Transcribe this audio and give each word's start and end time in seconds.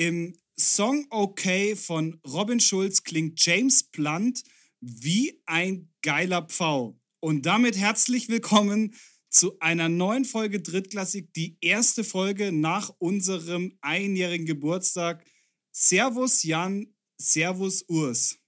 Im 0.00 0.34
Song 0.58 1.06
Okay 1.10 1.76
von 1.76 2.18
Robin 2.26 2.58
Schulz 2.58 3.02
klingt 3.02 3.44
James 3.44 3.82
Blunt 3.82 4.42
wie 4.80 5.42
ein 5.44 5.90
geiler 6.00 6.40
Pfau. 6.40 6.98
Und 7.20 7.44
damit 7.44 7.76
herzlich 7.76 8.30
willkommen 8.30 8.94
zu 9.28 9.58
einer 9.60 9.90
neuen 9.90 10.24
Folge 10.24 10.62
Drittklassik, 10.62 11.34
die 11.34 11.58
erste 11.60 12.02
Folge 12.02 12.50
nach 12.50 12.88
unserem 12.96 13.76
einjährigen 13.82 14.46
Geburtstag. 14.46 15.22
Servus 15.70 16.44
Jan, 16.44 16.94
Servus 17.18 17.82
Urs. 17.82 18.38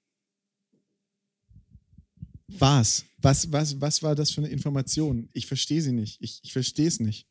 Was? 2.48 3.05
Was, 3.19 3.53
was, 3.53 3.79
was 3.79 4.03
war 4.03 4.14
das 4.14 4.30
für 4.30 4.41
eine 4.41 4.48
Information? 4.48 5.28
Ich 5.34 5.47
verstehe 5.47 5.83
sie 5.83 5.92
nicht. 5.92 6.16
Ich, 6.23 6.41
ich 6.45 6.55
verstehe 6.55 6.89
es 6.89 6.98
nicht. 6.98 7.27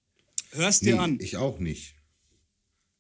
Hörst 0.52 0.83
dir 0.83 0.97
Nee, 0.97 1.02
an. 1.02 1.17
Ich 1.19 1.38
auch 1.38 1.58
nicht. 1.58 1.95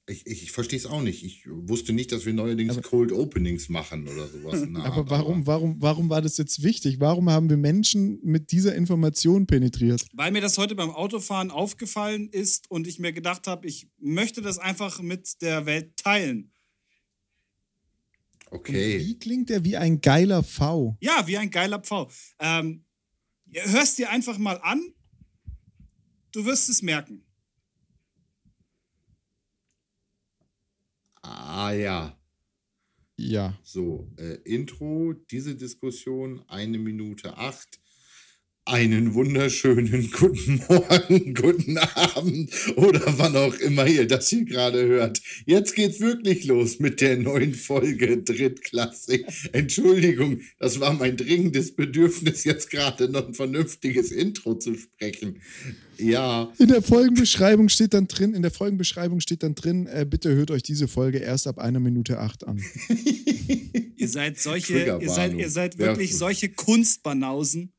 Ich, 0.07 0.25
ich, 0.25 0.43
ich 0.43 0.51
verstehe 0.51 0.79
es 0.79 0.85
auch 0.85 1.01
nicht. 1.01 1.23
Ich 1.23 1.45
wusste 1.47 1.93
nicht, 1.93 2.11
dass 2.11 2.25
wir 2.25 2.33
neuerdings 2.33 2.81
Cold 2.81 3.11
Openings 3.11 3.69
machen 3.69 4.07
oder 4.07 4.27
sowas. 4.27 4.61
der 4.61 4.83
Aber 4.83 4.97
Art, 4.97 5.09
warum, 5.09 5.47
warum, 5.47 5.75
warum 5.79 6.09
war 6.09 6.21
das 6.21 6.37
jetzt 6.37 6.63
wichtig? 6.63 6.99
Warum 6.99 7.29
haben 7.29 7.49
wir 7.49 7.57
Menschen 7.57 8.19
mit 8.23 8.51
dieser 8.51 8.75
Information 8.75 9.45
penetriert? 9.45 10.05
Weil 10.13 10.31
mir 10.31 10.41
das 10.41 10.57
heute 10.57 10.75
beim 10.75 10.89
Autofahren 10.89 11.51
aufgefallen 11.51 12.29
ist 12.29 12.69
und 12.69 12.87
ich 12.87 12.99
mir 12.99 13.13
gedacht 13.13 13.47
habe, 13.47 13.67
ich 13.67 13.87
möchte 13.99 14.41
das 14.41 14.57
einfach 14.57 15.01
mit 15.01 15.41
der 15.41 15.65
Welt 15.65 15.95
teilen. 15.97 16.51
Und 18.51 18.59
Okay. 18.59 18.99
Wie 18.99 19.17
klingt 19.17 19.49
der 19.49 19.63
wie 19.63 19.77
ein 19.77 20.01
geiler 20.01 20.43
V? 20.43 20.97
Ja, 20.99 21.25
wie 21.25 21.37
ein 21.37 21.49
geiler 21.49 21.79
Pfau. 21.79 22.11
Ähm, 22.39 22.85
hörst 23.49 23.97
dir 23.97 24.09
einfach 24.09 24.37
mal 24.37 24.59
an. 24.61 24.93
Du 26.33 26.45
wirst 26.45 26.69
es 26.69 26.81
merken. 26.81 27.23
Ah 31.23 31.71
ja. 31.73 32.15
Ja. 33.17 33.57
So, 33.63 34.09
äh, 34.17 34.35
Intro, 34.45 35.13
diese 35.13 35.55
Diskussion, 35.55 36.43
eine 36.47 36.77
Minute 36.77 37.37
acht. 37.37 37.80
Einen 38.65 39.15
wunderschönen 39.15 40.11
guten 40.19 40.61
Morgen, 40.69 41.33
guten 41.33 41.79
Abend 41.79 42.51
oder 42.75 43.01
wann 43.17 43.35
auch 43.35 43.55
immer 43.55 43.87
ihr 43.87 44.05
das 44.07 44.29
hier 44.29 44.45
gerade 44.45 44.85
hört. 44.85 45.19
Jetzt 45.47 45.73
geht's 45.75 45.99
wirklich 45.99 46.45
los 46.45 46.77
mit 46.79 47.01
der 47.01 47.17
neuen 47.17 47.55
Folge 47.55 48.21
Drittklassik. 48.21 49.25
Entschuldigung, 49.51 50.41
das 50.59 50.79
war 50.79 50.93
mein 50.93 51.17
dringendes 51.17 51.75
Bedürfnis, 51.75 52.43
jetzt 52.43 52.69
gerade 52.69 53.09
noch 53.09 53.27
ein 53.27 53.33
vernünftiges 53.33 54.11
Intro 54.11 54.53
zu 54.53 54.75
sprechen. 54.75 55.41
Ja, 55.97 56.53
In 56.59 56.67
der 56.67 56.83
Folgenbeschreibung 56.83 57.67
steht 57.67 57.95
dann 57.95 58.07
drin, 58.07 58.35
in 58.35 58.43
der 58.43 58.51
Folgenbeschreibung 58.51 59.21
steht 59.21 59.41
dann 59.41 59.55
drin, 59.55 59.87
äh, 59.87 60.05
bitte 60.07 60.35
hört 60.35 60.51
euch 60.51 60.61
diese 60.61 60.87
Folge 60.87 61.17
erst 61.17 61.47
ab 61.47 61.57
einer 61.57 61.79
Minute 61.79 62.19
acht 62.19 62.45
an. 62.47 62.61
Ihr 63.97 64.07
seid 64.07 64.39
solche, 64.39 64.97
ihr 64.99 65.09
seid, 65.09 65.33
ihr 65.33 65.49
seid 65.49 65.73
Ja. 65.75 65.79
wirklich 65.87 66.15
solche 66.15 66.49
Kunstbanausen. 66.49 67.73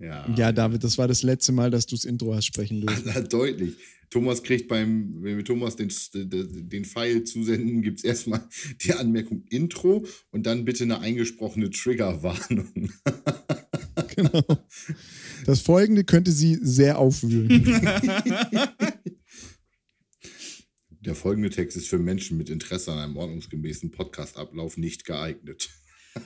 Ja. 0.00 0.34
Ja, 0.36 0.52
David, 0.52 0.84
das 0.84 0.98
war 0.98 1.08
das 1.08 1.22
letzte 1.22 1.52
Mal, 1.52 1.70
dass 1.70 1.86
du 1.86 1.96
das 1.96 2.04
Intro 2.04 2.34
hast 2.34 2.46
sprechen 2.46 2.80
dürfen. 2.80 3.04
Na, 3.14 3.20
deutlich. 3.20 3.76
Thomas 4.10 4.42
kriegt 4.42 4.68
beim, 4.68 5.22
wenn 5.22 5.36
wir 5.36 5.44
Thomas 5.44 5.76
den, 5.76 5.90
den, 6.14 6.68
den 6.68 6.84
Pfeil 6.84 7.24
zusenden, 7.24 7.82
gibt 7.82 7.98
es 7.98 8.04
erstmal 8.04 8.40
die 8.82 8.92
Anmerkung 8.92 9.44
Intro 9.50 10.06
und 10.30 10.46
dann 10.46 10.64
bitte 10.64 10.84
eine 10.84 11.00
eingesprochene 11.00 11.70
Triggerwarnung. 11.70 12.90
Genau. 14.14 14.42
Das 15.44 15.60
folgende 15.60 16.04
könnte 16.04 16.30
sie 16.32 16.58
sehr 16.62 16.98
aufwühlen. 16.98 17.64
Der 21.00 21.14
folgende 21.14 21.50
Text 21.50 21.76
ist 21.76 21.88
für 21.88 21.98
Menschen 21.98 22.38
mit 22.38 22.48
Interesse 22.48 22.92
an 22.92 22.98
einem 22.98 23.16
ordnungsgemäßen 23.16 23.90
Podcast-Ablauf 23.90 24.76
nicht 24.76 25.04
geeignet. 25.04 25.70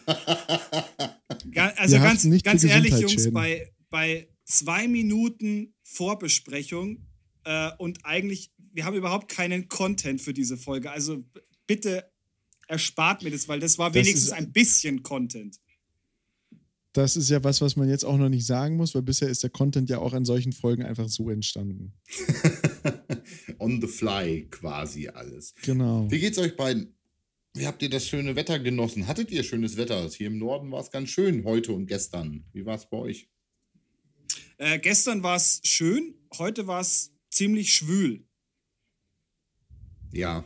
Also 1.77 1.95
Wir 1.97 2.03
ganz, 2.03 2.23
ganz 2.43 2.65
ehrlich, 2.65 2.99
Jungs, 2.99 3.31
bei, 3.33 3.71
bei 3.89 4.29
zwei 4.45 4.87
Minuten 4.89 5.75
Vorbesprechung 5.83 7.07
äh, 7.45 7.71
und 7.79 8.05
eigentlich, 8.05 8.53
wir 8.73 8.85
haben 8.85 8.97
überhaupt 8.97 9.31
keinen 9.31 9.69
Content 9.69 10.21
für 10.21 10.33
diese 10.35 10.57
Folge. 10.57 10.91
Also 10.91 11.25
bitte 11.67 12.11
erspart 12.69 13.23
mir 13.23 13.31
das, 13.31 13.49
weil 13.49 13.59
das 13.61 13.79
war 13.79 13.91
Das 13.91 13.97
wenigstens 13.97 14.25
ist- 14.27 14.33
ein 14.33 14.53
bisschen 14.53 15.03
Content. 15.03 15.57
Das 16.93 17.17
ist 17.17 17.31
ja 17.31 17.43
was, 17.45 17.61
was 17.61 17.77
man 17.77 17.89
jetzt 17.89 18.05
auch 18.05 18.17
noch 18.17 18.29
nicht 18.29 18.45
sagen 18.47 18.77
muss, 18.77 18.95
weil 18.97 19.03
bisher 19.03 19.29
ist 19.29 19.45
der 19.45 19.51
Content 19.51 19.89
ja 19.89 19.99
auch 19.99 20.13
an 20.13 20.25
solchen 20.25 20.53
Folgen 20.53 20.83
einfach 20.83 21.09
so 21.09 21.31
entstanden. 21.31 21.93
On 23.59 23.81
the 23.81 23.87
fly 23.87 24.49
quasi 24.51 25.07
alles. 25.09 25.55
Genau. 25.63 26.11
Wie 26.11 26.19
geht's 26.19 26.39
euch 26.39 26.57
beiden? 26.57 26.97
Wie 27.55 27.67
habt 27.67 27.83
ihr 27.83 27.91
das 27.91 28.07
schöne 28.07 28.37
Wetter 28.37 28.61
genossen? 28.61 29.09
Hattet 29.09 29.33
ihr 29.33 29.43
schönes 29.43 29.77
Wetter? 29.77 30.09
Hier 30.09 30.29
im 30.29 30.39
Norden 30.39 30.71
war 30.71 30.81
es 30.81 30.91
ganz 30.91 31.11
schön 31.11 31.45
heute 31.45 31.73
und 31.73 31.87
gestern. 31.87 32.45
Wie 32.53 32.65
war 32.65 32.77
es 32.77 32.89
bei 32.89 32.97
euch? 32.97 33.29
Äh, 34.59 34.79
gestern 34.79 35.23
war 35.25 35.37
es 35.37 35.61
schön, 35.65 36.15
heute 36.39 36.69
war 36.69 36.81
es 36.81 37.13
ziemlich 37.29 37.75
schwül. 37.75 38.25
Ja. 40.13 40.45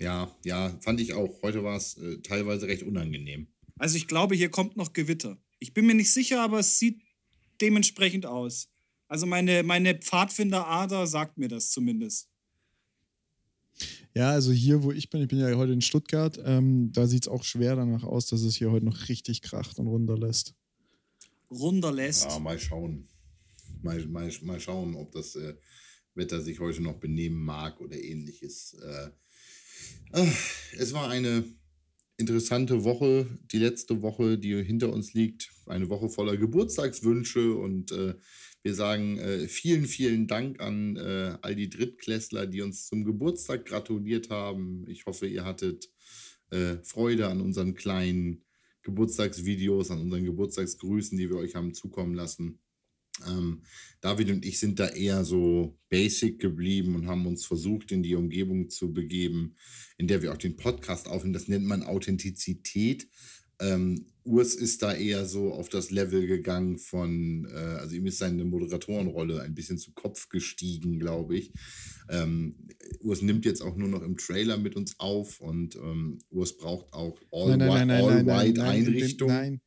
Ja, 0.00 0.36
ja, 0.44 0.76
fand 0.80 1.00
ich 1.00 1.12
auch. 1.12 1.40
Heute 1.42 1.62
war 1.62 1.76
es 1.76 1.96
äh, 1.96 2.20
teilweise 2.22 2.66
recht 2.66 2.82
unangenehm. 2.82 3.46
Also 3.78 3.96
ich 3.96 4.08
glaube, 4.08 4.34
hier 4.34 4.50
kommt 4.50 4.76
noch 4.76 4.92
Gewitter. 4.92 5.38
Ich 5.60 5.74
bin 5.74 5.86
mir 5.86 5.94
nicht 5.94 6.12
sicher, 6.12 6.42
aber 6.42 6.58
es 6.58 6.78
sieht 6.78 7.02
dementsprechend 7.60 8.26
aus. 8.26 8.68
Also 9.06 9.26
meine, 9.26 9.62
meine 9.62 9.94
Pfadfinderader 9.94 11.06
sagt 11.06 11.38
mir 11.38 11.48
das 11.48 11.70
zumindest. 11.70 12.28
Ja, 14.14 14.30
also 14.30 14.52
hier, 14.52 14.82
wo 14.82 14.92
ich 14.92 15.10
bin, 15.10 15.22
ich 15.22 15.28
bin 15.28 15.38
ja 15.38 15.52
heute 15.56 15.72
in 15.72 15.80
Stuttgart, 15.80 16.38
ähm, 16.44 16.92
da 16.92 17.06
sieht 17.06 17.24
es 17.24 17.28
auch 17.28 17.42
schwer 17.42 17.76
danach 17.76 18.04
aus, 18.04 18.26
dass 18.26 18.42
es 18.42 18.56
hier 18.56 18.70
heute 18.70 18.86
noch 18.86 19.08
richtig 19.08 19.42
kracht 19.42 19.78
und 19.78 19.88
runterlässt. 19.88 20.54
Runterlässt. 21.50 22.26
Ja, 22.30 22.38
mal 22.38 22.58
schauen. 22.58 23.08
Mal, 23.82 24.06
mal, 24.06 24.30
mal 24.42 24.60
schauen, 24.60 24.94
ob 24.94 25.12
das 25.12 25.34
äh, 25.34 25.54
Wetter 26.14 26.40
sich 26.40 26.60
heute 26.60 26.82
noch 26.82 26.94
benehmen 27.00 27.44
mag 27.44 27.80
oder 27.80 27.96
ähnliches. 27.96 28.74
Äh, 28.74 29.10
äh, 30.20 30.30
es 30.78 30.92
war 30.92 31.10
eine 31.10 31.44
interessante 32.16 32.84
Woche, 32.84 33.26
die 33.52 33.58
letzte 33.58 34.02
Woche, 34.02 34.38
die 34.38 34.62
hinter 34.62 34.92
uns 34.92 35.14
liegt. 35.14 35.50
Eine 35.66 35.88
Woche 35.88 36.08
voller 36.08 36.36
Geburtstagswünsche 36.36 37.54
und 37.54 37.90
äh, 37.92 38.14
wir 38.64 38.74
sagen 38.74 39.18
äh, 39.18 39.46
vielen, 39.46 39.84
vielen 39.84 40.26
Dank 40.26 40.60
an 40.60 40.96
äh, 40.96 41.36
all 41.42 41.54
die 41.54 41.68
Drittklässler, 41.68 42.46
die 42.46 42.62
uns 42.62 42.86
zum 42.86 43.04
Geburtstag 43.04 43.66
gratuliert 43.66 44.30
haben. 44.30 44.86
Ich 44.88 45.04
hoffe, 45.04 45.26
ihr 45.26 45.44
hattet 45.44 45.90
äh, 46.50 46.78
Freude 46.82 47.28
an 47.28 47.42
unseren 47.42 47.74
kleinen 47.74 48.42
Geburtstagsvideos, 48.82 49.90
an 49.90 50.00
unseren 50.00 50.24
Geburtstagsgrüßen, 50.24 51.18
die 51.18 51.28
wir 51.28 51.36
euch 51.36 51.54
haben 51.54 51.74
zukommen 51.74 52.14
lassen. 52.14 52.58
Ähm, 53.26 53.62
David 54.00 54.30
und 54.30 54.46
ich 54.46 54.58
sind 54.58 54.78
da 54.80 54.88
eher 54.88 55.26
so 55.26 55.78
basic 55.90 56.40
geblieben 56.40 56.94
und 56.94 57.06
haben 57.06 57.26
uns 57.26 57.44
versucht, 57.44 57.92
in 57.92 58.02
die 58.02 58.14
Umgebung 58.14 58.70
zu 58.70 58.94
begeben, 58.94 59.56
in 59.98 60.08
der 60.08 60.22
wir 60.22 60.32
auch 60.32 60.38
den 60.38 60.56
Podcast 60.56 61.06
aufnehmen. 61.06 61.34
Das 61.34 61.48
nennt 61.48 61.66
man 61.66 61.82
Authentizität. 61.82 63.08
Ähm, 63.60 64.06
Urs 64.24 64.54
ist 64.54 64.82
da 64.82 64.94
eher 64.94 65.26
so 65.26 65.52
auf 65.52 65.68
das 65.68 65.90
Level 65.90 66.26
gegangen 66.26 66.78
von, 66.78 67.46
äh, 67.50 67.56
also 67.56 67.94
ihm 67.94 68.06
ist 68.06 68.18
seine 68.18 68.44
Moderatorenrolle 68.44 69.42
ein 69.42 69.54
bisschen 69.54 69.78
zu 69.78 69.92
Kopf 69.92 70.28
gestiegen, 70.30 70.98
glaube 70.98 71.36
ich. 71.36 71.52
Ähm, 72.08 72.56
Urs 73.00 73.22
nimmt 73.22 73.44
jetzt 73.44 73.60
auch 73.60 73.76
nur 73.76 73.88
noch 73.88 74.02
im 74.02 74.16
Trailer 74.16 74.56
mit 74.56 74.76
uns 74.76 74.98
auf 74.98 75.40
und 75.40 75.76
ähm, 75.76 76.18
Urs 76.30 76.56
braucht 76.56 76.92
auch 76.92 77.20
all, 77.30 77.56
nein, 77.56 77.68
nein, 77.68 77.88
nein, 77.88 78.24
nein, 78.24 78.58
all 78.58 78.82
nein. 79.26 79.60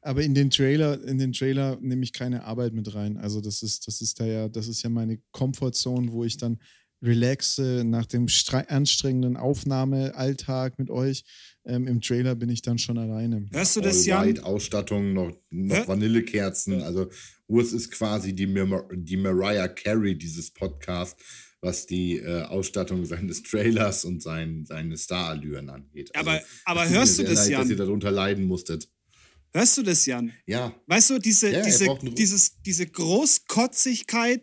Aber 0.00 0.22
in 0.22 0.34
den 0.34 0.50
Trailer, 0.50 1.02
in 1.04 1.18
den 1.18 1.32
Trailer 1.32 1.78
nehme 1.80 2.02
ich 2.02 2.12
keine 2.12 2.44
Arbeit 2.44 2.74
mit 2.74 2.94
rein. 2.94 3.16
Also 3.16 3.40
das 3.40 3.62
ist, 3.62 3.86
das 3.86 4.00
ist 4.00 4.20
da 4.20 4.26
ja, 4.26 4.48
das 4.48 4.68
ist 4.68 4.82
ja 4.82 4.90
meine 4.90 5.18
Comfortzone, 5.30 6.12
wo 6.12 6.24
ich 6.24 6.36
dann 6.36 6.58
relaxe 7.04 7.82
nach 7.84 8.06
dem 8.06 8.26
stre- 8.26 8.66
anstrengenden 8.68 9.36
Aufnahmealltag 9.36 10.78
mit 10.78 10.90
euch. 10.90 11.24
Ähm, 11.66 11.86
Im 11.86 12.00
Trailer 12.00 12.34
bin 12.34 12.48
ich 12.50 12.62
dann 12.62 12.78
schon 12.78 12.98
alleine. 12.98 13.46
Hörst 13.52 13.76
du 13.76 13.80
All 13.80 13.86
das, 13.86 14.04
Jan? 14.06 14.38
Ausstattung, 14.40 15.12
noch, 15.12 15.32
noch 15.50 15.76
Hä? 15.76 15.82
Vanillekerzen. 15.86 16.82
Also 16.82 17.08
Urs 17.46 17.72
ist 17.72 17.90
quasi 17.90 18.34
die, 18.34 18.46
Mar 18.46 18.88
die 18.92 19.16
Mariah 19.16 19.68
Carey 19.68 20.16
dieses 20.16 20.50
Podcasts, 20.50 21.22
was 21.60 21.86
die 21.86 22.16
äh, 22.18 22.42
Ausstattung 22.42 23.04
seines 23.06 23.42
Trailers 23.42 24.04
und 24.04 24.22
sein, 24.22 24.64
seine 24.66 24.96
Starallüren 24.98 25.70
angeht. 25.70 26.10
Also, 26.14 26.30
Aber, 26.30 26.40
aber 26.64 26.88
hörst 26.88 27.18
du 27.18 27.22
das, 27.22 27.30
leid, 27.32 27.38
Dass 27.38 27.48
ihr 27.68 27.76
Jan? 27.76 27.76
darunter 27.76 28.10
leiden 28.10 28.44
musstet. 28.44 28.88
Hörst 29.52 29.78
du 29.78 29.82
das, 29.82 30.04
Jan? 30.04 30.32
Ja, 30.46 30.74
Weißt 30.86 31.10
du, 31.10 31.18
diese, 31.18 31.50
Ja, 31.50 31.62
diese, 31.62 31.86
dieses, 32.18 32.60
diese 32.62 32.86
Großkotzigkeit, 32.86 34.42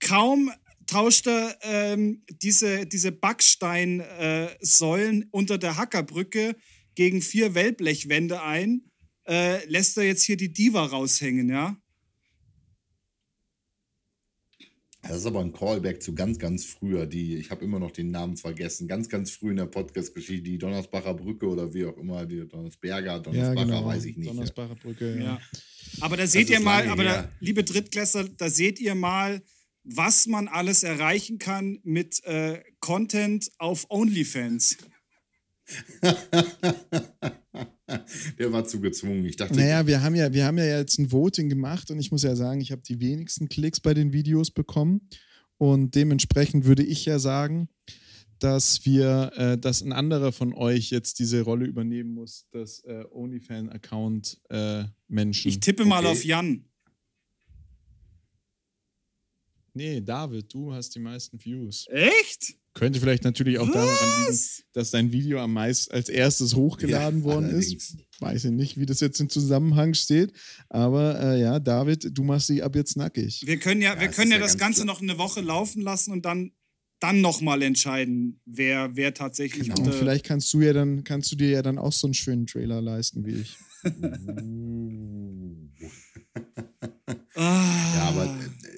kaum 0.00 0.50
tauscht 0.86 1.26
er 1.26 1.56
ähm, 1.62 2.22
diese, 2.42 2.86
diese 2.86 3.12
Backsteinsäulen 3.12 4.48
äh, 4.48 4.56
Säulen 4.60 5.28
unter 5.30 5.58
der 5.58 5.76
Hackerbrücke 5.76 6.56
gegen 6.94 7.22
vier 7.22 7.54
Wellblechwände 7.54 8.42
ein, 8.42 8.82
äh, 9.26 9.64
lässt 9.66 9.96
er 9.96 10.04
jetzt 10.04 10.24
hier 10.24 10.36
die 10.36 10.52
Diva 10.52 10.84
raushängen, 10.84 11.48
ja? 11.48 11.76
Das 15.06 15.18
ist 15.18 15.26
aber 15.26 15.40
ein 15.40 15.52
Callback 15.52 16.02
zu 16.02 16.14
ganz, 16.14 16.38
ganz 16.38 16.64
früher. 16.64 17.06
Die, 17.06 17.36
ich 17.36 17.50
habe 17.50 17.62
immer 17.62 17.78
noch 17.78 17.90
den 17.90 18.10
Namen 18.10 18.38
vergessen. 18.38 18.88
Ganz, 18.88 19.08
ganz 19.10 19.30
früh 19.30 19.50
in 19.50 19.56
der 19.56 19.66
Podcast-Geschichte, 19.66 20.42
die 20.42 20.56
Donnersbacher 20.56 21.12
Brücke 21.12 21.46
oder 21.46 21.72
wie 21.74 21.84
auch 21.84 21.96
immer, 21.98 22.24
die 22.24 22.48
Donnersberger, 22.48 23.20
Donnersbacher, 23.20 23.58
ja, 23.58 23.64
genau. 23.64 23.86
weiß 23.86 24.06
ich 24.06 24.16
nicht. 24.16 24.30
Donnersbacher 24.30 24.76
Brücke, 24.76 25.18
ja. 25.18 25.24
Ja. 25.24 25.40
Aber 26.00 26.16
da 26.16 26.26
seht 26.26 26.48
ihr 26.48 26.60
mal, 26.60 26.88
aber 26.88 27.04
da, 27.04 27.28
liebe 27.40 27.64
Drittklässler, 27.64 28.28
da 28.30 28.48
seht 28.48 28.80
ihr 28.80 28.94
mal, 28.94 29.42
was 29.84 30.26
man 30.26 30.48
alles 30.48 30.82
erreichen 30.82 31.38
kann 31.38 31.78
mit 31.84 32.24
äh, 32.24 32.62
Content 32.80 33.50
auf 33.58 33.86
OnlyFans. 33.90 34.78
Der 38.38 38.52
war 38.52 38.64
zu 38.66 38.80
gezwungen. 38.80 39.24
Ich 39.24 39.36
dachte, 39.36 39.54
Naja, 39.56 39.86
wir 39.86 40.02
haben 40.02 40.14
ja, 40.14 40.32
wir 40.32 40.44
haben 40.44 40.58
ja 40.58 40.78
jetzt 40.78 40.98
ein 40.98 41.12
Voting 41.12 41.48
gemacht 41.48 41.90
und 41.90 41.98
ich 41.98 42.10
muss 42.10 42.22
ja 42.22 42.34
sagen, 42.36 42.60
ich 42.60 42.72
habe 42.72 42.82
die 42.82 43.00
wenigsten 43.00 43.48
Klicks 43.48 43.80
bei 43.80 43.94
den 43.94 44.12
Videos 44.12 44.50
bekommen. 44.50 45.08
Und 45.58 45.94
dementsprechend 45.94 46.64
würde 46.64 46.82
ich 46.82 47.04
ja 47.04 47.18
sagen, 47.18 47.68
dass 48.38 48.84
wir, 48.84 49.32
äh, 49.36 49.56
dass 49.58 49.82
ein 49.82 49.92
anderer 49.92 50.32
von 50.32 50.52
euch 50.52 50.90
jetzt 50.90 51.18
diese 51.18 51.42
Rolle 51.42 51.66
übernehmen 51.66 52.12
muss, 52.12 52.46
das 52.50 52.80
äh, 52.84 53.04
OnlyFan-Account 53.10 54.40
äh, 54.50 54.84
Menschen. 55.08 55.48
Ich 55.48 55.60
tippe 55.60 55.84
mal 55.84 56.00
Okay. 56.00 56.08
auf 56.08 56.24
Jan. 56.24 56.64
Nee, 59.74 60.00
David, 60.00 60.52
du 60.52 60.72
hast 60.72 60.94
die 60.94 61.00
meisten 61.00 61.42
Views. 61.44 61.86
Echt? 61.90 62.54
Könnte 62.74 62.98
vielleicht 62.98 63.22
natürlich 63.22 63.58
auch 63.60 63.70
daran 63.70 63.86
liegen, 63.88 64.28
Was? 64.32 64.64
dass 64.72 64.90
dein 64.90 65.12
Video 65.12 65.38
am 65.40 65.52
meist 65.52 65.92
als 65.92 66.08
erstes 66.08 66.56
hochgeladen 66.56 67.20
Ja, 67.20 67.24
worden 67.24 67.44
allerdings. 67.46 67.90
ist. 67.90 67.96
Weiß 68.18 68.44
ich 68.46 68.50
nicht, 68.50 68.78
wie 68.80 68.86
das 68.86 68.98
jetzt 68.98 69.20
im 69.20 69.28
Zusammenhang 69.28 69.94
steht. 69.94 70.32
Aber 70.68 71.20
äh, 71.20 71.40
ja, 71.40 71.60
David, 71.60 72.10
du 72.16 72.24
machst 72.24 72.48
sie 72.48 72.62
ab 72.64 72.74
jetzt 72.74 72.96
nackig. 72.96 73.42
Wir 73.46 73.58
können 73.58 73.80
ja, 73.80 73.94
Ja, 73.94 74.00
wir 74.00 74.08
können 74.08 74.32
ja 74.32 74.38
ja 74.38 74.42
das 74.42 74.52
ganz 74.58 74.78
Ganze 74.78 74.82
klar. 74.84 74.94
noch 74.94 75.02
eine 75.02 75.18
Woche 75.18 75.40
laufen 75.40 75.82
lassen 75.82 76.10
und 76.10 76.24
dann, 76.24 76.50
dann 76.98 77.20
nochmal 77.20 77.62
entscheiden, 77.62 78.40
wer, 78.44 78.96
wer 78.96 79.14
tatsächlich 79.14 79.68
Genau. 79.72 79.86
Und 79.90 79.94
vielleicht 79.94 80.24
kannst 80.24 80.52
du 80.52 80.60
ja 80.60 80.72
dann, 80.72 81.04
kannst 81.04 81.30
du 81.30 81.36
dir 81.36 81.50
ja 81.50 81.62
dann 81.62 81.78
auch 81.78 81.92
so 81.92 82.08
einen 82.08 82.14
schönen 82.14 82.46
Trailer 82.46 82.80
leisten 82.80 83.24
wie 83.24 83.42
ich. 83.42 83.56
Ah. 87.36 87.94
Ja, 87.96 88.02
aber 88.08 88.34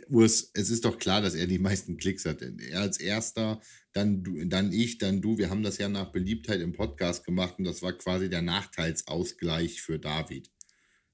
Urs, 0.08 0.50
es 0.54 0.70
ist 0.70 0.84
doch 0.84 0.98
klar, 0.98 1.20
dass 1.20 1.34
er 1.34 1.46
die 1.46 1.58
meisten 1.58 1.96
Klicks 1.96 2.24
hat. 2.24 2.42
Er 2.42 2.80
als 2.80 2.98
erster, 2.98 3.60
dann, 3.92 4.22
du, 4.22 4.44
dann 4.46 4.72
ich, 4.72 4.98
dann 4.98 5.20
du. 5.20 5.38
Wir 5.38 5.50
haben 5.50 5.62
das 5.62 5.78
ja 5.78 5.88
nach 5.88 6.12
Beliebtheit 6.12 6.60
im 6.60 6.72
Podcast 6.72 7.24
gemacht 7.24 7.54
und 7.58 7.64
das 7.64 7.82
war 7.82 7.92
quasi 7.92 8.28
der 8.28 8.42
Nachteilsausgleich 8.42 9.82
für 9.82 9.98
David. 9.98 10.50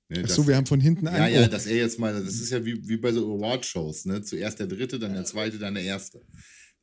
Ne, 0.08 0.24
Achso, 0.24 0.46
wir 0.46 0.56
haben 0.56 0.66
von 0.66 0.80
hinten 0.80 1.06
ja, 1.06 1.12
ein. 1.12 1.32
ja, 1.32 1.44
oh, 1.44 1.48
dass 1.48 1.66
er 1.66 1.76
jetzt 1.76 1.98
mal, 1.98 2.12
das 2.12 2.34
ist 2.34 2.50
ja 2.50 2.64
wie, 2.64 2.86
wie 2.86 2.98
bei 2.98 3.12
so 3.12 3.34
Award-Shows, 3.36 4.04
ne? 4.06 4.22
Zuerst 4.22 4.58
der 4.58 4.66
dritte, 4.66 4.98
dann 4.98 5.14
der 5.14 5.24
zweite, 5.24 5.58
dann 5.58 5.74
der 5.74 5.84
erste. 5.84 6.20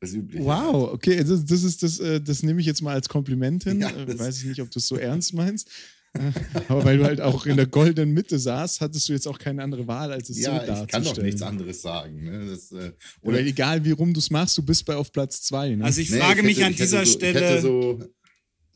Das 0.00 0.10
ist 0.10 0.16
üblich. 0.16 0.42
wow, 0.42 0.92
okay, 0.92 1.22
das, 1.22 1.44
das 1.44 1.62
ist 1.62 1.82
das, 1.82 2.00
äh, 2.00 2.20
das 2.20 2.42
nehme 2.42 2.60
ich 2.60 2.66
jetzt 2.66 2.80
mal 2.80 2.94
als 2.94 3.08
Kompliment 3.08 3.64
hin. 3.64 3.80
Ja, 3.80 3.90
Äh, 3.90 4.18
Weiß 4.18 4.38
ich 4.38 4.46
nicht, 4.46 4.60
ob 4.62 4.70
du 4.70 4.78
es 4.78 4.86
so 4.86 4.96
ernst 4.96 5.34
meinst. 5.34 5.70
Aber 6.68 6.84
weil 6.84 6.98
du 6.98 7.04
halt 7.04 7.20
auch 7.20 7.46
in 7.46 7.56
der 7.56 7.66
goldenen 7.66 8.12
Mitte 8.12 8.38
saßt, 8.38 8.80
hattest 8.80 9.08
du 9.08 9.12
jetzt 9.12 9.28
auch 9.28 9.38
keine 9.38 9.62
andere 9.62 9.86
Wahl, 9.86 10.12
als 10.12 10.28
es 10.28 10.36
so 10.38 10.42
Ja, 10.42 10.58
darzustellen. 10.58 10.84
ich 10.84 10.90
kann 10.90 11.04
doch 11.04 11.22
nichts 11.22 11.42
anderes 11.42 11.82
sagen. 11.82 12.24
Ne? 12.24 12.46
Das, 12.50 12.72
äh, 12.72 12.76
Oder 12.76 12.94
oder 13.22 13.40
egal, 13.40 13.84
wie 13.84 13.92
rum 13.92 14.12
du 14.12 14.18
es 14.18 14.30
machst, 14.30 14.58
du 14.58 14.62
bist 14.62 14.84
bei 14.86 14.96
auf 14.96 15.12
Platz 15.12 15.42
zwei. 15.42 15.74
Ne? 15.74 15.84
Also 15.84 16.00
ich 16.00 16.10
Nee, 16.10 16.18
frage 16.18 16.42
mich 16.42 16.56
hätte- 16.56 16.66
an 16.66 16.72
ich 16.72 16.78
dieser 16.78 17.06
so, 17.06 17.10
Ich 17.12 17.12
Stelle, 17.12 17.60
so, 17.62 18.04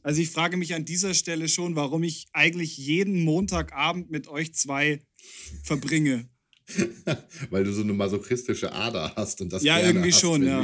also 0.02 0.20
ich 0.20 0.30
frage 0.30 0.56
mich 0.56 0.74
an 0.74 0.84
dieser 0.84 1.12
Stelle 1.14 1.48
schon, 1.48 1.74
warum 1.76 2.02
ich 2.04 2.26
eigentlich 2.32 2.76
jeden 2.78 3.22
Montagabend 3.24 4.10
mit 4.10 4.28
euch 4.28 4.54
zwei 4.54 5.00
verbringe. 5.64 6.28
weil 7.50 7.64
du 7.64 7.72
so 7.72 7.82
eine 7.82 7.92
masochistische 7.92 8.72
Ader 8.72 9.12
hast 9.16 9.40
und 9.42 9.52
das 9.52 9.62
Ja, 9.64 9.76
gerne 9.76 9.88
irgendwie 9.98 10.12
hast, 10.12 10.20
schon, 10.20 10.42
ja. 10.46 10.62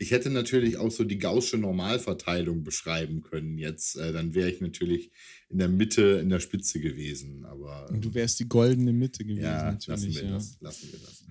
Ich 0.00 0.12
hätte 0.12 0.30
natürlich 0.30 0.78
auch 0.78 0.90
so 0.90 1.04
die 1.04 1.18
gaußsche 1.18 1.58
Normalverteilung 1.58 2.64
beschreiben 2.64 3.20
können 3.22 3.58
jetzt. 3.58 3.96
Äh, 3.96 4.14
dann 4.14 4.34
wäre 4.34 4.50
ich 4.50 4.62
natürlich 4.62 5.10
in 5.50 5.58
der 5.58 5.68
Mitte, 5.68 6.20
in 6.22 6.30
der 6.30 6.40
Spitze 6.40 6.80
gewesen. 6.80 7.44
Aber 7.44 7.86
Und 7.90 8.02
du 8.02 8.14
wärst 8.14 8.40
die 8.40 8.48
goldene 8.48 8.94
Mitte 8.94 9.24
gewesen, 9.26 9.42
ja, 9.42 9.76
lassen 9.86 10.14
wir 10.14 10.22
Ja. 10.24 10.30
das. 10.30 10.56
Lassen 10.60 10.90
wir 10.90 10.98
das. 11.00 11.24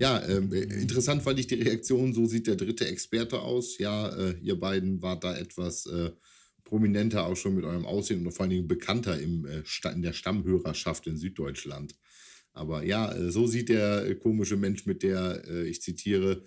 Ja, 0.00 0.28
ähm, 0.28 0.52
äh, 0.52 0.62
interessant 0.62 1.22
fand 1.22 1.38
ich 1.38 1.46
die 1.46 1.62
Reaktion. 1.62 2.12
So 2.12 2.26
sieht 2.26 2.48
der 2.48 2.56
dritte 2.56 2.88
Experte 2.88 3.40
aus. 3.40 3.78
Ja, 3.78 4.08
äh, 4.08 4.36
ihr 4.42 4.58
beiden 4.58 5.00
wart 5.00 5.22
da 5.22 5.38
etwas 5.38 5.86
äh, 5.86 6.10
prominenter 6.64 7.24
auch 7.24 7.36
schon 7.36 7.54
mit 7.54 7.64
eurem 7.64 7.86
Aussehen 7.86 8.26
und 8.26 8.32
vor 8.32 8.42
allen 8.42 8.50
Dingen 8.50 8.66
bekannter 8.66 9.20
im, 9.20 9.46
äh, 9.46 9.62
in 9.92 10.02
der 10.02 10.12
Stammhörerschaft 10.12 11.06
in 11.06 11.16
Süddeutschland. 11.16 11.94
Aber 12.52 12.82
ja, 12.84 13.12
äh, 13.12 13.30
so 13.30 13.46
sieht 13.46 13.68
der 13.68 14.12
komische 14.16 14.56
Mensch 14.56 14.86
mit 14.86 15.04
der, 15.04 15.64
ich 15.66 15.82
zitiere, 15.82 16.42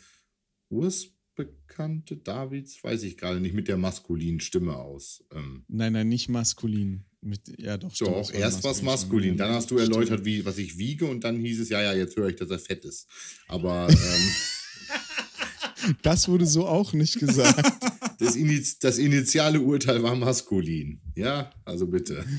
Ursbekannte 1.42 2.18
Davids, 2.18 2.84
weiß 2.84 3.04
ich 3.04 3.18
gerade 3.18 3.40
nicht, 3.40 3.54
mit 3.54 3.68
der 3.68 3.78
maskulinen 3.78 4.40
Stimme 4.40 4.76
aus. 4.76 5.24
Ähm, 5.34 5.64
Nein, 5.68 5.94
nein, 5.94 6.10
nicht 6.10 6.30
maskulin. 6.30 7.04
Mit, 7.22 7.42
ja, 7.60 7.78
doch, 7.78 7.94
stimmt, 7.94 8.12
doch, 8.12 8.22
es 8.22 8.34
war 8.34 8.40
erst 8.40 8.64
was 8.64 8.82
maskulin. 8.82 9.38
Dann 9.38 9.54
hast 9.54 9.70
du 9.70 9.78
erläutert, 9.78 10.26
wie, 10.26 10.44
was 10.44 10.58
ich 10.58 10.78
wiege 10.78 11.06
und 11.06 11.24
dann 11.24 11.38
hieß 11.38 11.60
es, 11.60 11.70
ja, 11.70 11.82
ja, 11.82 11.94
jetzt 11.94 12.18
höre 12.18 12.30
ich, 12.30 12.36
dass 12.36 12.50
er 12.50 12.60
fett 12.60 12.84
ist. 12.84 13.08
Aber 13.48 13.88
ähm, 13.90 13.98
Das 16.02 16.28
wurde 16.28 16.46
so 16.46 16.68
auch 16.68 16.94
nicht 16.94 17.20
gesagt. 17.20 17.88
das, 18.20 18.36
Iniz 18.36 18.80
das 18.80 18.98
initiale 18.98 19.62
Urteil 19.62 20.04
war 20.04 20.16
maskulin. 20.16 21.02
Ja, 21.16 21.52
also 21.66 21.88
bitte. 21.88 22.26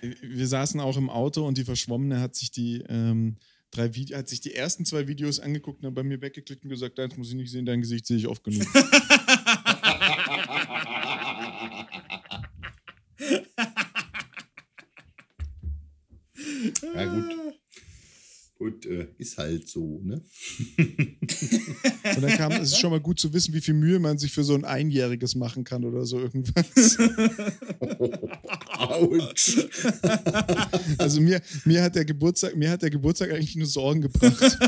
Wir 0.00 0.46
saßen 0.46 0.80
auch 0.80 0.96
im 0.96 1.10
Auto 1.10 1.46
und 1.46 1.58
die 1.58 1.64
Verschwommene 1.64 2.20
hat 2.20 2.34
sich 2.34 2.50
die 2.50 2.82
ähm, 2.88 3.36
drei 3.70 3.94
Vide 3.94 4.16
hat 4.16 4.28
sich 4.28 4.40
die 4.40 4.54
ersten 4.54 4.84
zwei 4.84 5.08
Videos 5.08 5.40
angeguckt 5.40 5.78
und 5.78 5.84
dann 5.84 5.94
bei 5.94 6.02
mir 6.02 6.20
weggeklickt 6.20 6.64
und 6.64 6.70
gesagt, 6.70 6.98
deins 6.98 7.16
muss 7.16 7.28
ich 7.28 7.34
nicht 7.34 7.50
sehen, 7.50 7.66
dein 7.66 7.80
Gesicht 7.80 8.06
sehe 8.06 8.16
ich 8.16 8.26
oft 8.26 8.44
genug. 8.44 8.66
ja, 16.94 17.04
gut. 17.04 17.24
Gut, 18.58 18.86
äh, 18.86 19.06
ist 19.28 19.38
halt 19.38 19.68
so, 19.68 20.00
ne? 20.02 20.22
Und 20.78 22.22
dann 22.22 22.36
kam, 22.36 22.52
es 22.52 22.72
ist 22.72 22.78
schon 22.78 22.90
mal 22.90 23.00
gut 23.00 23.20
zu 23.20 23.32
wissen, 23.32 23.52
wie 23.54 23.60
viel 23.60 23.74
Mühe 23.74 23.98
man 23.98 24.18
sich 24.18 24.32
für 24.32 24.44
so 24.44 24.54
ein 24.54 24.64
Einjähriges 24.64 25.34
machen 25.34 25.64
kann 25.64 25.84
oder 25.84 26.04
so 26.04 26.18
irgendwas. 26.18 26.98
Autsch. 28.70 29.58
Also 30.98 31.20
mir, 31.20 31.40
mir 31.64 31.82
hat 31.82 31.94
der 31.94 32.04
Geburtstag, 32.04 32.56
mir 32.56 32.70
hat 32.70 32.82
der 32.82 32.90
Geburtstag 32.90 33.30
eigentlich 33.32 33.56
nur 33.56 33.66
Sorgen 33.66 34.02
gebracht. 34.02 34.58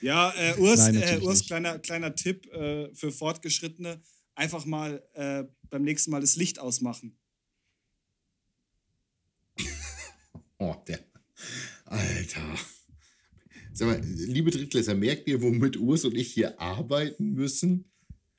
Ja, 0.00 0.32
äh, 0.36 0.58
Urs, 0.58 0.80
Nein, 0.80 0.96
äh, 0.96 1.20
Urs 1.22 1.46
kleiner, 1.46 1.78
kleiner 1.78 2.14
Tipp 2.14 2.52
äh, 2.52 2.92
für 2.92 3.12
Fortgeschrittene: 3.12 4.02
einfach 4.34 4.64
mal 4.64 5.00
äh, 5.14 5.44
beim 5.70 5.82
nächsten 5.82 6.10
Mal 6.10 6.20
das 6.20 6.34
Licht 6.34 6.58
ausmachen. 6.58 7.16
Oh, 10.58 10.74
der. 10.86 11.00
Alter. 11.92 12.58
Sag 13.74 13.88
mal, 13.88 14.00
liebe 14.02 14.50
Drittklässler, 14.50 14.94
merkt 14.94 15.28
ihr, 15.28 15.42
womit 15.42 15.76
Urs 15.76 16.04
und 16.04 16.16
ich 16.16 16.32
hier 16.32 16.58
arbeiten 16.60 17.32
müssen? 17.34 17.91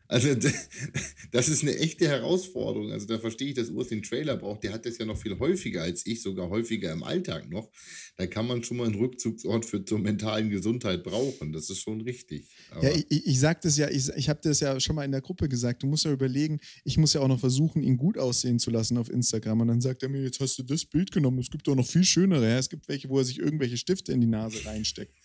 Also, 0.07 0.36
das 1.31 1.50
ist 1.50 1.63
eine 1.63 1.77
echte 1.77 2.07
Herausforderung. 2.07 2.91
Also, 2.91 3.07
da 3.07 3.19
verstehe 3.19 3.50
ich, 3.50 3.55
dass 3.55 3.69
Urs 3.69 3.88
den 3.88 4.03
Trailer 4.03 4.38
braucht. 4.38 4.63
Der 4.63 4.74
hat 4.74 4.86
das 4.86 4.98
ja 4.98 5.05
noch 5.05 5.17
viel 5.17 5.38
häufiger 5.39 5.81
als 5.81 6.05
ich, 6.05 6.22
sogar 6.22 6.50
häufiger 6.50 6.91
im 6.91 7.03
Alltag 7.03 7.50
noch. 7.50 7.69
Da 8.17 8.27
kann 8.27 8.45
man 8.45 8.63
schon 8.63 8.77
mal 8.77 8.86
einen 8.86 8.95
Rückzugsort 8.95 9.65
für 9.65 9.83
zur 9.83 10.00
mentalen 10.00 10.50
Gesundheit 10.50 11.03
brauchen. 11.03 11.51
Das 11.51 11.69
ist 11.69 11.79
schon 11.79 12.01
richtig. 12.01 12.48
Aber, 12.72 12.83
Ja, 12.83 12.95
ich, 12.95 13.05
ich 13.10 13.27
ich 13.27 13.39
sag 13.39 13.62
das 13.62 13.77
ja, 13.77 13.89
ich, 13.89 14.10
ich 14.10 14.29
habe 14.29 14.39
das 14.43 14.60
ja 14.60 14.79
schon 14.79 14.95
mal 14.95 15.05
in 15.05 15.12
der 15.12 15.22
Gruppe 15.22 15.50
gesagt. 15.50 15.81
Du 15.81 15.88
musst 15.88 16.05
ja 16.05 16.12
überlegen, 16.12 16.60
ich 16.83 16.98
muss 16.98 17.13
ja 17.13 17.22
auch 17.22 17.27
noch 17.27 17.39
versuchen, 17.39 17.81
ihn 17.81 17.98
gut 17.98 18.17
aussehen 18.17 18.60
zu 18.60 18.69
lassen 18.69 18.98
auf 18.98 19.10
Instagram. 19.10 19.62
Und 19.62 19.69
dann 19.69 19.81
sagt 19.81 20.03
er 20.03 20.10
mir, 20.10 20.22
jetzt 20.22 20.39
hast 20.39 20.57
du 20.60 20.63
das 20.63 20.86
Bild 20.86 21.12
genommen. 21.12 21.39
Es 21.39 21.50
gibt 21.50 21.67
doch 21.67 21.75
noch 21.75 21.88
viel 21.88 22.03
schönere. 22.03 22.48
Ja? 22.48 22.60
Es 22.60 22.69
gibt 22.69 22.88
welche, 22.88 23.10
wo 23.10 23.17
er 23.17 23.25
sich 23.25 23.39
irgendwelche 23.39 23.77
Stifte 23.77 24.12
in 24.12 24.22
die 24.22 24.27
Nase 24.27 24.63
reinsteckt. 24.65 25.17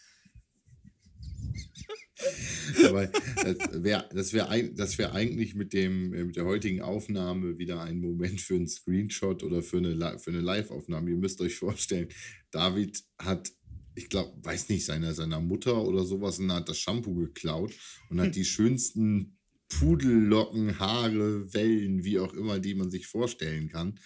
Aber 2.87 3.07
das 3.07 3.83
wäre 3.83 4.09
das 4.13 4.33
wär, 4.33 4.63
das 4.75 4.99
wär 4.99 5.13
eigentlich 5.13 5.55
mit, 5.55 5.73
dem, 5.73 6.13
äh, 6.13 6.25
mit 6.25 6.37
der 6.37 6.45
heutigen 6.45 6.83
Aufnahme 6.83 7.59
wieder 7.59 7.81
ein 7.81 8.01
Moment 8.01 8.41
für 8.41 8.55
einen 8.55 8.69
Screenshot 8.69 9.43
oder 9.43 9.63
für 9.63 9.79
eine, 9.79 10.19
für 10.19 10.31
eine 10.31 10.41
Live-Aufnahme. 10.41 11.11
Ihr 11.11 11.17
müsst 11.17 11.41
euch 11.41 11.57
vorstellen, 11.57 12.09
David 12.51 13.05
hat, 13.19 13.53
ich 13.95 14.09
glaube, 14.09 14.33
weiß 14.43 14.69
nicht, 14.69 14.85
seiner, 14.85 15.15
seiner 15.15 15.41
Mutter 15.41 15.83
oder 15.83 16.05
sowas, 16.05 16.39
und 16.39 16.53
hat 16.53 16.69
das 16.69 16.79
Shampoo 16.79 17.15
geklaut 17.15 17.73
und 18.11 18.21
hat 18.21 18.35
die 18.35 18.45
schönsten 18.45 19.39
Pudellocken, 19.69 20.79
Haare, 20.79 21.53
Wellen, 21.53 22.05
wie 22.05 22.19
auch 22.19 22.33
immer, 22.35 22.59
die 22.59 22.75
man 22.75 22.91
sich 22.91 23.07
vorstellen 23.07 23.69
kann. 23.69 23.99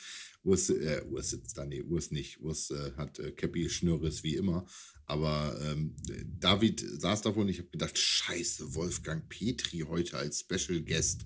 Urs, 0.45 0.71
äh, 0.71 1.04
Urs 1.09 1.31
sitzt 1.31 1.57
da, 1.57 1.64
nee, 1.64 1.83
Urs 1.83 2.11
nicht. 2.11 2.40
Urs 2.40 2.71
äh, 2.71 2.92
hat 2.97 3.19
äh, 3.21 3.31
Cappy 3.31 3.69
Schnürres 3.71 4.25
wie 4.25 4.35
immer. 4.35 4.66
Aber 5.06 5.59
ähm, 5.62 5.97
David 6.38 6.80
saß 6.80 7.23
davor 7.23 7.42
und 7.42 7.49
ich 7.49 7.59
habe 7.59 7.68
gedacht, 7.68 7.99
scheiße, 7.99 8.75
Wolfgang 8.75 9.28
Petri 9.28 9.80
heute 9.80 10.16
als 10.16 10.40
Special 10.40 10.80
Guest. 10.80 11.25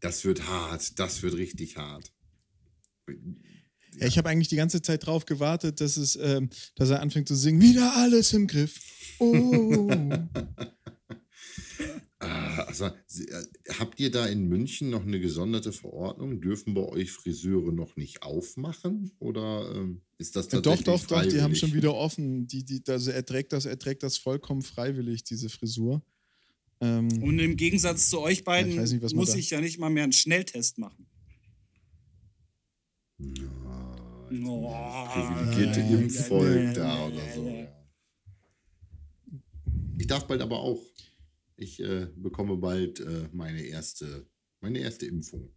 Das 0.00 0.24
wird 0.24 0.46
hart, 0.46 0.98
das 0.98 1.22
wird 1.22 1.34
richtig 1.34 1.76
hart. 1.76 2.12
Ja, 3.98 4.06
ich 4.06 4.18
habe 4.18 4.28
eigentlich 4.28 4.48
die 4.48 4.56
ganze 4.56 4.82
Zeit 4.82 5.06
drauf 5.06 5.26
gewartet, 5.26 5.80
dass, 5.80 5.96
es, 5.96 6.16
ähm, 6.16 6.50
dass 6.74 6.90
er 6.90 7.00
anfängt 7.00 7.28
zu 7.28 7.36
singen. 7.36 7.60
Wieder 7.60 7.94
alles 7.96 8.32
im 8.32 8.46
Griff. 8.46 8.80
Oh. 9.18 9.90
Ah, 12.24 12.62
also, 12.64 12.86
äh, 12.86 12.92
habt 13.78 14.00
ihr 14.00 14.10
da 14.10 14.26
in 14.26 14.48
München 14.48 14.90
noch 14.90 15.02
eine 15.02 15.20
gesonderte 15.20 15.72
Verordnung? 15.72 16.40
Dürfen 16.40 16.74
bei 16.74 16.82
euch 16.82 17.10
Friseure 17.10 17.72
noch 17.72 17.96
nicht 17.96 18.22
aufmachen? 18.22 19.12
Oder 19.18 19.72
ähm, 19.74 20.02
ist 20.18 20.36
das 20.36 20.48
doch, 20.48 20.62
tatsächlich 20.62 20.86
doch, 20.86 21.06
doch, 21.06 21.26
die 21.26 21.40
haben 21.42 21.54
schon 21.54 21.68
freiwillig? 21.70 21.74
wieder 21.74 21.94
offen. 21.94 22.46
Die, 22.46 22.64
die, 22.64 22.82
also 22.88 23.10
er, 23.10 23.24
trägt 23.24 23.52
das, 23.52 23.66
er 23.66 23.78
trägt 23.78 24.02
das 24.02 24.16
vollkommen 24.16 24.62
freiwillig, 24.62 25.24
diese 25.24 25.48
Frisur. 25.48 26.02
Ähm, 26.80 27.08
Und 27.22 27.38
im 27.38 27.56
Gegensatz 27.56 28.08
zu 28.10 28.20
euch 28.20 28.44
beiden 28.44 28.72
ich 28.72 28.78
weiß 28.78 28.92
nicht, 28.92 29.14
muss 29.14 29.34
ich 29.34 29.50
ja 29.50 29.60
nicht 29.60 29.78
mal 29.78 29.90
mehr 29.90 30.04
einen 30.04 30.12
Schnelltest 30.12 30.78
machen. 30.78 31.06
Ja, 33.18 33.64
Oh, 34.46 35.06
privilegierte 35.12 35.80
ja, 35.80 35.98
Impfvolk 35.98 36.64
ja, 36.64 36.72
da 36.72 36.98
ja, 36.98 37.06
oder 37.06 37.14
ja, 37.16 37.34
so. 37.34 37.46
ja. 37.46 37.54
Ja. 37.54 37.68
Ich 39.98 40.06
darf 40.06 40.26
bald 40.26 40.42
aber 40.42 40.58
auch. 40.58 40.80
Ich 41.56 41.80
äh, 41.80 42.08
bekomme 42.16 42.56
bald 42.56 43.00
äh, 43.00 43.28
meine 43.32 43.62
erste, 43.62 44.26
meine 44.60 44.78
erste 44.80 45.06
Impfung. 45.06 45.50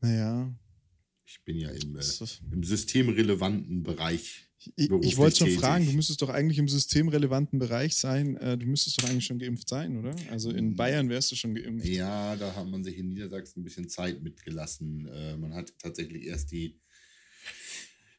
naja, 0.00 0.54
Ich 1.26 1.44
bin 1.44 1.56
ja 1.58 1.70
im, 1.70 1.96
äh, 1.96 2.02
im 2.50 2.62
systemrelevanten 2.62 3.82
Bereich. 3.82 4.48
ich, 4.76 4.90
ich 4.90 5.16
wollte 5.16 5.36
schon 5.38 5.46
tätig. 5.48 5.60
fragen, 5.60 5.86
du 5.86 5.92
müsstest 5.92 6.22
doch 6.22 6.30
eigentlich 6.30 6.58
im 6.58 6.68
systemrelevanten 6.68 7.58
Bereich 7.58 7.94
sein. 7.96 8.36
Äh, 8.36 8.56
du 8.56 8.66
müsstest 8.66 9.00
doch 9.02 9.08
eigentlich 9.08 9.26
schon 9.26 9.38
geimpft 9.38 9.68
sein, 9.68 9.96
oder? 9.98 10.14
Also 10.30 10.50
in 10.50 10.76
Bayern 10.76 11.08
wärst 11.08 11.30
du 11.30 11.36
schon 11.36 11.54
geimpft. 11.54 11.86
Ja, 11.86 12.34
da 12.36 12.54
hat 12.54 12.68
man 12.68 12.82
sich 12.82 12.96
in 12.96 13.08
Niedersachsen 13.08 13.60
ein 13.60 13.64
bisschen 13.64 13.88
Zeit 13.88 14.22
mitgelassen. 14.22 15.06
Äh, 15.06 15.36
man 15.36 15.54
hat 15.54 15.72
tatsächlich 15.78 16.24
erst 16.26 16.52
die, 16.52 16.80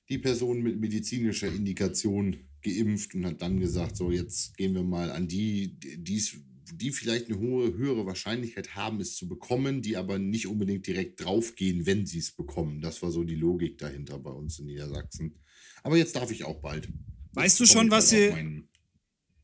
die 0.10 0.20
Person 0.20 0.62
mit 0.62 0.80
medizinischer 0.80 1.48
Indikation 1.48 2.38
geimpft 2.62 3.16
und 3.16 3.26
hat 3.26 3.42
dann 3.42 3.60
gesagt, 3.60 3.98
so 3.98 4.12
jetzt 4.12 4.56
gehen 4.58 4.76
wir 4.76 4.84
mal 4.84 5.12
an 5.12 5.28
die, 5.28 5.80
die's, 5.80 6.38
die 6.74 6.92
vielleicht 6.92 7.28
eine 7.28 7.40
hohe, 7.40 7.74
höhere 7.76 8.06
Wahrscheinlichkeit 8.06 8.76
haben, 8.76 9.00
es 9.00 9.16
zu 9.16 9.28
bekommen, 9.28 9.82
die 9.82 9.98
aber 9.98 10.20
nicht 10.20 10.48
unbedingt 10.48 10.86
direkt 10.88 11.24
draufgehen, 11.24 11.86
wenn 11.86 12.06
sie 12.06 12.20
es 12.20 12.32
bekommen. 12.32 12.82
Das 12.82 13.02
war 13.02 13.12
so 13.12 13.24
die 13.24 13.36
Logik 13.36 13.78
dahinter 13.78 14.20
bei 14.20 14.32
uns 14.32 14.60
in 14.60 14.66
Niedersachsen. 14.66 15.36
Aber 15.84 15.98
jetzt 15.98 16.16
darf 16.16 16.32
ich 16.32 16.44
auch 16.44 16.62
bald. 16.62 16.88
Weißt 17.34 17.60
du 17.60 17.66
schon, 17.66 17.90
was 17.92 18.10
bald 18.12 18.22
sie- 18.24 18.30
meinen- 18.32 18.68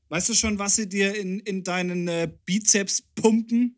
Weißt 0.09 0.29
du 0.29 0.33
schon, 0.35 0.57
was 0.57 0.77
sie 0.77 0.87
dir 0.87 1.15
in, 1.15 1.39
in 1.41 1.63
deinen 1.63 2.07
äh, 2.07 2.31
Bizeps 2.45 3.01
pumpen? 3.13 3.77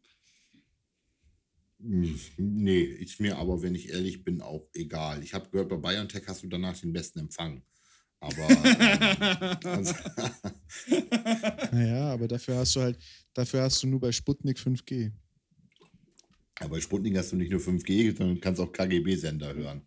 Hm, 1.82 2.20
Nee, 2.38 2.82
ist 2.84 3.20
mir 3.20 3.38
aber, 3.38 3.62
wenn 3.62 3.74
ich 3.76 3.90
ehrlich 3.90 4.24
bin, 4.24 4.42
auch 4.42 4.68
egal. 4.74 5.24
Ich 5.24 5.34
habe 5.34 5.50
gehört, 5.50 5.70
bei 5.70 5.78
BioNTech 5.78 6.24
hast 6.28 6.44
du 6.44 6.48
danach 6.48 6.78
den 6.80 6.94
besten 6.94 7.20
Empfang. 7.20 7.64
Aber 8.22 8.50
ähm, 8.50 9.58
also, 9.64 9.94
Naja, 11.72 12.14
aber 12.14 12.28
dafür 12.28 12.58
hast 12.58 12.76
du 12.76 12.82
halt, 12.82 12.98
dafür 13.34 13.62
hast 13.64 13.82
du 13.82 13.88
nur 13.88 14.00
bei 14.00 14.12
Sputnik 14.12 14.58
5G. 14.58 15.12
aber 16.60 16.70
bei 16.72 16.82
Sputnik 16.82 17.18
hast 17.18 17.32
du 17.32 17.38
nicht 17.38 17.52
nur 17.52 17.62
5G, 17.62 18.18
sondern 18.18 18.40
kannst 18.42 18.60
auch 18.60 18.72
KGB-Sender 18.72 19.54
hören. 19.54 19.82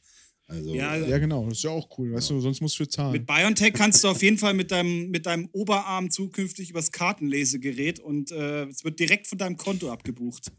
Also, 0.47 0.75
Ja, 0.75 0.97
äh, 0.97 1.11
Ja, 1.11 1.19
genau, 1.19 1.45
das 1.47 1.59
ist 1.59 1.65
ja 1.65 1.71
auch 1.71 1.89
cool, 1.99 2.12
weißt 2.12 2.31
du, 2.31 2.41
sonst 2.41 2.61
musst 2.61 2.79
du 2.79 2.87
zahlen. 2.87 3.12
Mit 3.12 3.27
BioNTech 3.27 3.75
kannst 3.75 4.03
du 4.05 4.09
auf 4.09 4.23
jeden 4.23 4.39
Fall 4.39 4.55
mit 4.55 4.71
deinem, 4.71 5.11
mit 5.11 5.27
deinem 5.27 5.49
Oberarm 5.53 6.11
zukünftig 6.11 6.71
übers 6.71 6.91
Kartenlesegerät 6.91 8.01
und 8.01 8.31
äh, 8.33 8.65
es 8.65 8.85
wird 8.85 8.99
direkt 8.99 9.27
von 9.27 9.39
deinem 9.39 9.57
Konto 9.57 9.91
abgebucht. 9.91 10.53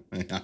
ja. 0.28 0.40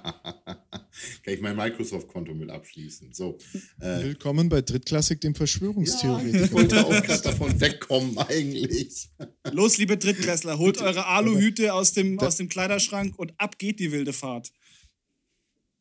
kann 1.24 1.34
ich 1.34 1.40
mein 1.40 1.56
Microsoft-Konto 1.56 2.34
mit 2.34 2.50
abschließen. 2.50 3.12
So. 3.12 3.38
Äh, 3.80 4.02
Willkommen 4.04 4.48
bei 4.48 4.62
Drittklassik, 4.62 5.20
dem 5.20 5.32
ja, 5.32 5.38
Verschwörungstheoretiker. 5.38 6.44
ich 6.44 6.52
wollte 6.52 6.84
auch 6.84 7.02
gerade 7.02 7.22
davon 7.22 7.60
wegkommen, 7.60 8.18
eigentlich. 8.18 9.08
Los, 9.50 9.78
liebe 9.78 9.96
Drittklässler, 9.96 10.58
holt 10.58 10.78
eure 10.78 11.06
Aluhüte 11.06 11.72
aus 11.74 11.92
dem, 11.92 12.16
Da- 12.18 12.26
aus 12.26 12.36
dem 12.36 12.48
Kleiderschrank 12.48 13.18
und 13.18 13.32
ab 13.38 13.58
geht 13.58 13.80
die 13.80 13.92
wilde 13.92 14.12
Fahrt. 14.12 14.52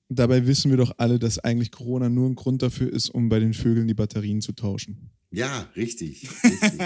Dabei 0.10 0.46
wissen 0.46 0.70
wir 0.72 0.78
doch 0.78 0.94
alle, 0.98 1.20
dass 1.20 1.40
eigentlich 1.40 1.72
Corona 1.72 2.10
nur 2.10 2.30
ein 2.30 2.36
Grund 2.36 2.62
dafür 2.62 2.92
ist, 2.92 3.10
um 3.10 3.30
bei 3.30 3.40
den 3.40 3.54
Vögeln 3.54 3.88
die 3.88 3.94
Batterien 3.94 4.42
zu 4.42 4.52
tauschen. 4.52 5.10
Ja, 5.32 5.70
richtig. 5.78 6.28
richtig, 6.44 6.82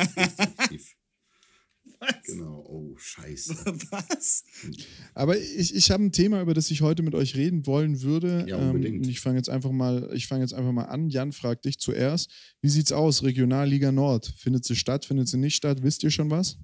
richtig. 0.71 0.95
Genau, 2.25 2.65
oh, 2.67 2.97
scheiße. 2.97 3.53
Was? 3.91 4.43
Aber 5.13 5.37
ich, 5.37 5.75
ich 5.75 5.91
habe 5.91 6.03
ein 6.03 6.11
Thema, 6.11 6.41
über 6.41 6.53
das 6.53 6.71
ich 6.71 6.81
heute 6.81 7.03
mit 7.03 7.13
euch 7.15 7.35
reden 7.35 7.65
wollen 7.65 8.01
würde. 8.01 8.45
Ja, 8.47 8.57
unbedingt. 8.57 8.95
Ähm, 8.95 9.01
und 9.01 9.09
ich 9.09 9.19
fange 9.19 9.37
jetzt 9.37 9.49
einfach 9.49 9.71
mal, 9.71 10.09
ich 10.13 10.27
fange 10.27 10.41
jetzt 10.41 10.53
einfach 10.53 10.71
mal 10.71 10.85
an. 10.85 11.09
Jan 11.09 11.31
fragt 11.31 11.65
dich 11.65 11.77
zuerst: 11.79 12.31
Wie 12.61 12.69
sieht's 12.69 12.91
aus? 12.91 13.23
Regionalliga 13.23 13.91
Nord. 13.91 14.33
Findet 14.37 14.65
sie 14.65 14.75
statt? 14.75 15.05
Findet 15.05 15.27
sie 15.27 15.37
nicht 15.37 15.55
statt? 15.55 15.83
Wisst 15.83 16.03
ihr 16.03 16.11
schon 16.11 16.29
was? 16.29 16.57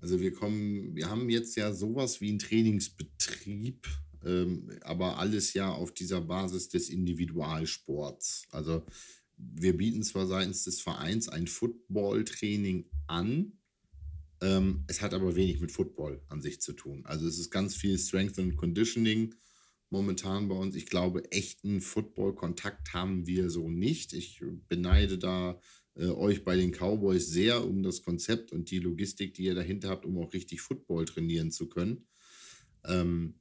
Also 0.00 0.20
wir 0.20 0.34
kommen, 0.34 0.94
wir 0.94 1.08
haben 1.08 1.30
jetzt 1.30 1.56
ja 1.56 1.72
sowas 1.72 2.20
wie 2.20 2.28
einen 2.28 2.38
Trainingsbetrieb, 2.38 3.86
ähm, 4.22 4.70
aber 4.82 5.18
alles 5.18 5.54
ja 5.54 5.72
auf 5.72 5.94
dieser 5.94 6.20
Basis 6.20 6.68
des 6.68 6.90
Individualsports. 6.90 8.46
Also 8.50 8.84
wir 9.38 9.76
bieten 9.76 10.02
zwar 10.02 10.26
seitens 10.26 10.64
des 10.64 10.80
Vereins 10.80 11.28
ein 11.28 11.46
Football-Training 11.46 12.84
an, 13.06 13.52
ähm, 14.44 14.84
es 14.88 15.00
hat 15.00 15.14
aber 15.14 15.36
wenig 15.36 15.60
mit 15.60 15.72
Football 15.72 16.20
an 16.28 16.42
sich 16.42 16.60
zu 16.60 16.74
tun. 16.74 17.02
Also 17.06 17.26
es 17.26 17.38
ist 17.38 17.50
ganz 17.50 17.74
viel 17.74 17.98
Strength 17.98 18.38
and 18.38 18.56
Conditioning 18.56 19.34
momentan 19.88 20.48
bei 20.48 20.54
uns. 20.54 20.76
Ich 20.76 20.86
glaube, 20.86 21.30
echten 21.32 21.80
Football-Kontakt 21.80 22.92
haben 22.92 23.26
wir 23.26 23.48
so 23.48 23.70
nicht. 23.70 24.12
Ich 24.12 24.42
beneide 24.68 25.16
da 25.16 25.58
äh, 25.94 26.08
euch 26.08 26.44
bei 26.44 26.56
den 26.56 26.72
Cowboys 26.72 27.26
sehr 27.26 27.66
um 27.66 27.82
das 27.82 28.02
Konzept 28.02 28.52
und 28.52 28.70
die 28.70 28.80
Logistik, 28.80 29.32
die 29.32 29.44
ihr 29.44 29.54
dahinter 29.54 29.88
habt, 29.88 30.04
um 30.04 30.18
auch 30.18 30.34
richtig 30.34 30.60
Football 30.60 31.06
trainieren 31.06 31.50
zu 31.50 31.68
können. 31.70 32.06
Ähm, 32.84 33.40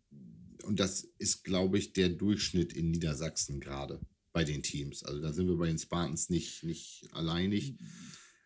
und 0.63 0.79
das 0.79 1.03
ist, 1.17 1.43
glaube 1.43 1.79
ich, 1.79 1.91
der 1.91 2.07
Durchschnitt 2.07 2.72
in 2.72 2.91
Niedersachsen 2.91 3.60
gerade 3.60 4.00
bei 4.31 4.45
den 4.45 4.63
Teams. 4.63 5.03
Also 5.03 5.19
da 5.19 5.33
sind 5.33 5.48
wir 5.48 5.57
bei 5.57 5.67
den 5.67 5.79
Spartans 5.79 6.29
nicht, 6.29 6.63
nicht 6.63 7.10
alleinig. 7.12 7.75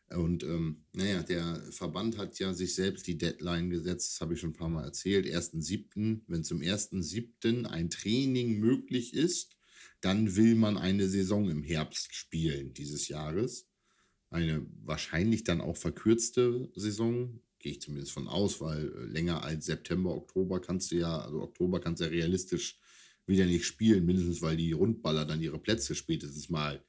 Und 0.09 0.43
ähm, 0.43 0.85
naja, 0.93 1.21
der 1.21 1.61
Verband 1.71 2.17
hat 2.17 2.39
ja 2.39 2.53
sich 2.53 2.75
selbst 2.75 3.07
die 3.07 3.17
Deadline 3.17 3.69
gesetzt, 3.69 4.13
das 4.13 4.21
habe 4.21 4.33
ich 4.33 4.39
schon 4.39 4.51
ein 4.51 4.57
paar 4.57 4.69
Mal 4.69 4.85
erzählt, 4.85 5.25
1.7. 5.25 6.21
Wenn 6.27 6.43
zum 6.43 6.61
1.7. 6.61 7.65
ein 7.65 7.89
Training 7.89 8.59
möglich 8.59 9.13
ist, 9.13 9.57
dann 9.99 10.35
will 10.35 10.55
man 10.55 10.77
eine 10.77 11.09
Saison 11.09 11.49
im 11.49 11.61
Herbst 11.61 12.15
spielen 12.15 12.73
dieses 12.73 13.09
Jahres. 13.09 13.67
Eine 14.29 14.65
wahrscheinlich 14.83 15.43
dann 15.43 15.59
auch 15.59 15.75
verkürzte 15.75 16.71
Saison, 16.75 17.41
gehe 17.59 17.73
ich 17.73 17.81
zumindest 17.81 18.13
von 18.13 18.27
aus, 18.27 18.61
weil 18.61 18.87
äh, 18.87 19.05
länger 19.05 19.43
als 19.43 19.65
September, 19.65 20.15
Oktober 20.15 20.61
kannst 20.61 20.91
du 20.91 20.95
ja, 20.95 21.19
also 21.19 21.41
Oktober 21.41 21.81
kannst 21.81 21.99
du 21.99 22.05
ja 22.05 22.11
realistisch 22.11 22.79
wieder 23.25 23.45
nicht 23.45 23.65
spielen, 23.65 24.05
mindestens 24.05 24.41
weil 24.41 24.55
die 24.55 24.71
Rundballer 24.71 25.25
dann 25.25 25.41
ihre 25.41 25.59
Plätze 25.59 25.95
spätestens 25.95 26.47
mal 26.49 26.81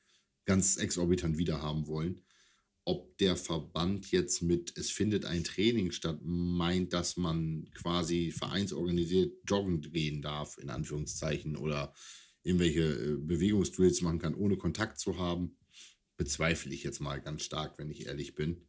ganz 0.44 0.76
exorbitant 0.76 1.36
wieder 1.36 1.62
haben 1.62 1.88
wollen 1.88 2.22
ob 2.88 3.18
der 3.18 3.36
Verband 3.36 4.10
jetzt 4.12 4.40
mit, 4.40 4.72
es 4.78 4.90
findet 4.90 5.26
ein 5.26 5.44
Training 5.44 5.92
statt, 5.92 6.20
meint, 6.22 6.94
dass 6.94 7.18
man 7.18 7.68
quasi 7.74 8.30
vereinsorganisiert 8.30 9.34
joggen 9.46 9.82
gehen 9.82 10.22
darf, 10.22 10.56
in 10.56 10.70
Anführungszeichen, 10.70 11.58
oder 11.58 11.92
irgendwelche 12.42 12.80
äh, 12.80 13.16
Bewegungsdrills 13.18 14.00
machen 14.00 14.20
kann, 14.20 14.34
ohne 14.34 14.56
Kontakt 14.56 14.98
zu 14.98 15.18
haben, 15.18 15.58
bezweifle 16.16 16.72
ich 16.72 16.82
jetzt 16.82 17.00
mal 17.00 17.20
ganz 17.20 17.42
stark, 17.42 17.78
wenn 17.78 17.90
ich 17.90 18.06
ehrlich 18.06 18.34
bin. 18.34 18.66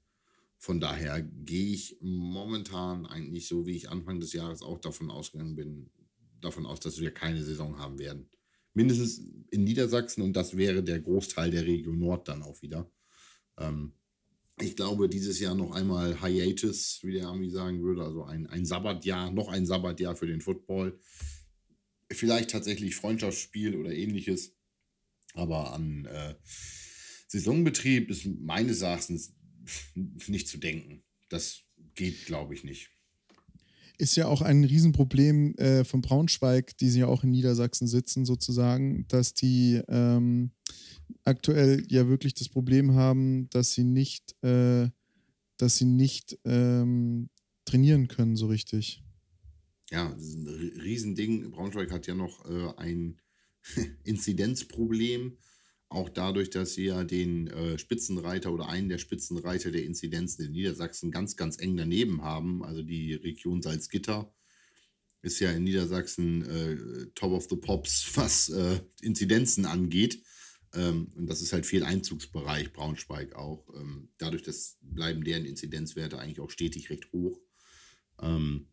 Von 0.57 0.81
daher 0.81 1.21
gehe 1.21 1.73
ich 1.73 1.95
momentan 2.01 3.05
eigentlich 3.05 3.47
so, 3.47 3.65
wie 3.65 3.77
ich 3.77 3.89
Anfang 3.89 4.19
des 4.19 4.33
Jahres 4.33 4.61
auch 4.61 4.81
davon 4.81 5.11
ausgegangen 5.11 5.55
bin, 5.55 5.91
davon 6.41 6.65
aus, 6.65 6.81
dass 6.81 6.99
wir 6.99 7.11
keine 7.11 7.41
Saison 7.41 7.79
haben 7.79 7.99
werden. 7.99 8.29
Mindestens 8.73 9.19
in 9.49 9.63
Niedersachsen 9.63 10.23
und 10.23 10.33
das 10.33 10.57
wäre 10.57 10.83
der 10.83 10.99
Großteil 10.99 11.51
der 11.51 11.65
Region 11.65 11.99
Nord 11.99 12.27
dann 12.27 12.43
auch 12.43 12.61
wieder. 12.61 12.91
Ähm, 13.57 13.93
ich 14.61 14.75
glaube, 14.75 15.09
dieses 15.09 15.39
Jahr 15.39 15.55
noch 15.55 15.71
einmal 15.71 16.21
Hiatus, 16.21 16.99
wie 17.03 17.13
der 17.13 17.27
Ami 17.27 17.49
sagen 17.49 17.81
würde, 17.81 18.03
also 18.03 18.23
ein, 18.23 18.47
ein 18.47 18.65
Sabbatjahr, 18.65 19.31
noch 19.31 19.47
ein 19.47 19.65
Sabbatjahr 19.65 20.15
für 20.15 20.27
den 20.27 20.41
Football. 20.41 20.99
Vielleicht 22.11 22.51
tatsächlich 22.51 22.95
Freundschaftsspiel 22.95 23.75
oder 23.75 23.93
ähnliches. 23.93 24.55
Aber 25.33 25.73
an 25.73 26.05
äh, 26.05 26.35
Saisonbetrieb 27.27 28.09
ist 28.09 28.25
meines 28.25 28.81
Erachtens 28.81 29.35
nicht 29.95 30.47
zu 30.47 30.57
denken. 30.57 31.03
Das 31.29 31.61
geht, 31.95 32.25
glaube 32.25 32.53
ich, 32.53 32.63
nicht. 32.63 32.89
Ist 33.97 34.15
ja 34.15 34.27
auch 34.27 34.41
ein 34.41 34.63
Riesenproblem 34.63 35.55
äh, 35.55 35.83
von 35.83 36.01
Braunschweig, 36.01 36.77
die 36.77 36.89
sie 36.89 37.01
ja 37.01 37.07
auch 37.07 37.23
in 37.23 37.31
Niedersachsen 37.31 37.87
sitzen, 37.87 38.25
sozusagen, 38.25 39.05
dass 39.09 39.33
die 39.33 39.81
ähm, 39.89 40.51
aktuell 41.23 41.85
ja 41.89 42.07
wirklich 42.07 42.33
das 42.33 42.49
Problem 42.49 42.93
haben, 42.93 43.49
dass 43.49 43.73
sie 43.73 43.83
nicht, 43.83 44.35
äh, 44.43 44.89
dass 45.57 45.77
sie 45.77 45.85
nicht 45.85 46.39
ähm, 46.45 47.29
trainieren 47.65 48.07
können 48.07 48.35
so 48.35 48.47
richtig. 48.47 49.03
Ja, 49.91 50.11
das 50.13 50.23
ist 50.23 50.35
ein 50.35 50.47
Ri- 50.47 50.81
Riesending. 50.81 51.51
Braunschweig 51.51 51.91
hat 51.91 52.07
ja 52.07 52.15
noch 52.15 52.45
äh, 52.45 52.73
ein 52.77 53.19
Inzidenzproblem. 54.03 55.37
auch 55.91 56.09
dadurch, 56.09 56.51
dass 56.51 56.75
sie 56.75 56.85
ja 56.85 57.03
den 57.03 57.47
äh, 57.47 57.79
Spitzenreiter 57.79 58.53
oder 58.53 58.69
einen 58.69 58.89
der 58.89 58.99
Spitzenreiter 58.99 59.71
der 59.71 59.83
Inzidenzen 59.85 60.45
in 60.45 60.51
Niedersachsen 60.51 61.09
ganz, 61.11 61.35
ganz 61.35 61.59
eng 61.59 61.77
daneben 61.77 62.21
haben. 62.23 62.63
Also 62.63 62.83
die 62.83 63.13
Region 63.15 63.61
Salzgitter 63.63 64.31
ist 65.21 65.39
ja 65.39 65.51
in 65.51 65.63
Niedersachsen 65.65 66.43
äh, 66.45 67.07
Top 67.15 67.31
of 67.33 67.47
the 67.49 67.57
Pops, 67.57 68.11
was 68.15 68.49
äh, 68.49 68.81
Inzidenzen 69.01 69.65
angeht. 69.65 70.23
Ähm, 70.73 71.11
und 71.15 71.27
das 71.27 71.41
ist 71.41 71.53
halt 71.53 71.65
viel 71.65 71.83
Einzugsbereich, 71.83 72.73
Braunschweig 72.73 73.35
auch. 73.35 73.67
Ähm, 73.75 74.09
dadurch 74.17 74.43
dass 74.43 74.77
bleiben 74.81 75.23
deren 75.23 75.45
Inzidenzwerte 75.45 76.19
eigentlich 76.19 76.39
auch 76.39 76.51
stetig 76.51 76.89
recht 76.89 77.11
hoch. 77.11 77.39
Ähm, 78.21 78.67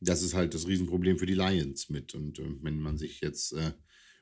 das 0.00 0.22
ist 0.22 0.34
halt 0.34 0.54
das 0.54 0.66
Riesenproblem 0.66 1.18
für 1.18 1.26
die 1.26 1.34
Lions 1.34 1.88
mit. 1.88 2.14
Und 2.14 2.40
wenn 2.62 2.80
man 2.80 2.98
sich 2.98 3.20
jetzt 3.20 3.52
äh, 3.52 3.72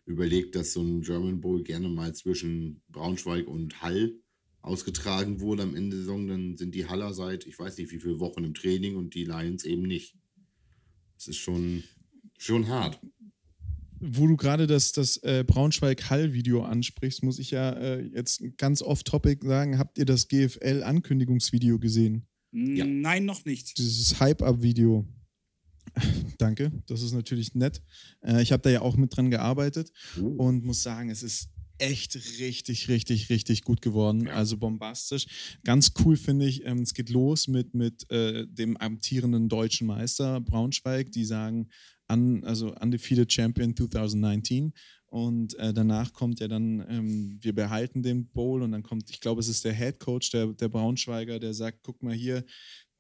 überlegt, 0.05 0.55
dass 0.55 0.73
so 0.73 0.83
ein 0.83 1.01
German 1.03 1.41
Bowl 1.41 1.63
gerne 1.63 1.89
mal 1.89 2.15
zwischen 2.15 2.83
Braunschweig 2.89 3.47
und 3.47 3.81
Hall 3.81 4.15
ausgetragen 4.63 5.41
wurde 5.41 5.63
am 5.63 5.75
Ende 5.75 5.97
der 5.97 6.01
Saison, 6.01 6.27
dann 6.27 6.57
sind 6.57 6.75
die 6.75 6.87
Haller 6.87 7.15
seit, 7.15 7.47
ich 7.47 7.59
weiß 7.59 7.79
nicht 7.79 7.91
wie 7.93 8.01
viele 8.01 8.21
Wochen 8.21 8.45
im 8.45 8.55
Training 8.55 8.97
und 8.97 9.15
die 9.15 9.25
Lions 9.25 9.65
eben 9.65 9.83
nicht. 9.83 10.17
Das 11.17 11.29
ist 11.29 11.39
schon, 11.39 11.83
schon 12.39 12.69
hart. 12.69 13.01
Wo 14.01 14.27
du 14.27 14.37
gerade 14.37 14.67
das, 14.67 14.93
das 14.93 15.19
äh, 15.19 15.45
Braunschweig-Hall-Video 15.47 16.63
ansprichst, 16.63 17.23
muss 17.23 17.39
ich 17.39 17.51
ja 17.51 17.71
äh, 17.73 18.03
jetzt 18.15 18.43
ganz 18.57 18.83
off-topic 18.83 19.47
sagen: 19.47 19.79
Habt 19.79 19.99
ihr 19.99 20.07
das 20.07 20.29
GFL-Ankündigungsvideo 20.29 21.79
gesehen? 21.79 22.27
Ja. 22.53 22.85
Nein, 22.85 23.27
noch 23.27 23.45
nicht. 23.45 23.79
Dieses 23.79 24.19
Hype-Up-Video. 24.19 25.07
Danke, 26.39 26.73
das 26.87 27.03
ist 27.03 27.13
natürlich 27.13 27.55
nett. 27.55 27.83
Äh, 28.23 28.43
ich 28.43 28.53
habe 28.53 28.63
da 28.63 28.71
ja 28.71 28.81
auch 28.81 28.97
mit 28.97 29.17
dran 29.17 29.31
gearbeitet 29.31 29.93
Oh. 30.21 30.27
und 30.27 30.65
muss 30.65 30.83
sagen, 30.83 31.11
es 31.11 31.23
ist 31.23 31.49
echt 31.79 32.15
richtig, 32.39 32.89
richtig, 32.89 33.31
richtig 33.31 33.63
gut 33.63 33.81
geworden. 33.83 34.27
Ja. 34.27 34.35
Also 34.35 34.57
bombastisch. 34.57 35.59
Ganz 35.65 35.93
cool 36.05 36.17
finde 36.17 36.47
ich, 36.47 36.65
ähm, 36.67 36.83
es 36.83 36.95
geht 36.95 37.09
los 37.09 37.49
mit, 37.49 37.75
mit 37.75 38.11
äh, 38.11 38.47
dem 38.47 38.77
amtierenden 38.77 39.49
deutschen 39.49 39.87
Meister 39.87 40.41
Braunschweig, 40.41 41.11
die 41.13 41.25
sagen, 41.25 41.69
un, 42.11 42.45
also 42.45 42.75
Undefeated 42.81 43.33
Champion 43.33 43.75
2019. 43.75 44.73
Und 45.07 45.59
äh, 45.59 45.73
danach 45.75 46.13
kommt 46.13 46.39
ja 46.39 46.47
dann, 46.47 46.85
ähm, 46.89 47.39
wir 47.41 47.53
behalten 47.53 48.03
den 48.03 48.29
Bowl 48.29 48.63
und 48.63 48.71
dann 48.71 48.85
kommt, 48.85 49.11
ich 49.11 49.21
glaube, 49.21 49.41
es 49.41 49.49
ist 49.49 49.65
der 49.65 49.75
Head 49.75 49.99
Coach 49.99 50.31
der, 50.31 50.47
der 50.47 50.69
Braunschweiger, 50.69 51.41
der 51.41 51.53
sagt, 51.53 51.81
guck 51.83 52.01
mal 52.03 52.15
hier, 52.15 52.45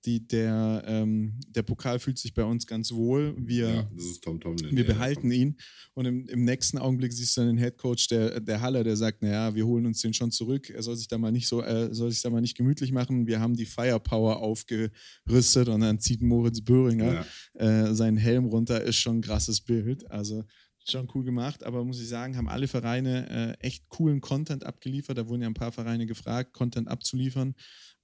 die, 0.06 0.26
der, 0.26 0.82
ähm, 0.86 1.38
der 1.48 1.62
Pokal 1.62 1.98
fühlt 1.98 2.18
sich 2.18 2.32
bei 2.32 2.44
uns 2.44 2.66
ganz 2.66 2.90
wohl. 2.92 3.34
Wir, 3.38 3.68
Ja, 3.68 3.82
das 3.94 4.04
ist 4.04 4.24
Tom 4.24 4.40
Tomlin. 4.40 4.74
wir 4.74 4.86
behalten 4.86 5.30
ihn. 5.30 5.56
Und 5.94 6.06
im, 6.06 6.26
im 6.28 6.44
nächsten 6.44 6.78
Augenblick 6.78 7.12
siehst 7.12 7.36
du 7.36 7.42
dann 7.42 7.48
den 7.50 7.58
Headcoach 7.58 8.06
der, 8.10 8.40
der 8.40 8.60
Halle, 8.62 8.82
der 8.82 8.96
sagt, 8.96 9.22
naja, 9.22 9.54
wir 9.54 9.66
holen 9.66 9.84
uns 9.86 10.00
den 10.00 10.14
schon 10.14 10.30
zurück. 10.30 10.70
Er 10.70 10.82
soll 10.82 10.96
sich 10.96 11.08
da 11.08 11.18
mal 11.18 11.32
nicht 11.32 11.48
so, 11.48 11.62
äh, 11.62 11.94
soll 11.94 12.10
sich 12.10 12.22
da 12.22 12.30
mal 12.30 12.40
nicht 12.40 12.56
gemütlich 12.56 12.92
machen. 12.92 13.26
Wir 13.26 13.40
haben 13.40 13.54
die 13.54 13.66
Firepower 13.66 14.40
aufgerüstet 14.40 15.68
und 15.68 15.80
dann 15.80 15.98
zieht 15.98 16.22
Moritz 16.22 16.60
Böhringer 16.62 17.26
Ja. 17.58 17.86
äh, 17.88 17.94
seinen 17.94 18.16
Helm 18.16 18.46
runter. 18.46 18.82
Ist 18.82 18.96
schon 18.96 19.18
ein 19.18 19.22
krasses 19.22 19.60
Bild. 19.60 20.10
Also 20.10 20.44
schon 20.88 21.08
cool 21.14 21.24
gemacht, 21.24 21.62
aber 21.62 21.84
muss 21.84 22.00
ich 22.00 22.08
sagen, 22.08 22.36
haben 22.38 22.48
alle 22.48 22.66
Vereine 22.66 23.28
äh, 23.60 23.64
echt 23.64 23.86
coolen 23.90 24.20
Content 24.22 24.64
abgeliefert. 24.64 25.18
Da 25.18 25.28
wurden 25.28 25.42
ja 25.42 25.48
ein 25.48 25.54
paar 25.54 25.72
Vereine 25.72 26.06
gefragt, 26.06 26.54
Content 26.54 26.88
abzuliefern 26.88 27.54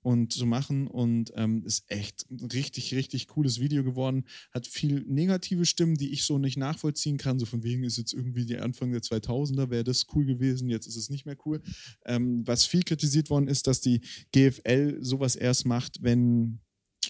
und 0.06 0.32
zu 0.32 0.46
machen 0.46 0.86
und 0.86 1.32
ähm, 1.34 1.64
ist 1.64 1.90
echt 1.90 2.30
ein 2.30 2.46
richtig, 2.52 2.94
richtig 2.94 3.26
cooles 3.26 3.58
Video 3.58 3.82
geworden. 3.82 4.24
Hat 4.52 4.64
viel 4.64 5.04
negative 5.08 5.66
Stimmen, 5.66 5.96
die 5.96 6.12
ich 6.12 6.22
so 6.22 6.38
nicht 6.38 6.56
nachvollziehen 6.56 7.16
kann. 7.16 7.40
So 7.40 7.46
von 7.46 7.64
wegen 7.64 7.82
ist 7.82 7.98
jetzt 7.98 8.12
irgendwie 8.12 8.46
die 8.46 8.58
Anfang 8.58 8.92
der 8.92 9.00
2000er, 9.02 9.68
wäre 9.68 9.82
das 9.82 10.06
cool 10.14 10.24
gewesen, 10.24 10.68
jetzt 10.68 10.86
ist 10.86 10.94
es 10.94 11.10
nicht 11.10 11.26
mehr 11.26 11.36
cool. 11.44 11.60
Ähm, 12.04 12.46
was 12.46 12.66
viel 12.66 12.84
kritisiert 12.84 13.30
worden 13.30 13.48
ist, 13.48 13.66
dass 13.66 13.80
die 13.80 14.00
GFL 14.30 14.98
sowas 15.00 15.34
erst 15.34 15.66
macht, 15.66 16.00
wenn 16.04 16.60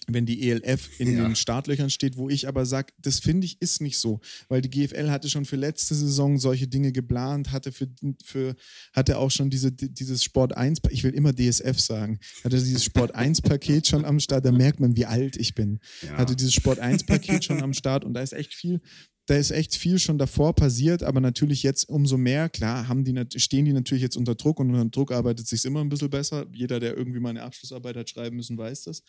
wenn 0.09 0.25
die 0.25 0.49
ELF 0.49 0.89
in 0.99 1.13
Ja. 1.17 1.23
den 1.27 1.35
Startlöchern 1.35 1.89
steht, 1.89 2.17
wo 2.17 2.29
ich 2.29 2.47
aber 2.47 2.65
sage, 2.65 2.93
das 2.97 3.19
finde 3.19 3.45
ich 3.45 3.61
ist 3.61 3.81
nicht 3.81 3.99
so, 3.99 4.21
weil 4.47 4.61
die 4.61 4.69
GFL 4.69 5.09
hatte 5.09 5.29
schon 5.29 5.45
für 5.45 5.57
letzte 5.57 5.95
Saison 5.95 6.37
solche 6.39 6.67
Dinge 6.67 6.91
geplant, 6.91 7.51
hatte 7.51 7.71
für, 7.71 7.87
für 8.23 8.55
hatte 8.93 9.17
auch 9.17 9.31
schon 9.31 9.49
diese, 9.49 9.71
dieses 9.71 10.23
Sport 10.23 10.55
1, 10.55 10.79
ich 10.89 11.03
will 11.03 11.13
immer 11.13 11.33
DSF 11.33 11.79
sagen, 11.79 12.19
hatte 12.43 12.57
dieses 12.57 12.83
Sport 12.85 13.13
1 13.15 13.41
Paket 13.41 13.87
schon 13.87 14.05
am 14.05 14.19
Start, 14.19 14.45
da 14.45 14.51
merkt 14.51 14.79
man, 14.79 14.95
wie 14.95 15.05
alt 15.05 15.35
ich 15.35 15.55
bin. 15.55 15.79
Ja. 16.01 16.17
Hatte 16.17 16.35
dieses 16.35 16.53
Sport 16.53 16.79
1 16.79 17.05
Paket 17.05 17.43
schon 17.43 17.61
am 17.61 17.73
Start 17.73 18.05
und 18.05 18.13
da 18.13 18.21
ist 18.21 18.33
echt 18.33 18.53
viel 18.53 18.81
da 19.27 19.35
ist 19.35 19.51
echt 19.51 19.75
viel 19.75 19.99
schon 19.99 20.17
davor 20.17 20.55
passiert, 20.55 21.03
aber 21.03 21.19
natürlich 21.19 21.61
jetzt 21.61 21.89
umso 21.89 22.17
mehr, 22.17 22.47
klar, 22.47 22.87
haben 22.87 23.03
die, 23.03 23.13
stehen 23.39 23.65
die 23.65 23.73
natürlich 23.73 24.01
jetzt 24.01 24.15
unter 24.15 24.35
Druck 24.35 24.59
und 24.61 24.73
unter 24.73 24.89
Druck 24.89 25.11
arbeitet 25.11 25.47
sich 25.47 25.65
immer 25.65 25.81
ein 25.81 25.89
bisschen 25.89 26.09
besser. 26.09 26.45
Jeder, 26.53 26.79
der 26.79 26.95
irgendwie 26.95 27.19
mal 27.19 27.31
eine 27.31 27.43
Abschlussarbeit 27.43 27.97
hat 27.97 28.09
schreiben 28.09 28.37
müssen, 28.37 28.57
weiß 28.57 28.83
das. 28.83 29.03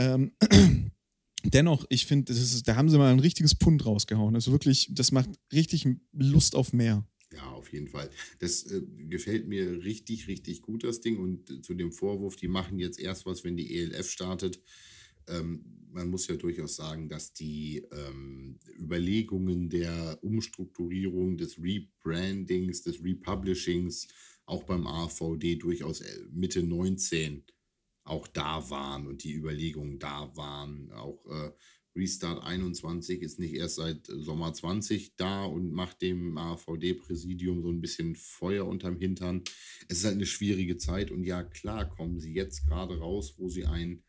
Ähm, 0.00 0.32
dennoch, 1.44 1.84
ich 1.90 2.06
finde, 2.06 2.32
da 2.64 2.76
haben 2.76 2.88
sie 2.88 2.96
mal 2.96 3.12
ein 3.12 3.20
richtiges 3.20 3.54
Pund 3.54 3.84
rausgehauen. 3.84 4.34
Also 4.34 4.50
wirklich, 4.50 4.88
das 4.92 5.12
macht 5.12 5.28
richtig 5.52 5.86
Lust 6.12 6.54
auf 6.54 6.72
mehr. 6.72 7.06
Ja, 7.32 7.48
auf 7.50 7.72
jeden 7.72 7.86
Fall. 7.86 8.10
Das 8.40 8.64
äh, 8.64 8.82
gefällt 9.08 9.46
mir 9.46 9.84
richtig, 9.84 10.26
richtig 10.26 10.62
gut, 10.62 10.84
das 10.84 11.00
Ding. 11.00 11.18
Und 11.18 11.50
äh, 11.50 11.60
zu 11.60 11.74
dem 11.74 11.92
Vorwurf, 11.92 12.36
die 12.36 12.48
machen 12.48 12.78
jetzt 12.78 12.98
erst 12.98 13.26
was, 13.26 13.44
wenn 13.44 13.56
die 13.56 13.76
ELF 13.76 14.10
startet. 14.10 14.60
Ähm, 15.28 15.64
man 15.92 16.08
muss 16.08 16.26
ja 16.28 16.36
durchaus 16.36 16.76
sagen, 16.76 17.08
dass 17.08 17.32
die 17.32 17.84
ähm, 17.92 18.58
Überlegungen 18.78 19.68
der 19.68 20.18
Umstrukturierung, 20.22 21.36
des 21.36 21.58
Rebrandings, 21.58 22.82
des 22.82 23.04
Republishings 23.04 24.08
auch 24.46 24.64
beim 24.64 24.86
AVD 24.86 25.56
durchaus 25.56 26.00
äh, 26.00 26.20
Mitte 26.32 26.62
19 26.62 27.44
auch 28.10 28.26
da 28.26 28.68
waren 28.70 29.06
und 29.06 29.24
die 29.24 29.32
Überlegungen 29.32 29.98
da 29.98 30.36
waren. 30.36 30.90
Auch 30.92 31.24
äh, 31.26 31.52
Restart 31.96 32.42
21 32.42 33.22
ist 33.22 33.38
nicht 33.38 33.54
erst 33.54 33.76
seit 33.76 34.06
Sommer 34.06 34.52
20 34.52 35.16
da 35.16 35.44
und 35.44 35.72
macht 35.72 36.02
dem 36.02 36.36
AVD-Präsidium 36.36 37.62
so 37.62 37.70
ein 37.70 37.80
bisschen 37.80 38.16
Feuer 38.16 38.66
unterm 38.66 38.96
Hintern. 38.96 39.42
Es 39.88 39.98
ist 39.98 40.04
halt 40.04 40.16
eine 40.16 40.26
schwierige 40.26 40.76
Zeit 40.76 41.10
und 41.10 41.24
ja, 41.24 41.42
klar 41.42 41.88
kommen 41.88 42.20
sie 42.20 42.32
jetzt 42.32 42.66
gerade 42.66 42.98
raus, 42.98 43.34
wo 43.38 43.48
sie 43.48 43.64
ein 43.66 44.02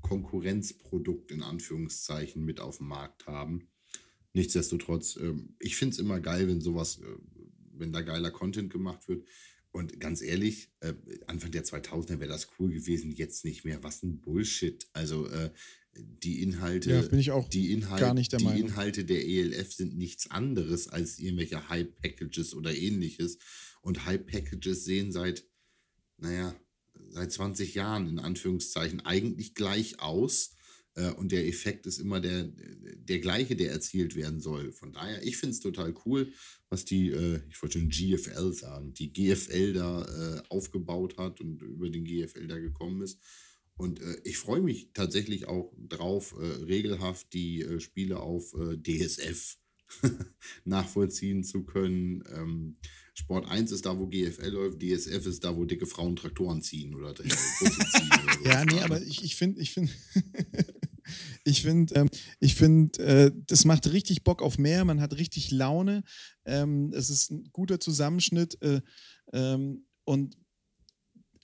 Konkurrenzprodukt 0.00 1.30
in 1.30 1.42
Anführungszeichen 1.42 2.44
mit 2.44 2.60
auf 2.60 2.78
dem 2.78 2.88
Markt 2.88 3.26
haben. 3.26 3.68
Nichtsdestotrotz, 4.32 5.16
ähm, 5.16 5.56
ich 5.60 5.76
finde 5.76 5.94
es 5.94 5.98
immer 5.98 6.20
geil, 6.20 6.48
wenn 6.48 6.60
sowas, 6.60 6.98
äh, 6.98 7.06
wenn 7.72 7.92
da 7.92 8.02
geiler 8.02 8.30
Content 8.30 8.72
gemacht 8.72 9.08
wird. 9.08 9.24
Und 9.74 9.98
ganz 9.98 10.22
ehrlich, 10.22 10.70
äh, 10.78 10.94
Anfang 11.26 11.50
der 11.50 11.64
2000er 11.64 12.20
wäre 12.20 12.28
das 12.28 12.46
cool 12.60 12.72
gewesen, 12.72 13.10
jetzt 13.10 13.44
nicht 13.44 13.64
mehr. 13.64 13.82
Was 13.82 14.04
ein 14.04 14.20
Bullshit. 14.20 14.86
Also 14.92 15.26
äh, 15.26 15.50
die 15.96 16.42
Inhalte, 16.42 16.90
Ja, 16.92 17.02
bin 17.02 17.18
ich 17.18 17.32
auch 17.32 17.48
die 17.48 17.72
Inhalte, 17.72 18.04
gar 18.04 18.14
nicht 18.14 18.30
der 18.30 18.38
die 18.38 18.44
Meinung. 18.44 18.68
Inhalte 18.68 19.04
der 19.04 19.26
ELF 19.26 19.72
sind 19.74 19.96
nichts 19.98 20.30
anderes 20.30 20.86
als 20.86 21.18
irgendwelche 21.18 21.68
Hype-Packages 21.68 22.54
oder 22.54 22.72
ähnliches. 22.72 23.38
Und 23.82 24.06
Hype-Packages 24.06 24.84
sehen 24.84 25.10
seit, 25.10 25.44
naja, 26.18 26.54
seit 27.08 27.32
20 27.32 27.74
Jahren 27.74 28.08
in 28.08 28.20
Anführungszeichen 28.20 29.00
eigentlich 29.00 29.56
gleich 29.56 29.98
aus. 29.98 30.54
Äh, 30.94 31.10
Und 31.12 31.32
der 31.32 31.46
Effekt 31.46 31.86
ist 31.86 31.98
immer 31.98 32.20
der, 32.20 32.44
der 32.44 33.18
gleiche, 33.18 33.56
der 33.56 33.72
erzielt 33.72 34.14
werden 34.14 34.40
soll. 34.40 34.72
Von 34.72 34.92
daher, 34.92 35.22
ich 35.22 35.36
finde 35.36 35.54
es 35.54 35.60
total 35.60 35.94
cool, 36.04 36.32
was 36.68 36.84
die, 36.84 37.08
äh, 37.10 37.40
ich 37.50 37.60
wollte 37.62 37.78
schon 37.78 37.88
GFL 37.88 38.52
sagen, 38.52 38.94
die 38.94 39.12
GFL 39.12 39.72
da 39.72 40.02
äh, 40.04 40.42
aufgebaut 40.48 41.16
hat 41.18 41.40
und 41.40 41.62
über 41.62 41.90
den 41.90 42.04
GFL 42.04 42.46
da 42.46 42.58
gekommen 42.58 43.02
ist. 43.02 43.18
Und 43.76 44.00
ich 44.22 44.38
freue 44.38 44.62
mich 44.62 44.90
tatsächlich 44.94 45.48
auch 45.48 45.74
drauf, 45.76 46.36
regelhaft 46.38 47.32
die 47.32 47.66
Spiele 47.80 48.20
auf 48.20 48.54
DSF 48.54 49.58
nachvollziehen 50.64 51.42
zu 51.42 51.64
können. 51.64 52.22
Ähm, 52.32 52.76
Sport 53.14 53.48
1 53.48 53.70
ist 53.70 53.86
da, 53.86 53.96
wo 53.96 54.08
GFL 54.08 54.48
läuft, 54.48 54.82
DSF 54.82 55.26
ist 55.26 55.44
da, 55.44 55.56
wo 55.56 55.64
dicke 55.64 55.86
Frauen 55.86 56.16
Traktoren 56.16 56.62
ziehen 56.62 56.94
oder 56.94 57.14
Busse 57.14 57.30
ziehen. 57.60 58.10
Oder 58.24 58.38
so. 58.42 58.44
Ja, 58.44 58.64
nee, 58.64 58.80
aber 58.80 59.00
ich, 59.00 59.22
ich 59.22 59.36
finde, 59.36 59.60
ich 59.60 59.70
finde, 59.70 59.92
ich 61.44 61.62
finde, 61.62 61.94
ähm, 61.94 62.10
ich 62.40 62.54
finde, 62.54 63.02
äh, 63.02 63.32
das 63.46 63.64
macht 63.64 63.90
richtig 63.92 64.24
Bock 64.24 64.42
auf 64.42 64.58
mehr, 64.58 64.84
man 64.84 65.00
hat 65.00 65.16
richtig 65.16 65.50
Laune. 65.50 66.02
Ähm, 66.44 66.92
es 66.94 67.10
ist 67.10 67.30
ein 67.30 67.48
guter 67.52 67.80
Zusammenschnitt 67.80 68.60
äh, 68.62 68.80
ähm, 69.32 69.86
und 70.04 70.36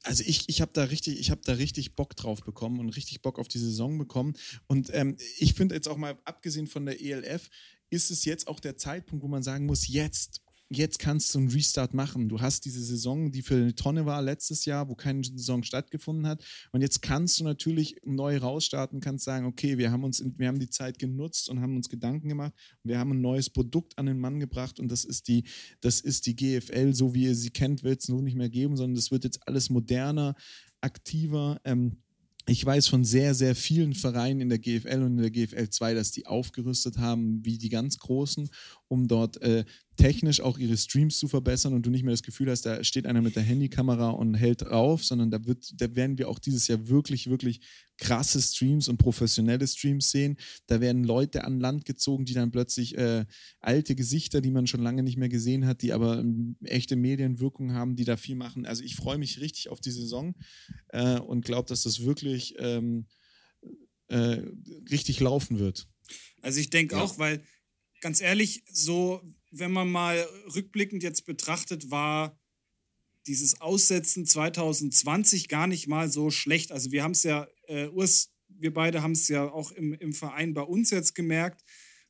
also 0.03 0.23
ich, 0.27 0.49
ich 0.49 0.61
habe 0.61 0.73
da 0.73 0.85
richtig, 0.85 1.31
da 1.45 1.53
richtig 1.53 1.95
Bock 1.95 2.17
drauf 2.17 2.43
bekommen 2.43 2.81
und 2.81 2.91
richtig 2.91 3.21
Bock 3.21 3.39
auf 3.39 3.49
die 3.49 3.59
Saison 3.59 3.99
bekommen. 3.99 4.35
Und 4.67 4.89
ähm, 4.95 5.17
ich 5.39 5.55
finde 5.55 5.75
jetzt 5.75 5.89
auch 5.89 5.99
mal, 5.99 6.19
abgesehen 6.25 6.67
von 6.67 6.87
der 6.87 7.03
ELF, 7.03 7.51
ist 7.91 8.11
es 8.11 8.25
jetzt 8.25 8.47
auch 8.49 8.61
der 8.61 8.77
Zeitpunkt, 8.77 9.23
wo 9.23 9.29
man 9.29 9.43
sagen 9.43 9.67
muss, 9.67 9.89
jetzt 9.89 10.41
jetzt 10.71 11.01
kannst 11.01 11.35
du 11.35 11.41
einen 11.41 11.49
Restart 11.49 11.95
machen. 11.95 12.29
Du 12.29 12.41
hast 12.41 12.65
diese 12.65 12.83
Saison, 12.83 13.33
die 13.33 13.43
für 13.43 13.57
eine 13.57 13.75
Tonne 13.75 14.07
war 14.07 14.23
letztes 14.23 14.65
Jahr, 14.65 14.89
wo 14.89 14.95
keine 14.95 15.25
Saison 15.25 15.65
stattgefunden 15.65 16.27
hat. 16.27 16.45
Und 16.71 16.81
jetzt 16.81 17.03
kannst 17.03 17.41
du 17.41 17.45
natürlich 17.45 17.97
neu 18.05 18.39
rausstarten, 18.39 19.01
kannst 19.01 19.25
sagen, 19.25 19.47
okay, 19.47 19.79
wir 19.79 19.91
haben 19.91 20.05
uns, 20.05 20.25
wir 20.37 20.47
haben 20.47 20.61
die 20.61 20.71
Zeit 20.71 20.99
genutzt 20.99 21.49
und 21.49 21.61
haben 21.61 21.77
uns 21.77 21.89
Gedanken 21.89 22.29
gemacht. 22.29 22.53
Wir 22.85 22.99
haben 22.99 23.11
ein 23.11 23.21
neues 23.21 23.51
Produkt 23.51 23.99
an 23.99 24.07
den 24.07 24.21
Mann 24.21 24.39
gebracht 24.39 24.79
und 24.79 24.91
das 24.91 25.05
ist 25.05 25.27
die, 25.27 25.45
das 25.81 26.01
ist 26.01 26.27
die 26.27 26.37
GFL, 26.37 26.95
so 26.95 27.15
wie 27.15 27.25
ihr 27.25 27.35
sie 27.35 27.51
kennt, 27.51 27.83
wird 27.83 28.01
es 28.03 28.09
nur 28.09 28.23
nicht 28.23 28.37
mehr 28.37 28.51
geben, 28.51 28.77
sondern 28.77 28.95
das 28.95 29.11
wird 29.11 29.25
jetzt 29.25 29.47
alles 29.49 29.71
moderner, 29.71 30.37
aktiver. 30.81 31.61
Ähm, 31.65 31.97
ich 32.47 32.65
weiß 32.65 32.89
von 32.89 33.05
sehr, 33.05 33.35
sehr 33.35 33.55
vielen 33.55 33.95
Vereinen 33.95 34.41
in 34.41 34.49
der 34.49 34.59
GFL 34.59 35.03
und 35.03 35.19
in 35.19 35.23
der 35.23 35.31
GFL 35.31 35.69
2, 35.69 35.95
dass 35.95 36.11
die 36.11 36.27
aufgerüstet 36.27 36.99
haben 36.99 37.45
wie 37.45 37.59
die 37.59 37.69
ganz 37.69 37.99
Großen, 37.99 38.49
um 38.89 39.07
dort 39.07 39.41
äh, 39.43 39.65
technisch 40.01 40.41
auch 40.41 40.57
ihre 40.57 40.79
Streams 40.79 41.19
zu 41.19 41.29
verbessern 41.29 41.75
und 41.75 41.85
du 41.85 41.91
nicht 41.91 42.05
mehr 42.05 42.15
das 42.15 42.23
Gefühl 42.23 42.51
hast, 42.51 42.63
da 42.63 42.83
steht 42.83 43.05
einer 43.05 43.21
mit 43.21 43.37
der 43.37 43.43
Handykamera 43.43 44.09
und 44.09 44.33
hält 44.35 44.63
drauf, 44.63 45.05
sondern 45.05 45.31
da, 45.31 45.45
wird, 45.45 45.75
da 45.79 45.95
werden 45.95 46.17
wir 46.17 46.31
auch 46.31 46.39
dieses 46.39 46.69
Jahr 46.69 46.89
wirklich, 46.89 47.29
wirklich 47.29 47.61
krasse 47.99 48.41
Streams 48.41 48.89
und 48.89 48.97
professionelle 48.97 49.67
Streams 49.67 50.11
sehen. 50.11 50.39
Da 50.69 50.81
werden 50.81 51.05
Leute 51.05 51.45
an 51.45 51.61
Land 51.61 51.85
gezogen, 51.85 52.25
die 52.25 52.33
dann 52.33 52.51
plötzlich 52.51 52.97
äh, 52.97 53.27
alte 53.61 53.95
Gesichter, 53.95 54.41
die 54.41 54.51
man 54.51 54.67
schon 54.67 54.83
lange 54.83 55.03
nicht 55.03 55.19
mehr 55.19 55.29
gesehen 55.29 55.67
hat, 55.67 55.83
die 55.83 55.93
aber 55.93 56.21
ähm, 56.21 56.57
echte 56.65 56.97
Medienwirkung 56.97 57.75
haben, 57.75 57.95
die 57.95 58.05
da 58.05 58.17
viel 58.17 58.37
machen. 58.37 58.65
Also 58.65 58.83
ich 58.83 58.97
freue 58.97 59.19
mich 59.19 59.39
richtig 59.41 59.69
auf 59.69 59.83
die 59.83 59.91
Saison 59.91 60.35
äh, 60.89 61.19
und 61.19 61.45
glaube, 61.45 61.69
dass 61.69 61.83
das 61.83 62.03
wirklich 62.07 62.55
ähm, 62.59 63.05
äh, 64.09 64.41
richtig 64.91 65.21
laufen 65.21 65.59
wird. 65.59 65.87
Also 66.41 66.59
ich 66.59 66.71
denke 66.71 66.95
ja. 66.95 67.03
auch, 67.03 67.19
weil 67.19 67.45
ganz 68.01 68.23
ehrlich, 68.23 68.65
so 68.73 69.21
wenn 69.51 69.73
man 69.73 69.91
mal 69.91 70.27
rückblickend 70.55 71.03
jetzt 71.03 71.27
betrachtet, 71.27 71.91
war 71.91 72.39
dieses 73.27 73.61
Aussetzen 73.61 74.27
2020 74.27 75.49
gar 75.49 75.67
nicht 75.67 75.87
mal 75.87 76.11
so 76.11 76.31
schlecht. 76.31 76.73
Also 76.73 76.93
wir 76.93 77.03
haben 77.03 77.13
es 77.13 77.23
ja, 77.23 77.49
äh, 77.67 77.89
Urs, 77.89 78.33
wir 78.49 78.73
beide 78.73 79.03
haben 79.03 79.13
es 79.13 79.29
ja 79.29 79.51
auch 79.51 79.73
im, 79.73 79.93
im 79.93 80.13
Verein 80.13 80.55
bei 80.55 80.63
uns 80.63 80.91
jetzt 80.91 81.15
gemerkt, 81.15 81.63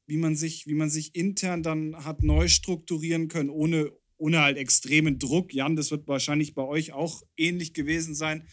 wie 0.06 0.16
man 0.16 0.36
sich, 0.36 0.66
wie 0.66 0.74
man 0.74 0.90
sich 0.90 1.14
intern 1.14 1.62
dann 1.62 2.04
hat 2.04 2.22
neu 2.22 2.48
strukturieren 2.48 3.28
können, 3.28 3.50
ohne, 3.50 3.92
ohne 4.16 4.40
halt 4.40 4.56
extremen 4.56 5.18
Druck. 5.18 5.52
Jan, 5.54 5.76
das 5.76 5.90
wird 5.90 6.08
wahrscheinlich 6.08 6.54
bei 6.54 6.62
euch 6.62 6.92
auch 6.92 7.22
ähnlich 7.36 7.74
gewesen 7.74 8.14
sein. 8.14 8.46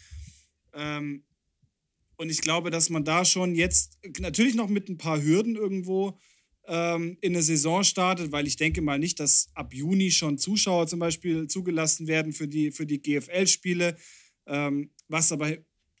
Ähm, 0.72 1.24
und 2.16 2.30
ich 2.30 2.40
glaube, 2.40 2.70
dass 2.70 2.90
man 2.90 3.04
da 3.04 3.24
schon 3.24 3.54
jetzt 3.54 3.98
natürlich 4.18 4.54
noch 4.54 4.68
mit 4.68 4.88
ein 4.88 4.98
paar 4.98 5.22
Hürden 5.22 5.54
irgendwo 5.54 6.18
ähm, 6.68 7.16
in 7.22 7.34
eine 7.34 7.42
Saison 7.42 7.82
startet, 7.82 8.30
weil 8.30 8.46
ich 8.46 8.56
denke 8.56 8.82
mal 8.82 8.98
nicht, 8.98 9.18
dass 9.18 9.48
ab 9.54 9.72
Juni 9.72 10.10
schon 10.10 10.38
Zuschauer 10.38 10.86
zum 10.86 10.98
Beispiel 10.98 11.48
zugelassen 11.48 12.06
werden 12.06 12.32
für 12.32 12.46
die, 12.46 12.70
für 12.70 12.86
die 12.86 13.00
GFL-Spiele, 13.00 13.96
ähm, 14.46 14.90
was 15.08 15.32
aber 15.32 15.56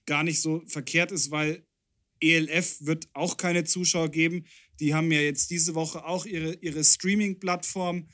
gar 0.06 0.22
nicht 0.22 0.40
so 0.40 0.62
verkehrt 0.66 1.10
ist, 1.10 1.30
weil 1.30 1.66
ELF 2.20 2.78
wird 2.80 3.08
auch 3.14 3.36
keine 3.36 3.64
Zuschauer 3.64 4.10
geben. 4.10 4.44
Die 4.80 4.94
haben 4.94 5.10
ja 5.10 5.20
jetzt 5.20 5.50
diese 5.50 5.74
Woche 5.74 6.04
auch 6.04 6.26
ihre, 6.26 6.54
ihre 6.56 6.84
Streaming-Plattform 6.84 8.08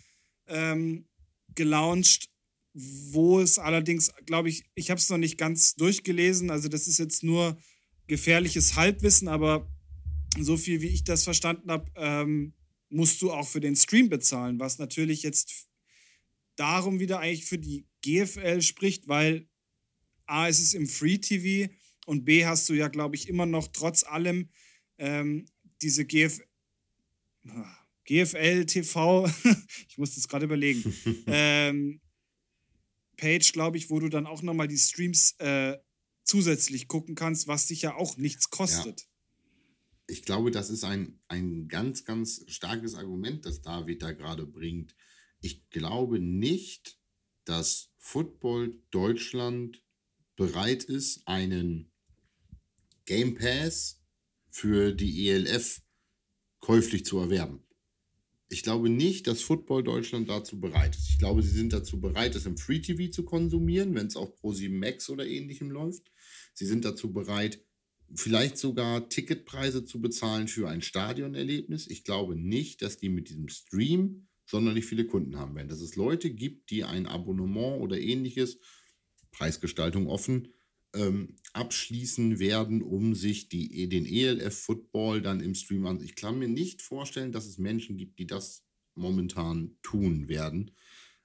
ähm, 0.46 1.06
gelauncht, 1.54 2.30
wo 2.72 3.40
es 3.40 3.58
allerdings, 3.58 4.12
glaube 4.26 4.48
ich, 4.48 4.64
ich 4.74 4.90
habe 4.90 4.98
es 4.98 5.08
noch 5.08 5.18
nicht 5.18 5.38
ganz 5.38 5.74
durchgelesen, 5.74 6.50
also 6.50 6.68
das 6.68 6.86
ist 6.86 6.98
jetzt 6.98 7.22
nur 7.22 7.56
gefährliches 8.06 8.76
Halbwissen, 8.76 9.28
aber 9.28 9.68
so 10.42 10.57
viel 10.57 10.81
wie 10.81 10.88
ich 10.88 11.05
das 11.05 11.25
verstanden 11.25 11.70
habe, 11.70 11.90
ähm, 11.97 12.55
musst 12.88 13.23
du 13.23 13.33
auch 13.33 13.49
für 13.49 13.61
den 13.61 13.77
Stream 13.77 14.09
bezahlen, 14.09 14.59
was 14.61 14.79
natürlich 14.79 15.23
jetzt 15.23 15.68
darum 16.57 17.01
wieder 17.01 17.18
eigentlich 17.20 17.44
für 17.44 17.59
die 17.59 17.87
GFL 18.03 18.62
spricht, 18.62 19.09
weil 19.09 19.49
A 20.27 20.49
ist 20.49 20.61
es 20.61 20.75
im 20.75 20.87
Free 20.87 21.18
TV 21.18 21.73
und 22.07 22.25
B 22.25 22.47
hast 22.47 22.68
du 22.68 22.75
ja, 22.75 22.88
glaube 22.88 23.16
ich, 23.16 23.29
immer 23.29 23.47
noch 23.47 23.68
trotz 23.68 24.05
allem 24.05 24.49
ähm, 24.99 25.47
diese 25.83 26.05
GF 26.05 26.40
GFL 28.05 28.64
TV, 28.66 29.27
ich 29.88 29.99
muss 29.99 30.14
das 30.14 30.29
gerade 30.29 30.44
überlegen, 30.44 30.94
ähm, 31.27 32.01
Page, 33.16 33.53
glaube 33.53 33.77
ich, 33.77 33.90
wo 33.90 34.01
du 34.01 34.09
dann 34.09 34.27
auch 34.27 34.42
nochmal 34.42 34.68
die 34.68 34.79
Streams 34.79 35.35
äh, 35.38 35.77
zusätzlich 36.23 36.88
gucken 36.88 37.14
kannst, 37.14 37.49
was 37.49 37.66
dich 37.66 37.83
ja 37.83 37.94
auch 37.94 38.16
nichts 38.16 38.51
kostet. 38.51 39.01
Ja 39.01 39.13
ich 40.06 40.22
glaube, 40.22 40.50
das 40.50 40.70
ist 40.70 40.84
ein, 40.84 41.20
ein 41.28 41.68
ganz, 41.68 42.04
ganz 42.04 42.44
starkes 42.48 42.94
Argument, 42.94 43.46
das 43.46 43.62
David 43.62 44.02
da 44.02 44.12
gerade 44.12 44.46
bringt. 44.46 44.94
Ich 45.40 45.68
glaube 45.70 46.18
nicht, 46.18 46.98
dass 47.44 47.90
Football 47.98 48.78
Deutschland 48.90 49.82
bereit 50.36 50.84
ist, 50.84 51.26
einen 51.26 51.90
Game 53.06 53.34
Pass 53.34 54.02
für 54.50 54.92
die 54.92 55.28
ELF 55.28 55.82
käuflich 56.60 57.04
zu 57.04 57.18
erwerben. 57.18 57.62
Ich 58.48 58.62
glaube 58.62 58.88
nicht, 58.88 59.26
dass 59.26 59.42
Football 59.42 59.82
Deutschland 59.82 60.28
dazu 60.28 60.60
bereit 60.60 60.94
ist. 60.96 61.10
Ich 61.10 61.18
glaube, 61.18 61.42
sie 61.42 61.50
sind 61.50 61.72
dazu 61.72 62.00
bereit, 62.00 62.34
es 62.34 62.46
im 62.46 62.56
Free 62.56 62.80
TV 62.80 63.10
zu 63.10 63.24
konsumieren, 63.24 63.94
wenn 63.94 64.06
es 64.06 64.16
auf 64.16 64.38
Pro7 64.40 64.70
Max 64.70 65.10
oder 65.10 65.26
ähnlichem 65.26 65.70
läuft. 65.70 66.12
Sie 66.52 66.66
sind 66.66 66.84
dazu 66.84 67.12
bereit, 67.12 67.60
vielleicht 68.14 68.58
sogar 68.58 69.08
Ticketpreise 69.08 69.84
zu 69.84 70.00
bezahlen 70.00 70.48
für 70.48 70.68
ein 70.68 70.82
Stadionerlebnis. 70.82 71.86
Ich 71.86 72.04
glaube 72.04 72.36
nicht, 72.36 72.82
dass 72.82 72.98
die 72.98 73.08
mit 73.08 73.28
diesem 73.28 73.48
Stream 73.48 74.26
sonderlich 74.46 74.84
viele 74.84 75.06
Kunden 75.06 75.36
haben 75.36 75.54
werden. 75.54 75.68
Dass 75.68 75.80
es 75.80 75.96
Leute 75.96 76.30
gibt, 76.30 76.70
die 76.70 76.84
ein 76.84 77.06
Abonnement 77.06 77.80
oder 77.80 77.98
ähnliches, 77.98 78.58
Preisgestaltung 79.32 80.06
offen, 80.06 80.48
ähm, 80.94 81.36
abschließen 81.52 82.38
werden, 82.38 82.82
um 82.82 83.14
sich 83.14 83.48
die, 83.48 83.88
den 83.88 84.06
ELF-Football 84.06 85.22
dann 85.22 85.40
im 85.40 85.54
Stream 85.54 85.86
an. 85.86 86.02
Ich 86.02 86.14
kann 86.14 86.38
mir 86.38 86.48
nicht 86.48 86.82
vorstellen, 86.82 87.32
dass 87.32 87.46
es 87.46 87.58
Menschen 87.58 87.96
gibt, 87.96 88.18
die 88.18 88.26
das 88.26 88.64
momentan 88.94 89.76
tun 89.82 90.28
werden. 90.28 90.70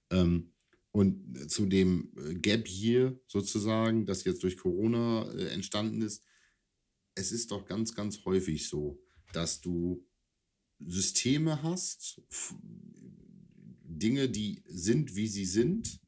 Ähm, 0.09 0.53
und 0.91 1.51
zu 1.51 1.67
dem 1.67 2.11
äh, 2.17 2.33
Gap 2.35 2.67
Year 2.67 3.19
sozusagen, 3.27 4.05
das 4.05 4.23
jetzt 4.23 4.41
durch 4.43 4.57
Corona 4.57 5.31
äh, 5.33 5.49
entstanden 5.49 6.01
ist, 6.01 6.23
es 7.19 7.31
ist 7.33 7.51
doch 7.51 7.65
ganz, 7.65 7.93
ganz 7.93 8.23
häufig 8.25 8.67
so, 8.67 8.99
dass 9.33 9.59
du 9.61 10.05
Systeme 10.79 11.61
hast, 11.61 12.21
Dinge, 13.83 14.29
die 14.29 14.63
sind, 14.65 15.15
wie 15.15 15.27
sie 15.27 15.45
sind. 15.45 15.99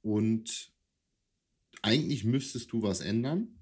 Und 0.00 0.72
eigentlich 1.82 2.24
müsstest 2.24 2.72
du 2.72 2.82
was 2.82 3.00
ändern. 3.00 3.58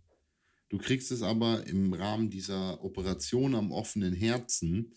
Du 0.68 0.78
kriegst 0.78 1.10
es 1.10 1.22
aber 1.22 1.66
im 1.66 1.94
Rahmen 1.94 2.30
dieser 2.30 2.84
Operation 2.84 3.54
am 3.54 3.72
offenen 3.72 4.14
Herzen 4.14 4.92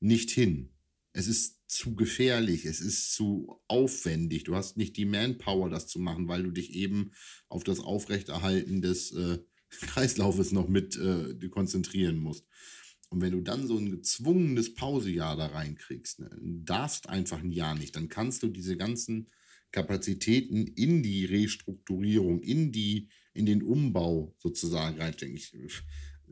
nicht 0.00 0.30
hin. 0.30 0.70
Es 1.12 1.26
ist 1.26 1.58
zu 1.66 1.96
gefährlich, 1.96 2.64
es 2.64 2.80
ist 2.80 3.12
zu 3.12 3.60
aufwendig. 3.66 4.44
Du 4.44 4.54
hast 4.54 4.76
nicht 4.76 4.96
die 4.96 5.04
Manpower, 5.04 5.68
das 5.68 5.88
zu 5.88 5.98
machen, 5.98 6.28
weil 6.28 6.44
du 6.44 6.52
dich 6.52 6.72
eben 6.74 7.12
auf 7.48 7.64
das 7.64 7.80
Aufrechterhalten 7.80 8.80
des 8.80 9.12
äh, 9.12 9.38
Kreislaufes 9.70 10.52
noch 10.52 10.68
mit 10.68 10.96
äh, 10.96 11.48
konzentrieren 11.48 12.18
musst. 12.18 12.46
Und 13.10 13.22
wenn 13.22 13.32
du 13.32 13.40
dann 13.40 13.66
so 13.66 13.78
ein 13.78 13.90
gezwungenes 13.90 14.74
Pausejahr 14.74 15.36
da 15.36 15.46
reinkriegst, 15.46 16.20
ne, 16.20 16.30
darfst 16.42 17.08
einfach 17.08 17.38
ein 17.38 17.52
Jahr 17.52 17.74
nicht, 17.74 17.96
dann 17.96 18.08
kannst 18.08 18.42
du 18.42 18.48
diese 18.48 18.76
ganzen 18.76 19.30
Kapazitäten 19.72 20.66
in 20.66 21.02
die 21.02 21.24
Restrukturierung, 21.24 22.40
in, 22.40 22.72
die, 22.72 23.08
in 23.34 23.46
den 23.46 23.62
Umbau 23.62 24.34
sozusagen 24.38 24.98
reinstecken. 24.98 25.36
Ich 25.36 25.52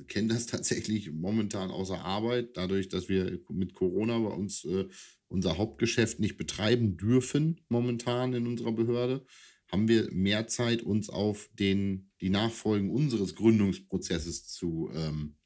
kenne 0.09 0.29
das 0.29 0.47
tatsächlich 0.47 1.11
momentan 1.13 1.71
außer 1.71 1.99
Arbeit, 1.99 2.57
dadurch, 2.57 2.89
dass 2.89 3.09
wir 3.09 3.41
mit 3.51 3.75
Corona 3.75 4.19
bei 4.19 4.35
uns 4.35 4.65
äh, 4.65 4.87
unser 5.29 5.59
Hauptgeschäft 5.59 6.21
nicht 6.21 6.37
betreiben 6.37 6.97
dürfen 6.97 7.61
momentan 7.69 8.33
in 8.35 8.47
unserer 8.47 8.73
Behörde 8.73 9.27
haben 9.69 9.89
wir 9.89 10.11
mehr 10.13 10.47
Zeit, 10.47 10.83
uns 10.83 11.11
auf 11.11 11.49
den, 11.55 12.11
die 12.21 12.31
Nachfolgen 12.31 12.91
unseres 12.91 13.35
Gründungsprozesses 13.35 14.49
zu, 14.49 14.91
ähm, 14.95 15.37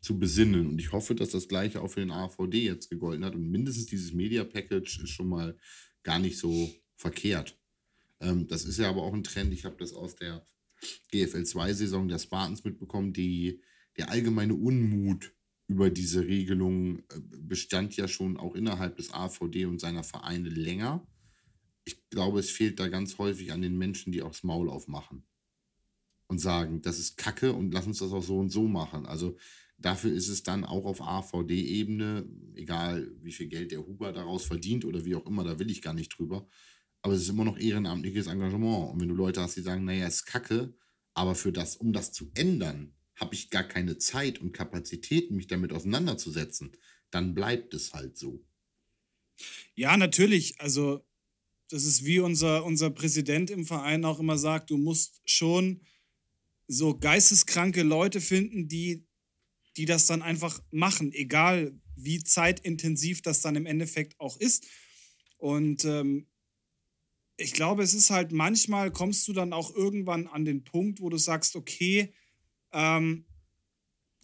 zu 0.00 0.18
besinnen. 0.18 0.66
Und 0.66 0.80
ich 0.80 0.92
hoffe, 0.92 1.14
dass 1.14 1.30
das 1.30 1.48
gleiche 1.48 1.80
auch 1.80 1.88
für 1.88 2.00
den 2.00 2.10
AVD 2.10 2.64
jetzt 2.64 2.90
gegolten 2.90 3.24
hat. 3.24 3.34
Und 3.34 3.50
mindestens 3.50 3.86
dieses 3.86 4.12
Media 4.12 4.44
Package 4.44 5.02
ist 5.02 5.10
schon 5.10 5.28
mal 5.28 5.56
gar 6.02 6.18
nicht 6.18 6.38
so 6.38 6.70
verkehrt. 6.96 7.58
Ähm, 8.20 8.48
das 8.48 8.64
ist 8.64 8.78
ja 8.78 8.88
aber 8.88 9.02
auch 9.02 9.14
ein 9.14 9.24
Trend. 9.24 9.52
Ich 9.52 9.64
habe 9.64 9.76
das 9.78 9.92
aus 9.92 10.16
der 10.16 10.46
GFL 11.12 11.42
2-Saison 11.42 12.08
der 12.08 12.18
Spartans 12.18 12.64
mitbekommen. 12.64 13.12
Die, 13.12 13.62
der 13.96 14.10
allgemeine 14.10 14.54
Unmut 14.54 15.32
über 15.68 15.88
diese 15.88 16.26
Regelung 16.26 16.98
äh, 16.98 17.20
bestand 17.38 17.96
ja 17.96 18.08
schon 18.08 18.36
auch 18.36 18.56
innerhalb 18.56 18.96
des 18.96 19.12
AVD 19.12 19.66
und 19.66 19.80
seiner 19.80 20.02
Vereine 20.02 20.48
länger 20.48 21.06
ich 21.84 22.08
glaube, 22.10 22.40
es 22.40 22.50
fehlt 22.50 22.80
da 22.80 22.88
ganz 22.88 23.18
häufig 23.18 23.52
an 23.52 23.62
den 23.62 23.78
Menschen, 23.78 24.12
die 24.12 24.22
auch 24.22 24.30
das 24.30 24.44
Maul 24.44 24.68
aufmachen 24.68 25.24
und 26.28 26.38
sagen, 26.38 26.82
das 26.82 26.98
ist 26.98 27.16
Kacke 27.16 27.52
und 27.52 27.72
lass 27.72 27.86
uns 27.86 27.98
das 27.98 28.12
auch 28.12 28.22
so 28.22 28.38
und 28.38 28.50
so 28.50 28.68
machen. 28.68 29.06
Also 29.06 29.36
Dafür 29.82 30.12
ist 30.12 30.28
es 30.28 30.44
dann 30.44 30.64
auch 30.64 30.84
auf 30.84 31.02
AVD-Ebene, 31.02 32.24
egal 32.54 33.10
wie 33.20 33.32
viel 33.32 33.48
Geld 33.48 33.72
der 33.72 33.84
Huber 33.84 34.12
daraus 34.12 34.44
verdient 34.44 34.84
oder 34.84 35.04
wie 35.04 35.16
auch 35.16 35.26
immer, 35.26 35.42
da 35.42 35.58
will 35.58 35.70
ich 35.70 35.82
gar 35.82 35.92
nicht 35.92 36.16
drüber. 36.16 36.48
Aber 37.02 37.14
es 37.14 37.22
ist 37.22 37.28
immer 37.28 37.44
noch 37.44 37.58
ehrenamtliches 37.58 38.28
Engagement. 38.28 38.92
Und 38.92 39.00
wenn 39.00 39.08
du 39.08 39.14
Leute 39.16 39.40
hast, 39.40 39.56
die 39.56 39.60
sagen, 39.60 39.84
naja, 39.84 40.06
ist 40.06 40.24
kacke, 40.24 40.72
aber 41.14 41.34
für 41.34 41.50
das, 41.50 41.74
um 41.74 41.92
das 41.92 42.12
zu 42.12 42.30
ändern, 42.34 42.94
habe 43.16 43.34
ich 43.34 43.50
gar 43.50 43.64
keine 43.64 43.98
Zeit 43.98 44.40
und 44.40 44.52
Kapazität, 44.52 45.32
mich 45.32 45.48
damit 45.48 45.72
auseinanderzusetzen, 45.72 46.76
dann 47.10 47.34
bleibt 47.34 47.74
es 47.74 47.92
halt 47.92 48.16
so. 48.16 48.44
Ja, 49.74 49.96
natürlich. 49.96 50.60
Also, 50.60 51.04
das 51.72 51.84
ist 51.84 52.04
wie 52.04 52.20
unser, 52.20 52.64
unser 52.64 52.90
Präsident 52.90 53.50
im 53.50 53.64
Verein 53.64 54.04
auch 54.04 54.20
immer 54.20 54.38
sagt, 54.38 54.70
du 54.70 54.76
musst 54.76 55.20
schon 55.24 55.80
so 56.68 56.96
geisteskranke 56.98 57.82
Leute 57.82 58.20
finden, 58.20 58.68
die 58.68 59.04
die 59.76 59.84
das 59.84 60.06
dann 60.06 60.22
einfach 60.22 60.62
machen, 60.70 61.12
egal 61.12 61.78
wie 61.96 62.22
zeitintensiv 62.22 63.22
das 63.22 63.40
dann 63.40 63.56
im 63.56 63.66
Endeffekt 63.66 64.18
auch 64.20 64.38
ist. 64.38 64.66
Und 65.38 65.84
ähm, 65.84 66.26
ich 67.36 67.52
glaube, 67.52 67.82
es 67.82 67.94
ist 67.94 68.10
halt 68.10 68.32
manchmal 68.32 68.90
kommst 68.90 69.26
du 69.28 69.32
dann 69.32 69.52
auch 69.52 69.74
irgendwann 69.74 70.26
an 70.26 70.44
den 70.44 70.64
Punkt, 70.64 71.00
wo 71.00 71.08
du 71.08 71.16
sagst, 71.16 71.56
okay, 71.56 72.12
ähm, 72.72 73.24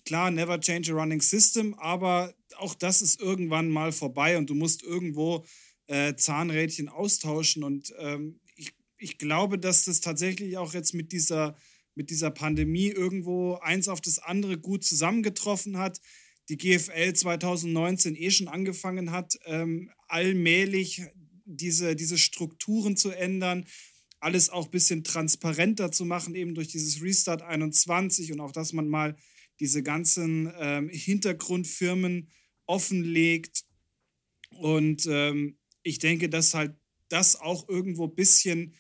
klar, 0.04 0.30
never 0.30 0.60
change 0.60 0.92
a 0.92 0.94
running 0.94 1.20
system, 1.20 1.74
aber 1.74 2.34
auch 2.56 2.74
das 2.74 3.02
ist 3.02 3.20
irgendwann 3.20 3.68
mal 3.68 3.92
vorbei 3.92 4.38
und 4.38 4.48
du 4.50 4.54
musst 4.54 4.82
irgendwo 4.82 5.44
äh, 5.88 6.14
Zahnrädchen 6.14 6.88
austauschen. 6.88 7.64
Und 7.64 7.92
ähm, 7.98 8.40
ich, 8.56 8.72
ich 8.96 9.18
glaube, 9.18 9.58
dass 9.58 9.84
das 9.84 10.00
tatsächlich 10.00 10.56
auch 10.56 10.72
jetzt 10.72 10.94
mit 10.94 11.12
dieser 11.12 11.56
mit 11.98 12.10
dieser 12.10 12.30
Pandemie 12.30 12.86
irgendwo 12.86 13.54
eins 13.56 13.88
auf 13.88 14.00
das 14.00 14.20
andere 14.20 14.56
gut 14.56 14.84
zusammengetroffen 14.84 15.78
hat. 15.78 16.00
Die 16.48 16.56
GFL 16.56 17.12
2019 17.12 18.14
eh 18.14 18.30
schon 18.30 18.46
angefangen 18.46 19.10
hat, 19.10 19.36
ähm, 19.46 19.90
allmählich 20.06 21.02
diese, 21.44 21.96
diese 21.96 22.16
Strukturen 22.16 22.96
zu 22.96 23.10
ändern, 23.10 23.66
alles 24.20 24.48
auch 24.48 24.66
ein 24.66 24.70
bisschen 24.70 25.02
transparenter 25.02 25.90
zu 25.90 26.04
machen, 26.04 26.36
eben 26.36 26.54
durch 26.54 26.68
dieses 26.68 27.02
Restart 27.02 27.42
21 27.42 28.30
und 28.30 28.40
auch, 28.40 28.52
dass 28.52 28.72
man 28.72 28.88
mal 28.88 29.16
diese 29.58 29.82
ganzen 29.82 30.52
ähm, 30.56 30.88
Hintergrundfirmen 30.88 32.30
offenlegt. 32.66 33.64
Und 34.50 35.06
ähm, 35.10 35.57
ich 35.82 35.98
denke, 35.98 36.28
dass 36.28 36.54
halt 36.54 36.74
das 37.08 37.40
auch 37.40 37.68
irgendwo 37.68 38.04
ein 38.04 38.14
bisschen 38.14 38.74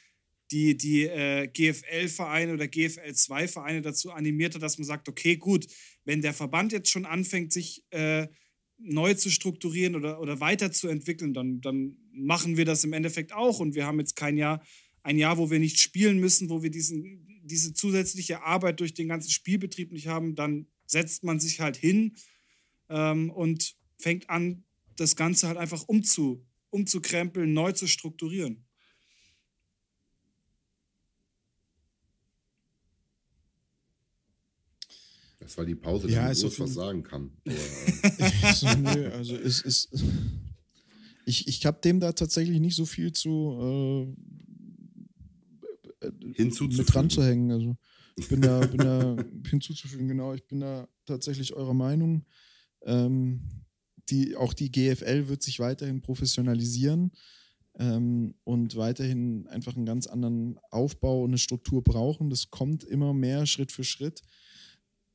die, 0.50 0.76
die 0.76 1.04
äh, 1.04 1.46
GFL-Vereine 1.48 2.54
oder 2.54 2.66
GFL-2-Vereine 2.66 3.82
dazu 3.82 4.10
animiert 4.12 4.54
hat, 4.54 4.62
dass 4.62 4.78
man 4.78 4.86
sagt, 4.86 5.08
okay, 5.08 5.36
gut, 5.36 5.66
wenn 6.04 6.22
der 6.22 6.32
Verband 6.32 6.72
jetzt 6.72 6.90
schon 6.90 7.04
anfängt, 7.04 7.52
sich 7.52 7.84
äh, 7.90 8.28
neu 8.78 9.14
zu 9.14 9.30
strukturieren 9.30 9.96
oder, 9.96 10.20
oder 10.20 10.40
weiterzuentwickeln, 10.40 11.34
dann, 11.34 11.60
dann 11.60 11.96
machen 12.12 12.56
wir 12.56 12.64
das 12.64 12.84
im 12.84 12.92
Endeffekt 12.92 13.32
auch. 13.32 13.60
Und 13.60 13.74
wir 13.74 13.86
haben 13.86 13.98
jetzt 13.98 14.16
kein 14.16 14.36
Jahr, 14.36 14.62
ein 15.02 15.18
Jahr, 15.18 15.36
wo 15.36 15.50
wir 15.50 15.58
nicht 15.58 15.80
spielen 15.80 16.18
müssen, 16.18 16.48
wo 16.48 16.62
wir 16.62 16.70
diesen, 16.70 17.26
diese 17.42 17.74
zusätzliche 17.74 18.42
Arbeit 18.42 18.80
durch 18.80 18.94
den 18.94 19.08
ganzen 19.08 19.30
Spielbetrieb 19.30 19.92
nicht 19.92 20.06
haben, 20.06 20.34
dann 20.34 20.66
setzt 20.86 21.24
man 21.24 21.40
sich 21.40 21.60
halt 21.60 21.76
hin 21.76 22.16
ähm, 22.88 23.30
und 23.30 23.76
fängt 23.98 24.30
an, 24.30 24.64
das 24.96 25.16
Ganze 25.16 25.48
halt 25.48 25.58
einfach 25.58 25.84
umzu, 25.86 26.46
umzukrempeln, 26.70 27.52
neu 27.52 27.72
zu 27.72 27.86
strukturieren. 27.86 28.64
Das 35.40 35.56
war 35.56 35.64
die 35.64 35.74
Pause, 35.74 36.08
damit 36.08 36.36
ja, 36.36 36.44
Urs 36.44 36.60
was 36.60 36.74
sagen 36.74 37.02
kann. 37.02 37.30
so, 38.54 38.66
nö, 38.78 39.10
also 39.12 39.34
es 39.34 39.62
ist. 39.62 39.88
Ich, 41.24 41.48
ich 41.48 41.64
habe 41.64 41.80
dem 41.82 42.00
da 42.00 42.12
tatsächlich 42.12 42.60
nicht 42.60 42.74
so 42.74 42.84
viel 42.84 43.12
zu 43.12 44.14
äh, 46.00 46.10
hinzuzufügen. 46.34 46.76
mit 46.76 46.94
dran 46.94 47.10
zu 47.10 47.22
hängen. 47.22 47.50
Also 47.50 47.76
ich 48.16 48.28
bin 48.28 48.40
da, 48.40 48.60
bin 48.66 48.78
da 48.78 49.16
hinzuzufügen, 49.48 50.08
genau. 50.08 50.34
Ich 50.34 50.46
bin 50.46 50.60
da 50.60 50.88
tatsächlich 51.06 51.54
eurer 51.54 51.74
Meinung. 51.74 52.24
Ähm, 52.82 53.40
die, 54.10 54.36
auch 54.36 54.52
die 54.52 54.70
GFL 54.70 55.28
wird 55.28 55.42
sich 55.42 55.60
weiterhin 55.60 56.00
professionalisieren 56.00 57.12
ähm, 57.78 58.34
und 58.44 58.76
weiterhin 58.76 59.46
einfach 59.48 59.76
einen 59.76 59.86
ganz 59.86 60.06
anderen 60.06 60.58
Aufbau 60.70 61.22
und 61.22 61.30
eine 61.30 61.38
Struktur 61.38 61.82
brauchen. 61.82 62.30
Das 62.30 62.50
kommt 62.50 62.84
immer 62.84 63.12
mehr 63.12 63.46
Schritt 63.46 63.72
für 63.72 63.84
Schritt 63.84 64.22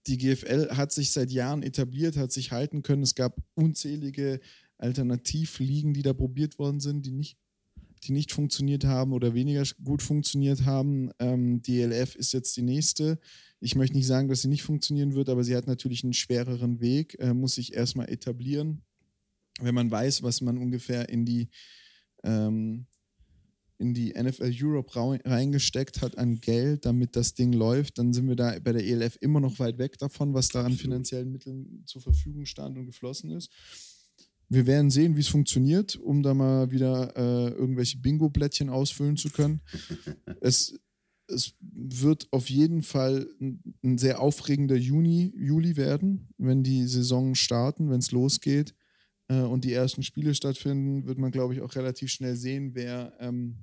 die 0.07 0.17
GFL 0.17 0.69
hat 0.75 0.91
sich 0.91 1.11
seit 1.11 1.31
Jahren 1.31 1.63
etabliert, 1.63 2.17
hat 2.17 2.31
sich 2.31 2.51
halten 2.51 2.83
können. 2.83 3.03
Es 3.03 3.15
gab 3.15 3.37
unzählige 3.55 4.39
Alternativligen, 4.77 5.93
die 5.93 6.01
da 6.01 6.13
probiert 6.13 6.59
worden 6.59 6.79
sind, 6.79 7.05
die 7.05 7.11
nicht, 7.11 7.37
die 8.03 8.11
nicht 8.11 8.31
funktioniert 8.31 8.83
haben 8.83 9.13
oder 9.13 9.33
weniger 9.33 9.63
gut 9.83 10.01
funktioniert 10.01 10.65
haben. 10.65 11.11
Ähm, 11.19 11.61
die 11.61 11.81
ELF 11.81 12.15
ist 12.15 12.33
jetzt 12.33 12.57
die 12.57 12.63
nächste. 12.63 13.19
Ich 13.63 13.75
möchte 13.75 13.95
nicht 13.95 14.07
sagen, 14.07 14.27
dass 14.27 14.41
sie 14.41 14.49
nicht 14.49 14.63
funktionieren 14.63 15.13
wird, 15.13 15.29
aber 15.29 15.43
sie 15.43 15.55
hat 15.55 15.67
natürlich 15.67 16.03
einen 16.03 16.11
schwereren 16.11 16.81
Weg, 16.81 17.17
äh, 17.19 17.33
muss 17.33 17.55
sich 17.55 17.73
erstmal 17.73 18.09
etablieren. 18.09 18.81
Wenn 19.61 19.73
man 19.73 19.89
weiß, 19.89 20.21
was 20.21 20.41
man 20.41 20.57
ungefähr 20.57 21.07
in 21.07 21.25
die 21.25 21.49
ähm, 22.23 22.87
in 23.77 23.93
die 23.93 24.13
NFL 24.13 24.51
Europe 24.53 24.91
reingesteckt 24.95 26.01
hat 26.01 26.17
an 26.17 26.39
Geld, 26.41 26.85
damit 26.85 27.15
das 27.15 27.33
Ding 27.33 27.53
läuft, 27.53 27.97
dann 27.97 28.13
sind 28.13 28.27
wir 28.27 28.35
da 28.35 28.57
bei 28.59 28.73
der 28.73 28.85
ELF 28.85 29.17
immer 29.21 29.39
noch 29.39 29.59
weit 29.59 29.77
weg 29.77 29.97
davon, 29.97 30.33
was 30.33 30.49
da 30.49 30.63
an 30.63 30.73
finanziellen 30.73 31.31
Mitteln 31.31 31.83
zur 31.85 32.01
Verfügung 32.01 32.45
stand 32.45 32.77
und 32.77 32.85
geflossen 32.85 33.31
ist. 33.31 33.49
Wir 34.49 34.67
werden 34.67 34.91
sehen, 34.91 35.15
wie 35.15 35.21
es 35.21 35.27
funktioniert, 35.27 35.95
um 35.95 36.21
da 36.21 36.33
mal 36.33 36.69
wieder 36.71 37.15
äh, 37.15 37.49
irgendwelche 37.49 37.97
Bingo-Blättchen 37.97 38.69
ausfüllen 38.69 39.17
zu 39.17 39.29
können. 39.29 39.61
es, 40.41 40.79
es 41.33 41.55
wird 41.59 42.27
auf 42.31 42.49
jeden 42.49 42.83
Fall 42.83 43.27
ein, 43.83 43.97
sehr 43.97 44.21
aufregender 44.21 44.75
Juni, 44.75 45.33
Juli 45.35 45.75
werden, 45.75 46.29
wenn 46.37 46.63
die 46.63 46.87
Saison 46.87 47.35
starten, 47.35 47.89
wenn 47.89 47.99
es 47.99 48.11
losgeht 48.11 48.73
äh, 49.27 49.41
und 49.41 49.65
die 49.65 49.73
ersten 49.73 50.03
Spiele 50.03 50.33
stattfinden, 50.35 51.05
wird 51.05 51.17
man, 51.17 51.31
glaube 51.31 51.53
ich, 51.53 51.61
auch 51.61 51.75
relativ 51.75 52.11
schnell 52.11 52.35
sehen, 52.35 52.71
wer, 52.73 53.13
ähm, 53.19 53.57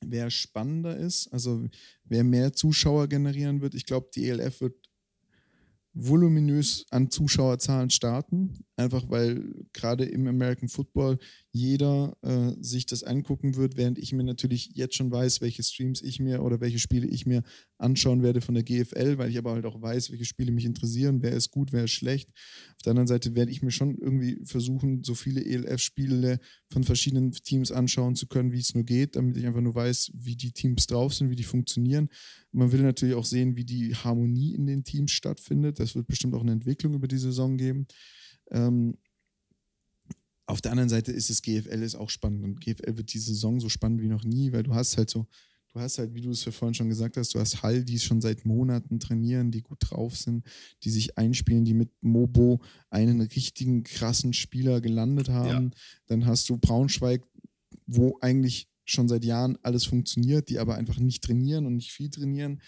wer 0.00 0.30
spannender 0.30 0.96
ist, 0.96 1.28
also 1.32 1.66
wer 2.04 2.24
mehr 2.24 2.52
Zuschauer 2.52 3.08
generieren 3.08 3.60
wird. 3.60 3.74
Ich 3.74 3.86
glaube, 3.86 4.08
die 4.14 4.28
ELF 4.28 4.60
wird 4.60 4.76
voluminös 5.92 6.86
an 6.90 7.10
Zuschauerzahlen 7.10 7.90
starten, 7.90 8.64
einfach 8.76 9.10
weil 9.10 9.66
gerade 9.72 10.04
im 10.04 10.26
American 10.26 10.68
Football 10.68 11.18
jeder 11.52 12.16
äh, 12.22 12.52
sich 12.60 12.86
das 12.86 13.02
angucken 13.02 13.56
wird, 13.56 13.76
während 13.76 13.98
ich 13.98 14.12
mir 14.12 14.22
natürlich 14.22 14.70
jetzt 14.74 14.94
schon 14.94 15.10
weiß, 15.10 15.40
welche 15.40 15.62
Streams 15.62 16.00
ich 16.00 16.20
mir 16.20 16.42
oder 16.42 16.60
welche 16.60 16.78
Spiele 16.78 17.08
ich 17.08 17.26
mir 17.26 17.42
anschauen 17.76 18.22
werde 18.22 18.40
von 18.40 18.54
der 18.54 18.62
GFL, 18.62 19.18
weil 19.18 19.30
ich 19.30 19.38
aber 19.38 19.52
halt 19.52 19.66
auch 19.66 19.82
weiß, 19.82 20.10
welche 20.10 20.24
Spiele 20.24 20.52
mich 20.52 20.64
interessieren, 20.64 21.22
wer 21.22 21.32
ist 21.32 21.50
gut, 21.50 21.72
wer 21.72 21.84
ist 21.84 21.90
schlecht. 21.90 22.30
Auf 22.76 22.82
der 22.84 22.92
anderen 22.92 23.08
Seite 23.08 23.34
werde 23.34 23.50
ich 23.50 23.62
mir 23.62 23.72
schon 23.72 23.98
irgendwie 23.98 24.40
versuchen, 24.44 25.02
so 25.02 25.14
viele 25.14 25.44
ELF-Spiele 25.44 26.38
von 26.70 26.84
verschiedenen 26.84 27.32
Teams 27.32 27.72
anschauen 27.72 28.14
zu 28.14 28.28
können, 28.28 28.52
wie 28.52 28.60
es 28.60 28.74
nur 28.74 28.84
geht, 28.84 29.16
damit 29.16 29.36
ich 29.36 29.46
einfach 29.46 29.60
nur 29.60 29.74
weiß, 29.74 30.12
wie 30.14 30.36
die 30.36 30.52
Teams 30.52 30.86
drauf 30.86 31.14
sind, 31.14 31.30
wie 31.30 31.36
die 31.36 31.42
funktionieren. 31.42 32.10
Man 32.52 32.70
will 32.70 32.82
natürlich 32.82 33.16
auch 33.16 33.24
sehen, 33.24 33.56
wie 33.56 33.64
die 33.64 33.94
Harmonie 33.94 34.54
in 34.54 34.66
den 34.66 34.84
Teams 34.84 35.10
stattfindet. 35.10 35.80
Das 35.80 35.96
wird 35.96 36.06
bestimmt 36.06 36.34
auch 36.34 36.42
eine 36.42 36.52
Entwicklung 36.52 36.94
über 36.94 37.08
die 37.08 37.18
Saison 37.18 37.56
geben. 37.56 37.86
Ähm, 38.52 38.96
auf 40.50 40.60
der 40.60 40.72
anderen 40.72 40.88
Seite 40.88 41.12
ist 41.12 41.30
es 41.30 41.42
GFL 41.42 41.82
ist 41.82 41.94
auch 41.94 42.10
spannend 42.10 42.44
und 42.44 42.60
GFL 42.60 42.96
wird 42.96 43.12
die 43.12 43.18
Saison 43.18 43.60
so 43.60 43.68
spannend 43.68 44.02
wie 44.02 44.08
noch 44.08 44.24
nie, 44.24 44.52
weil 44.52 44.62
du 44.62 44.74
hast 44.74 44.96
halt 44.96 45.10
so, 45.10 45.26
du 45.72 45.80
hast 45.80 45.98
halt, 45.98 46.14
wie 46.14 46.20
du 46.20 46.30
es 46.30 46.44
ja 46.44 46.52
vorhin 46.52 46.74
schon 46.74 46.88
gesagt 46.88 47.16
hast, 47.16 47.34
du 47.34 47.40
hast 47.40 47.62
Hall, 47.62 47.84
die 47.84 47.98
schon 47.98 48.20
seit 48.20 48.44
Monaten 48.44 49.00
trainieren, 49.00 49.50
die 49.50 49.62
gut 49.62 49.78
drauf 49.80 50.16
sind, 50.16 50.44
die 50.82 50.90
sich 50.90 51.16
einspielen, 51.16 51.64
die 51.64 51.74
mit 51.74 51.90
Mobo 52.00 52.60
einen 52.90 53.20
richtigen 53.20 53.82
krassen 53.82 54.32
Spieler 54.32 54.80
gelandet 54.80 55.28
haben. 55.28 55.70
Ja. 55.72 55.78
Dann 56.06 56.26
hast 56.26 56.48
du 56.48 56.58
Braunschweig, 56.58 57.22
wo 57.86 58.18
eigentlich 58.20 58.68
schon 58.84 59.08
seit 59.08 59.24
Jahren 59.24 59.56
alles 59.62 59.84
funktioniert, 59.84 60.48
die 60.48 60.58
aber 60.58 60.74
einfach 60.74 60.98
nicht 60.98 61.22
trainieren 61.22 61.66
und 61.66 61.76
nicht 61.76 61.92
viel 61.92 62.10
trainieren. 62.10 62.60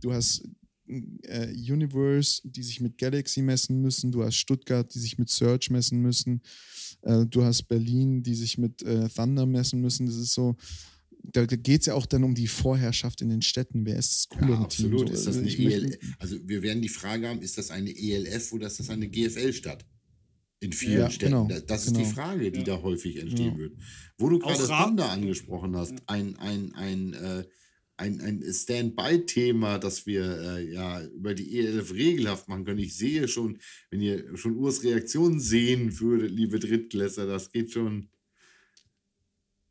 Du 0.00 0.12
hast 0.12 0.48
äh, 0.88 1.48
Universe, 1.52 2.40
die 2.44 2.62
sich 2.62 2.80
mit 2.80 2.98
Galaxy 2.98 3.42
messen 3.42 3.80
müssen. 3.80 4.10
Du 4.12 4.24
hast 4.24 4.36
Stuttgart, 4.36 4.92
die 4.94 4.98
sich 4.98 5.18
mit 5.18 5.28
Search 5.28 5.70
messen 5.70 6.00
müssen. 6.00 6.42
Äh, 7.02 7.26
du 7.26 7.44
hast 7.44 7.64
Berlin, 7.64 8.22
die 8.22 8.34
sich 8.34 8.58
mit 8.58 8.82
äh, 8.82 9.08
Thunder 9.08 9.46
messen 9.46 9.80
müssen. 9.80 10.06
Das 10.06 10.16
ist 10.16 10.32
so, 10.32 10.56
da 11.22 11.44
geht 11.46 11.80
es 11.80 11.86
ja 11.86 11.94
auch 11.94 12.06
dann 12.06 12.24
um 12.24 12.34
die 12.34 12.48
Vorherrschaft 12.48 13.20
in 13.20 13.28
den 13.28 13.42
Städten. 13.42 13.84
Wer 13.84 13.98
ist 13.98 14.10
das 14.14 14.28
coolere 14.28 14.58
ja, 14.58 14.60
absolut. 14.60 15.06
Team? 15.06 15.08
So, 15.08 15.14
ist 15.14 15.26
das 15.26 15.36
also 15.36 15.40
eine 15.40 15.72
EL 15.72 15.98
also 16.18 16.36
wir 16.48 16.62
werden 16.62 16.82
die 16.82 16.88
Frage 16.88 17.28
haben, 17.28 17.42
ist 17.42 17.58
das 17.58 17.70
eine 17.70 17.90
ELF 17.90 18.52
oder 18.52 18.66
ist 18.66 18.80
das 18.80 18.90
eine 18.90 19.08
GFL-Stadt? 19.08 19.84
In 20.60 20.72
vielen 20.72 20.98
ja, 20.98 21.10
Städten. 21.10 21.46
Genau, 21.46 21.60
das 21.66 21.86
ist 21.86 21.94
genau. 21.94 22.04
die 22.04 22.12
Frage, 22.12 22.50
die 22.50 22.58
ja. 22.58 22.64
da 22.64 22.82
häufig 22.82 23.16
entstehen 23.16 23.56
wird. 23.58 23.76
Wo 24.16 24.28
du 24.28 24.40
gerade 24.40 24.66
Thunder 24.66 25.08
angesprochen 25.08 25.76
hast, 25.76 25.94
ein, 26.06 26.36
ein, 26.38 26.74
ein 26.74 27.12
äh, 27.12 27.44
ein, 27.98 28.20
ein 28.20 28.42
Standby-Thema, 28.42 29.78
das 29.78 30.06
wir 30.06 30.22
äh, 30.40 30.72
ja 30.72 31.02
über 31.02 31.34
die 31.34 31.58
ELF 31.58 31.92
regelhaft 31.92 32.48
machen 32.48 32.64
können. 32.64 32.78
Ich 32.78 32.96
sehe 32.96 33.26
schon, 33.26 33.58
wenn 33.90 34.00
ihr 34.00 34.36
schon 34.36 34.56
Urs 34.56 34.84
Reaktion 34.84 35.40
sehen 35.40 35.98
würdet, 35.98 36.30
liebe 36.30 36.60
Drittklässler, 36.60 37.26
das 37.26 37.50
geht 37.50 37.72
schon. 37.72 38.08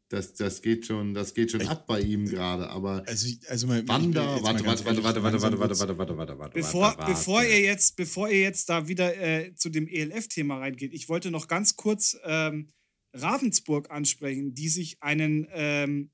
Das, 0.10 0.34
das 0.36 0.62
geht 0.62 0.86
schon, 0.86 1.14
das 1.14 1.34
geht 1.34 1.52
schon 1.52 1.68
ab 1.68 1.86
bei 1.86 2.00
ihm 2.00 2.26
gerade, 2.26 2.70
aber 2.70 3.04
also, 3.06 3.28
also 3.50 3.68
mal, 3.68 3.86
Wander, 3.90 4.42
warte, 4.42 4.66
warte, 4.66 4.86
warte, 4.86 5.04
warte, 5.04 5.22
warte, 5.22 5.42
warte, 5.42 5.60
warte, 5.60 5.60
warte, 5.60 5.98
warte, 5.98 6.18
warte, 6.18 6.40
warte, 6.40 6.54
bevor, 6.54 6.82
warte, 6.98 7.12
bevor 7.12 7.44
ihr 7.44 7.60
jetzt, 7.60 7.98
bevor 7.98 8.30
ihr 8.30 8.40
jetzt 8.40 8.70
da 8.70 8.88
wieder 8.88 9.18
äh, 9.18 9.54
zu 9.56 9.68
dem 9.68 9.86
ELF-Thema 9.86 10.60
reingeht, 10.60 10.94
ich 10.94 11.10
wollte 11.10 11.30
noch 11.30 11.50
ganz 11.50 11.76
kurz 11.76 12.16
ähm, 12.24 12.70
Ravensburg 13.12 13.92
ansprechen, 13.92 14.54
die 14.54 14.70
sich 14.70 15.04
einen 15.04 15.46
ähm, 15.52 16.12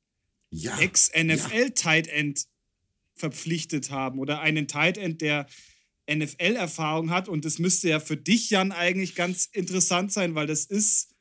ja, 0.53 0.77
Ex-NFL-Tight 0.79 2.07
End 2.07 2.45
verpflichtet 3.15 3.91
haben 3.91 4.19
oder 4.19 4.41
einen 4.41 4.67
Tight 4.67 4.97
End, 4.97 5.21
der 5.21 5.47
NFL-Erfahrung 6.09 7.09
hat. 7.09 7.29
Und 7.29 7.45
das 7.45 7.59
müsste 7.59 7.89
ja 7.89 7.99
für 7.99 8.17
dich, 8.17 8.49
Jan, 8.49 8.71
eigentlich 8.71 9.15
ganz 9.15 9.45
interessant 9.45 10.11
sein, 10.11 10.35
weil 10.35 10.47
das 10.47 10.65
ist 10.65 11.13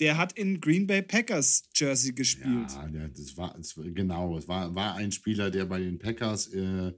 der 0.00 0.18
hat 0.18 0.32
in 0.34 0.60
Green 0.60 0.86
Bay 0.86 1.02
Packers 1.02 1.64
Jersey 1.74 2.12
gespielt. 2.12 2.70
Ja, 2.70 2.88
der, 2.88 3.08
das 3.08 3.36
war 3.36 3.54
das, 3.56 3.74
genau. 3.74 4.36
Es 4.36 4.46
war, 4.48 4.74
war 4.74 4.94
ein 4.94 5.12
Spieler, 5.12 5.50
der 5.50 5.64
bei 5.66 5.80
den 5.80 5.98
Packers 5.98 6.48
äh, 6.48 6.92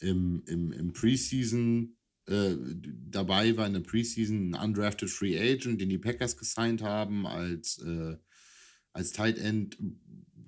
im, 0.00 0.42
im, 0.46 0.72
im 0.72 0.92
Preseason 0.92 1.96
äh, 2.26 2.56
dabei 3.08 3.56
war, 3.56 3.66
in 3.66 3.74
der 3.74 3.80
Preseason 3.80 4.54
ein 4.54 4.68
undrafted 4.68 5.10
Free 5.10 5.38
Agent, 5.38 5.80
den 5.80 5.88
die 5.88 5.98
Packers 5.98 6.36
gesigned 6.36 6.82
haben 6.82 7.26
als, 7.26 7.78
äh, 7.78 8.16
als 8.92 9.12
Tight 9.12 9.38
End. 9.38 9.78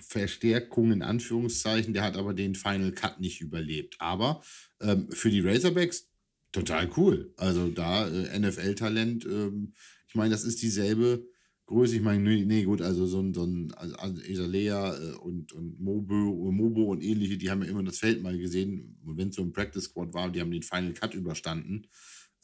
Verstärkung 0.06 0.92
in 0.92 1.02
Anführungszeichen, 1.02 1.94
der 1.94 2.02
hat 2.02 2.16
aber 2.16 2.34
den 2.34 2.54
Final 2.54 2.92
Cut 2.92 3.20
nicht 3.20 3.40
überlebt. 3.40 3.96
Aber 3.98 4.42
ähm, 4.80 5.08
für 5.10 5.30
die 5.30 5.40
Razorbacks 5.40 6.08
total 6.52 6.90
cool. 6.96 7.32
Also 7.36 7.68
da 7.68 8.08
äh, 8.08 8.38
NFL-Talent, 8.38 9.24
ähm, 9.24 9.72
ich 10.06 10.14
meine, 10.14 10.30
das 10.30 10.44
ist 10.44 10.62
dieselbe 10.62 11.26
Größe, 11.66 11.96
ich 11.96 12.02
meine, 12.02 12.22
nee, 12.22 12.44
nee, 12.44 12.64
gut, 12.64 12.82
also 12.82 13.06
so 13.06 13.20
ein, 13.20 13.32
so 13.32 13.44
ein 13.44 13.72
also, 13.74 13.96
also 13.96 14.22
Isalea 14.22 14.94
äh, 14.94 15.12
und, 15.14 15.52
und 15.52 15.80
Mobo, 15.80 16.50
Mobo 16.50 16.84
und 16.90 17.02
ähnliche, 17.02 17.38
die 17.38 17.50
haben 17.50 17.62
ja 17.62 17.68
immer 17.68 17.82
das 17.82 17.98
Feld 17.98 18.22
mal 18.22 18.36
gesehen. 18.36 18.98
Und 19.04 19.16
wenn 19.16 19.28
es 19.28 19.36
so 19.36 19.42
ein 19.42 19.52
Practice 19.52 19.84
Squad 19.84 20.12
war, 20.12 20.30
die 20.30 20.40
haben 20.40 20.50
den 20.50 20.62
Final 20.62 20.92
Cut 20.92 21.14
überstanden. 21.14 21.86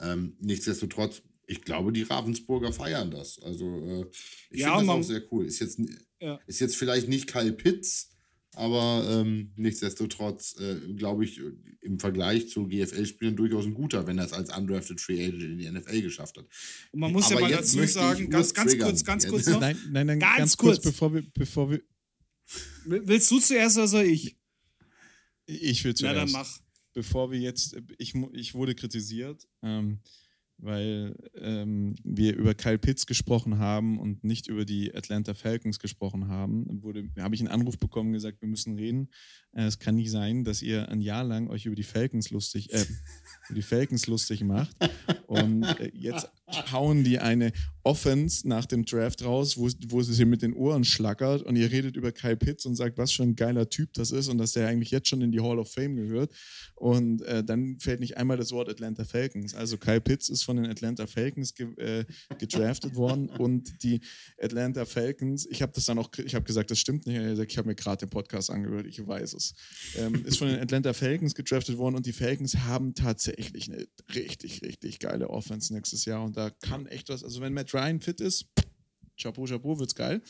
Ähm, 0.01 0.37
nichtsdestotrotz, 0.41 1.23
ich 1.47 1.63
glaube, 1.63 1.93
die 1.93 2.03
Ravensburger 2.03 2.73
feiern 2.73 3.11
das. 3.11 3.39
Also 3.43 3.67
äh, 3.87 4.07
ich 4.51 4.61
ja, 4.61 4.77
finde 4.77 4.93
das 4.93 4.97
auch 4.97 5.03
sehr 5.03 5.23
cool. 5.33 5.47
Ist 5.47 5.61
jetzt, 5.61 5.81
ja. 6.21 6.41
ist 6.47 6.61
jetzt 6.61 6.77
vielleicht 6.77 7.09
nicht 7.09 7.27
Kyle 7.27 7.53
Pitts, 7.53 8.11
aber 8.55 9.07
ähm, 9.09 9.53
nichtsdestotrotz 9.57 10.59
äh, 10.59 10.95
glaube 10.95 11.25
ich 11.25 11.41
im 11.81 12.01
Vergleich 12.01 12.49
zu 12.49 12.67
GFL-Spielern 12.67 13.37
durchaus 13.37 13.67
ein 13.67 13.75
guter, 13.75 14.07
wenn 14.07 14.19
er 14.19 14.25
es 14.25 14.33
als 14.33 14.57
undrafted 14.57 15.01
Free 15.01 15.25
Agent 15.25 15.43
in 15.43 15.59
die 15.59 15.71
NFL 15.71 16.03
geschafft 16.03 16.39
hat. 16.39 16.47
Und 16.93 17.01
man 17.01 17.13
muss 17.13 17.31
aber 17.31 17.43
ja 17.43 17.49
mal 17.49 17.57
dazu 17.57 17.85
sagen, 17.85 18.29
ganz, 18.31 18.53
ganz 18.53 18.77
kurz, 18.79 19.05
ganz 19.05 19.29
kurz 19.29 19.47
noch. 19.49 19.61
Nein, 19.61 19.79
nein, 19.91 20.07
nein 20.07 20.21
ganz, 20.21 20.39
ganz 20.39 20.57
kurz, 20.57 20.77
kurz, 20.77 20.85
bevor 20.85 21.15
wir, 21.15 21.23
bevor 21.33 21.71
wir. 21.71 21.83
Willst 22.85 23.31
du 23.31 23.39
zuerst 23.39 23.77
oder 23.77 23.89
soll 23.89 24.05
ich? 24.05 24.37
Ich 25.47 25.85
will 25.85 25.95
zuerst. 25.95 26.03
Ja, 26.03 26.15
dann 26.15 26.31
mach. 26.31 26.61
Bevor 26.95 27.31
wir 27.31 27.39
jetzt, 27.39 27.77
ich, 27.99 28.15
ich 28.33 28.55
wurde 28.55 28.75
kritisiert. 28.75 29.47
Ähm, 29.63 30.01
weil 30.59 31.15
ähm, 31.35 31.95
wir 32.03 32.37
über 32.37 32.55
Kyle 32.55 32.79
Pitts 32.79 33.07
gesprochen 33.07 33.59
haben 33.59 33.99
und 33.99 34.25
nicht 34.25 34.49
über 34.49 34.65
die 34.65 34.95
Atlanta 34.95 35.35
Falcons 35.35 35.79
gesprochen 35.79 36.29
haben, 36.29 36.83
wurde, 36.83 37.09
habe 37.19 37.35
ich 37.35 37.41
einen 37.41 37.49
Anruf 37.49 37.79
bekommen, 37.79 38.13
gesagt, 38.13 38.41
wir 38.41 38.49
müssen 38.49 38.75
reden. 38.77 39.09
Äh, 39.53 39.65
es 39.65 39.79
kann 39.79 39.95
nicht 39.95 40.11
sein, 40.11 40.45
dass 40.45 40.63
ihr 40.63 40.89
ein 40.89 41.01
Jahr 41.01 41.25
lang 41.25 41.49
euch 41.49 41.67
über 41.67 41.77
die 41.77 41.85
Falcons 41.85 42.31
lustig, 42.31 42.73
äh, 42.73 42.85
die 43.55 43.63
Falcons 43.63 44.07
lustig 44.07 44.43
macht. 44.43 44.77
Und 45.27 45.63
äh, 45.63 45.91
jetzt 45.95 46.29
hauen 46.73 47.05
die 47.05 47.19
eine 47.19 47.53
Offense 47.85 48.47
nach 48.47 48.67
dem 48.67 48.85
Draft 48.85 49.25
raus, 49.25 49.57
wo, 49.57 49.69
wo 49.89 50.03
sie 50.03 50.25
mit 50.27 50.43
den 50.43 50.53
Ohren 50.53 50.85
schlackert 50.85 51.43
und 51.43 51.57
ihr 51.57 51.71
redet 51.71 51.97
über 51.97 52.13
Kyle 52.13 52.37
Pitts 52.37 52.67
und 52.67 52.75
sagt, 52.75 52.99
was 52.99 53.13
für 53.13 53.23
ein 53.23 53.35
geiler 53.35 53.71
Typ 53.71 53.95
das 53.95 54.11
ist 54.11 54.29
und 54.29 54.39
dass 54.39 54.53
der 54.53 54.69
eigentlich 54.69 54.91
jetzt 54.91 55.09
schon 55.09 55.23
in 55.23 55.33
die 55.33 55.41
Hall 55.41 55.59
of 55.59 55.73
Fame 55.73 55.97
gehört. 55.97 56.33
Und 56.75 57.23
äh, 57.23 57.43
dann 57.43 57.79
fällt 57.79 58.01
nicht 58.01 58.17
einmal 58.17 58.37
das 58.37 58.53
Wort 58.53 58.69
Atlanta 58.69 59.05
Falcons. 59.05 59.55
Also 59.55 59.79
Kyle 59.79 60.01
Pitts 60.01 60.29
ist 60.29 60.43
von 60.43 60.57
den 60.57 60.67
Atlanta 60.67 61.07
Falcons 61.07 61.55
ge 61.55 61.69
äh, 61.77 62.05
gedraftet 62.39 62.95
worden 62.95 63.29
und 63.39 63.83
die 63.83 64.01
Atlanta 64.41 64.85
Falcons, 64.85 65.47
ich 65.47 65.63
habe 65.63 65.73
das 65.75 65.87
dann 65.87 65.99
auch, 65.99 66.11
ich 66.19 66.35
habe 66.35 66.45
gesagt, 66.45 66.71
das 66.71 66.79
stimmt 66.79 67.07
nicht. 67.07 67.39
Ich 67.39 67.59
habe 67.59 67.69
mir 67.69 67.75
gerade 67.75 68.07
den 68.07 68.11
Podcast 68.11 68.51
angehört, 68.51 68.87
ich 68.87 69.07
weiß 69.07 69.35
es. 69.35 69.55
Ähm, 69.97 70.27
ist 70.27 70.39
von 70.39 70.49
den 70.49 70.61
Atlanta 70.61 70.93
Falcons 70.93 71.35
gedraftet 71.35 71.79
worden 71.79 71.97
und 71.97 72.07
die 72.07 72.13
Falcons 72.13 72.55
haben 72.57 72.95
tatsächlich 72.95 73.73
eine 73.73 73.87
richtig, 74.15 74.63
richtig 74.63 74.99
geile 74.99 75.31
Offense 75.31 75.73
nächstes 75.73 76.05
Jahr 76.05 76.23
und 76.23 76.37
da 76.39 76.51
kann 76.51 76.87
echt 76.87 77.09
was, 77.09 77.25
also 77.25 77.41
wenn 77.41 77.53
Matt 77.53 77.75
Ryan 77.75 78.01
fit 78.01 78.21
ist, 78.21 78.47
Chapeau, 79.21 79.45
Chapeau, 79.45 79.79
wird's 79.81 79.97
geil. 79.97 80.23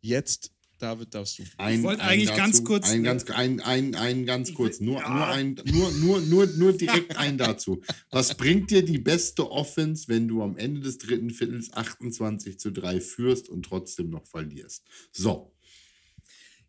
Jetzt 0.00 0.50
David, 0.78 1.14
darfst 1.14 1.38
du. 1.38 1.44
Ein, 1.58 1.78
ich 1.78 1.82
wollte 1.84 2.02
eigentlich 2.02 2.30
dazu, 2.30 2.40
ganz 2.40 2.64
kurz. 2.64 2.90
Ein 2.90 3.04
ganz, 3.04 3.30
ein, 3.30 3.60
ein, 3.60 3.94
ein 3.94 4.26
ganz 4.26 4.52
kurz. 4.52 4.80
Nur, 4.80 4.98
ja. 4.98 5.08
nur, 5.08 5.26
ein, 5.28 5.54
nur, 5.66 5.92
nur, 5.92 6.20
nur, 6.22 6.46
nur 6.46 6.72
direkt 6.72 7.16
ein 7.18 7.38
dazu. 7.38 7.80
Was 8.10 8.34
bringt 8.34 8.72
dir 8.72 8.84
die 8.84 8.98
beste 8.98 9.48
Offense, 9.48 10.08
wenn 10.08 10.26
du 10.26 10.42
am 10.42 10.56
Ende 10.56 10.80
des 10.80 10.98
dritten 10.98 11.30
Viertels 11.30 11.72
28 11.72 12.58
zu 12.58 12.72
3 12.72 13.00
führst 13.00 13.48
und 13.48 13.64
trotzdem 13.64 14.10
noch 14.10 14.26
verlierst? 14.26 14.82
So. 15.12 15.54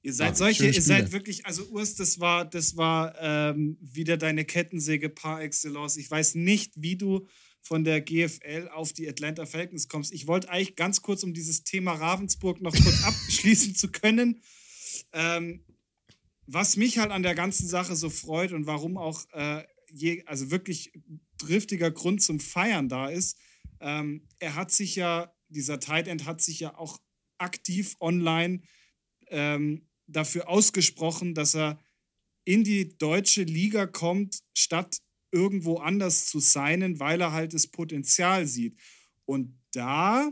Ihr 0.04 0.14
seid 0.14 0.38
solche, 0.38 0.68
ihr 0.68 0.82
seid 0.82 1.12
wirklich, 1.12 1.48
also 1.48 1.64
Urs, 1.70 1.96
das 1.96 2.20
war, 2.20 2.46
das 2.46 2.78
war 2.78 3.16
ähm, 3.20 3.78
wieder 3.82 4.18
deine 4.18 4.46
Kettensäge 4.46 5.10
par 5.10 5.42
excellence. 5.42 5.98
Ich 5.98 6.12
weiß 6.12 6.36
nicht, 6.36 6.74
wie 6.76 6.98
du 6.98 7.26
von 7.64 7.86
der 7.86 8.02
GFL 8.02 8.70
auf 8.74 8.92
die 8.92 9.08
Atlanta 9.08 9.46
Falcons 9.46 9.88
kommst. 9.88 10.14
Ich 10.14 10.28
wollte 10.28 10.50
eigentlich 10.50 10.76
ganz 10.76 11.02
kurz, 11.02 11.24
um 11.24 11.34
dieses 11.34 11.64
Thema 11.64 11.94
Ravensburg 11.94 12.62
noch 12.62 12.76
kurz 12.76 13.04
abschließen 13.04 13.74
zu 13.74 13.90
können. 13.90 14.42
Ähm, 15.14 15.64
was 16.46 16.76
mich 16.76 16.98
halt 16.98 17.12
an 17.12 17.24
der 17.24 17.36
ganzen 17.36 17.68
Sache 17.68 17.96
so 17.96 18.10
freut 18.10 18.52
und 18.52 18.68
warum 18.68 18.98
auch 18.98 19.26
äh, 19.32 19.64
je, 19.90 20.24
also 20.26 20.52
wirklich 20.52 20.92
driftiger 21.38 21.90
Grund 21.90 22.22
zum 22.22 22.42
Feiern 22.42 22.90
da 22.90 23.08
ist, 23.08 23.38
ähm, 23.80 24.28
er 24.40 24.56
hat 24.56 24.72
sich 24.72 24.98
ja, 24.98 25.34
dieser 25.48 25.80
Tight 25.80 26.10
End 26.10 26.26
hat 26.26 26.42
sich 26.42 26.60
ja 26.60 26.78
auch 26.78 27.00
aktiv 27.38 27.96
online 28.02 28.62
ähm, 29.28 29.88
dafür 30.08 30.50
ausgesprochen, 30.50 31.34
dass 31.34 31.56
er 31.56 31.80
in 32.44 32.66
die 32.66 32.98
deutsche 32.98 33.44
Liga 33.44 33.88
kommt, 33.88 34.40
statt 34.54 34.98
irgendwo 35.34 35.78
anders 35.78 36.28
zu 36.28 36.40
signen, 36.40 37.00
weil 37.00 37.20
er 37.20 37.32
halt 37.32 37.54
das 37.54 37.68
Potenzial 37.68 38.46
sieht. 38.48 38.78
Und 39.26 39.60
da 39.72 40.32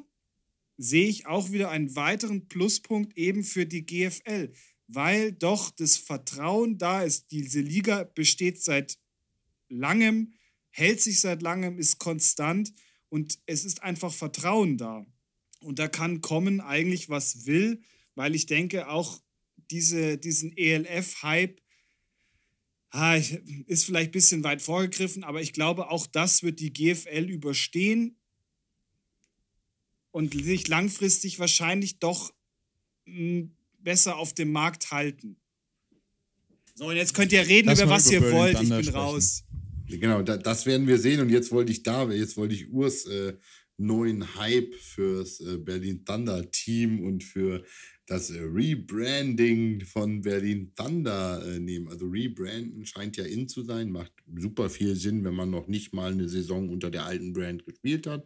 sehe 0.78 1.08
ich 1.08 1.26
auch 1.26 1.52
wieder 1.52 1.70
einen 1.70 1.96
weiteren 1.96 2.48
Pluspunkt 2.48 3.18
eben 3.18 3.44
für 3.44 3.66
die 3.66 3.86
GFL, 3.86 4.54
weil 4.88 5.32
doch 5.32 5.72
das 5.72 5.98
Vertrauen 5.98 6.78
da 6.78 7.02
ist. 7.02 7.32
Diese 7.32 7.62
Liga 7.62 8.04
besteht 8.04 8.62
seit 8.62 8.98
langem, 9.70 10.34
hält 10.70 11.02
sich 11.02 11.20
seit 11.20 11.42
langem, 11.42 11.80
ist 11.80 12.00
konstant 12.00 12.74
und 13.10 13.40
es 13.46 13.66
ist 13.66 13.84
einfach 13.84 14.14
Vertrauen 14.14 14.78
da. 14.78 15.06
Und 15.62 15.80
da 15.80 15.88
kann 15.88 16.22
kommen 16.22 16.62
eigentlich, 16.62 17.10
was 17.10 17.46
will, 17.46 17.82
weil 18.16 18.36
ich 18.36 18.46
denke, 18.46 18.90
auch 18.90 19.22
diese, 19.70 20.18
diesen 20.18 20.56
ELF-Hype 20.56 21.61
ist 23.68 23.86
vielleicht 23.86 24.10
ein 24.10 24.12
bisschen 24.12 24.44
weit 24.44 24.62
vorgegriffen, 24.62 25.24
aber 25.24 25.42
ich 25.42 25.54
glaube, 25.54 25.90
auch 25.90 26.08
das 26.08 26.44
wird 26.44 26.60
die 26.60 26.74
GFL 26.74 27.30
überstehen 27.30 28.18
und 30.12 30.34
sich 30.34 30.68
langfristig 30.68 31.40
wahrscheinlich 31.40 32.00
doch 32.00 32.34
hm, 33.06 33.56
besser 33.80 34.18
auf 34.18 34.34
dem 34.34 34.52
Markt 34.52 34.92
halten. 34.92 35.38
So, 36.76 36.88
und 36.88 36.96
jetzt 36.96 37.14
könnt 37.14 37.32
ihr 37.32 37.48
reden 37.48 37.68
Lass 37.68 37.80
über 37.80 37.92
was 37.92 38.12
über 38.12 38.28
ihr 38.28 38.34
wollt. 38.34 38.54
Ich 38.62 38.70
bin 38.70 38.84
sprechen. 38.84 38.96
raus. 38.96 39.44
Genau, 39.88 40.22
das 40.22 40.66
werden 40.66 40.88
wir 40.88 40.98
sehen. 40.98 41.20
Und 41.20 41.30
jetzt 41.30 41.52
wollte 41.52 41.72
ich 41.72 41.84
da, 41.84 42.10
jetzt 42.10 42.38
wollte 42.38 42.56
ich 42.56 42.70
Urs 42.72 43.06
äh, 43.06 43.34
neuen 43.82 44.36
Hype 44.36 44.74
fürs 44.76 45.40
äh, 45.40 45.58
Berlin 45.58 46.06
Thunder 46.06 46.50
Team 46.52 47.04
und 47.04 47.24
für 47.24 47.64
das 48.06 48.30
äh, 48.30 48.40
Rebranding 48.42 49.82
von 49.86 50.22
Berlin 50.22 50.72
Thunder 50.76 51.44
äh, 51.46 51.60
nehmen. 51.60 51.88
Also 51.88 52.06
Rebranden 52.08 52.86
scheint 52.86 53.18
ja 53.18 53.26
in 53.26 53.48
zu 53.48 53.64
sein, 53.64 53.92
macht 53.92 54.14
super 54.36 54.70
viel 54.70 54.96
Sinn, 54.96 55.24
wenn 55.24 55.34
man 55.34 55.50
noch 55.50 55.68
nicht 55.68 55.94
mal 55.94 56.12
eine 56.12 56.30
Saison 56.30 56.70
unter 56.70 56.92
der 56.92 57.06
alten 57.06 57.34
Brand 57.34 57.66
gespielt 57.66 58.08
hat. 58.08 58.26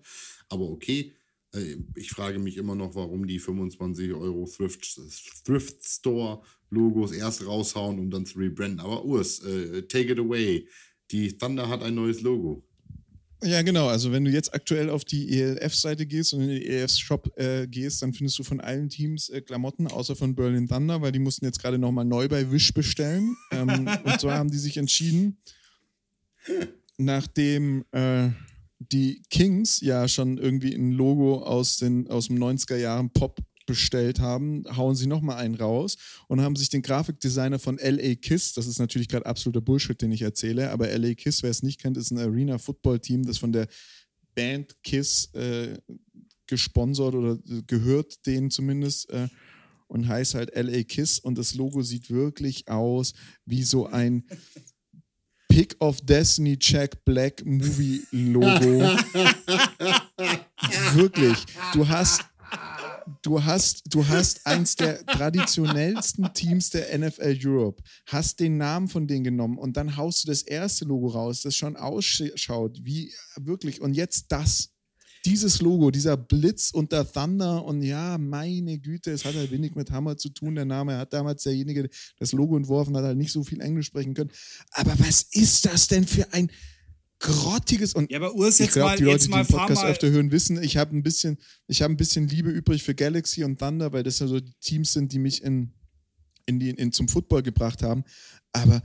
Aber 0.50 0.70
okay, 0.70 1.14
ich 1.96 2.10
frage 2.10 2.38
mich 2.38 2.58
immer 2.58 2.76
noch, 2.76 2.96
warum 2.96 3.26
die 3.26 3.40
25 3.40 4.12
Euro 4.12 4.46
Thrift, 4.46 5.00
Thrift 5.46 5.86
Store 5.86 6.42
Logos 6.70 7.14
erst 7.14 7.48
raushauen, 7.48 7.98
um 7.98 8.10
dann 8.12 8.26
zu 8.26 8.40
rebranden. 8.40 8.82
Aber 8.82 9.06
Urs, 9.06 9.40
take 9.88 10.12
it 10.12 10.20
away. 10.20 10.68
Die 11.12 11.38
Thunder 11.38 11.70
hat 11.70 11.82
ein 11.82 11.96
neues 11.96 12.20
Logo. 12.20 12.65
Ja, 13.46 13.62
genau. 13.62 13.88
Also 13.88 14.12
wenn 14.12 14.26
du 14.26 14.32
jetzt 14.32 14.56
aktuell 14.56 14.90
auf 14.90 15.06
die 15.06 15.40
ELF-Seite 15.40 16.08
gehst 16.08 16.34
und 16.34 16.42
in 16.42 16.50
den 16.50 16.64
ELF-Shop 16.64 17.32
äh, 17.38 17.68
gehst, 17.68 18.02
dann 18.02 18.12
findest 18.12 18.40
du 18.40 18.44
von 18.44 18.60
allen 18.60 18.90
Teams 18.90 19.30
äh, 19.30 19.40
Klamotten, 19.42 19.86
außer 19.86 20.16
von 20.16 20.34
Berlin 20.34 20.68
Thunder, 20.68 21.02
weil 21.04 21.12
die 21.12 21.20
mussten 21.20 21.46
jetzt 21.46 21.62
gerade 21.62 21.78
nochmal 21.78 22.06
neu 22.06 22.28
bei 22.28 22.52
Wish 22.52 22.74
bestellen. 22.74 23.38
ähm, 23.52 23.88
und 24.04 24.20
zwar 24.20 24.40
haben 24.40 24.50
die 24.50 24.58
sich 24.58 24.78
entschieden, 24.78 25.38
nachdem 26.98 27.86
äh, 27.92 28.30
die 28.80 29.22
Kings 29.30 29.80
ja 29.82 30.08
schon 30.08 30.40
irgendwie 30.40 30.74
ein 30.74 30.92
Logo 30.92 31.44
aus, 31.44 31.78
den, 31.78 32.10
aus 32.10 32.28
dem 32.28 32.40
90er 32.40 32.78
Jahren 32.78 33.12
Pop 33.12 33.40
bestellt 33.66 34.20
haben, 34.20 34.64
hauen 34.76 34.96
sie 34.96 35.08
nochmal 35.08 35.38
einen 35.38 35.56
raus 35.56 35.98
und 36.28 36.42
haben 36.42 36.56
sich 36.56 36.70
den 36.70 36.82
Grafikdesigner 36.82 37.60
von 37.60 37.78
LA 37.78 38.16
Kiss, 38.16 38.54
das 38.54 38.68
ist 38.68 38.80
natürlich 38.80 39.08
gerade 39.08 39.26
absoluter 39.26 39.62
Bullshit, 39.62 40.02
den 40.02 40.12
ich 40.12 40.22
erzähle, 40.22 40.72
aber 40.72 40.88
LA 40.96 41.14
Kiss, 41.14 41.44
wer 41.44 41.50
es 41.50 41.64
nicht 41.64 41.82
kennt, 41.82 41.98
ist 41.98 42.12
ein 42.12 42.20
Arena-Football-Team, 42.20 43.26
das 43.26 43.38
von 43.38 43.52
der 43.52 43.68
Band 44.36 44.76
Kiss 44.84 45.34
äh, 45.34 45.78
gesponsert 46.48 47.16
oder 47.16 47.38
gehört 47.68 48.26
denen 48.26 48.52
zumindest 48.52 49.10
äh, 49.10 49.28
und 49.88 50.08
heißt 50.08 50.36
halt 50.36 50.56
LA 50.56 50.84
Kiss 50.84 51.20
und 51.20 51.38
das 51.38 51.56
Logo 51.56 51.82
sieht 51.82 52.10
wirklich 52.10 52.68
aus 52.68 53.14
wie 53.46 53.64
so 53.64 53.88
ein 53.88 54.24
Pick 55.48 55.76
of 55.80 56.02
Destiny 56.02 56.58
Jack 56.60 57.06
Black 57.06 57.46
Movie 57.46 58.02
Logo. 58.12 58.82
wirklich. 60.94 61.38
Du 61.74 61.88
hast 61.88 62.26
du 63.22 63.44
hast, 63.44 63.84
du 63.94 64.08
hast 64.08 64.46
eins 64.46 64.76
der 64.76 65.06
traditionellsten 65.06 66.34
Teams 66.34 66.70
der 66.70 66.98
NFL 66.98 67.38
Europe, 67.44 67.84
hast 68.08 68.40
den 68.40 68.58
Namen 68.58 68.88
von 68.88 69.08
denen 69.08 69.24
genommen 69.24 69.58
und 69.58 69.78
dann 69.78 69.98
haust 69.98 70.24
du 70.24 70.28
das 70.28 70.42
erste 70.42 70.86
Logo 70.86 71.08
raus, 71.08 71.42
das 71.42 71.56
schon 71.56 71.76
ausschaut, 71.76 72.80
wie 72.84 73.14
wirklich, 73.36 73.82
und 73.82 73.94
jetzt 73.94 74.32
das. 74.32 74.72
Dieses 75.26 75.60
Logo, 75.60 75.90
dieser 75.90 76.18
Blitz 76.18 76.70
und 76.70 76.92
der 76.92 77.12
Thunder 77.12 77.66
und 77.66 77.82
ja, 77.82 78.20
meine 78.20 78.78
Güte, 78.78 79.10
es 79.10 79.26
hat 79.26 79.34
halt 79.34 79.50
wenig 79.50 79.74
mit 79.74 79.90
Hammer 79.90 80.18
zu 80.18 80.30
tun. 80.30 80.54
Der 80.54 80.66
Name 80.66 81.00
hat 81.00 81.14
damals 81.14 81.42
derjenige, 81.42 81.90
das 82.20 82.32
Logo 82.32 82.56
entworfen 82.56 82.96
hat, 82.96 83.06
halt 83.06 83.18
nicht 83.18 83.32
so 83.32 83.44
viel 83.44 83.60
Englisch 83.60 83.88
sprechen 83.88 84.14
können. 84.14 84.30
Aber 84.70 84.94
was 85.00 85.24
ist 85.32 85.66
das 85.66 85.88
denn 85.88 86.06
für 86.06 86.32
ein, 86.32 86.52
grottiges 87.20 87.94
und 87.94 88.12
ja, 88.12 88.18
aber 88.18 88.36
Urs, 88.36 88.60
ich 88.60 88.72
glaube, 88.72 88.98
die 88.98 89.04
Leute, 89.04 89.26
die 89.26 89.32
den 89.32 89.48
Podcast 89.48 89.84
öfter 89.86 90.10
hören, 90.10 90.32
wissen, 90.32 90.62
ich 90.62 90.78
habe 90.78 90.96
ein 90.96 91.02
bisschen, 91.04 91.38
ich 91.68 91.82
habe 91.82 91.94
ein 91.94 91.98
bisschen 91.98 92.28
Liebe 92.28 92.50
übrig 92.50 92.84
für 92.84 92.94
Galaxy 92.94 93.44
und 93.44 93.58
Thunder, 93.60 93.94
weil 93.94 94.04
das 94.04 94.20
ja 94.20 94.28
so 94.28 94.40
die 94.40 94.54
Teams 94.60 94.92
sind, 94.94 95.12
die 95.14 95.20
mich 95.20 95.42
in, 95.44 95.74
in 96.46 96.60
die, 96.60 96.70
in, 96.72 96.92
zum 96.92 97.08
Football 97.08 97.42
gebracht 97.44 97.82
haben. 97.84 98.04
Aber 98.52 98.84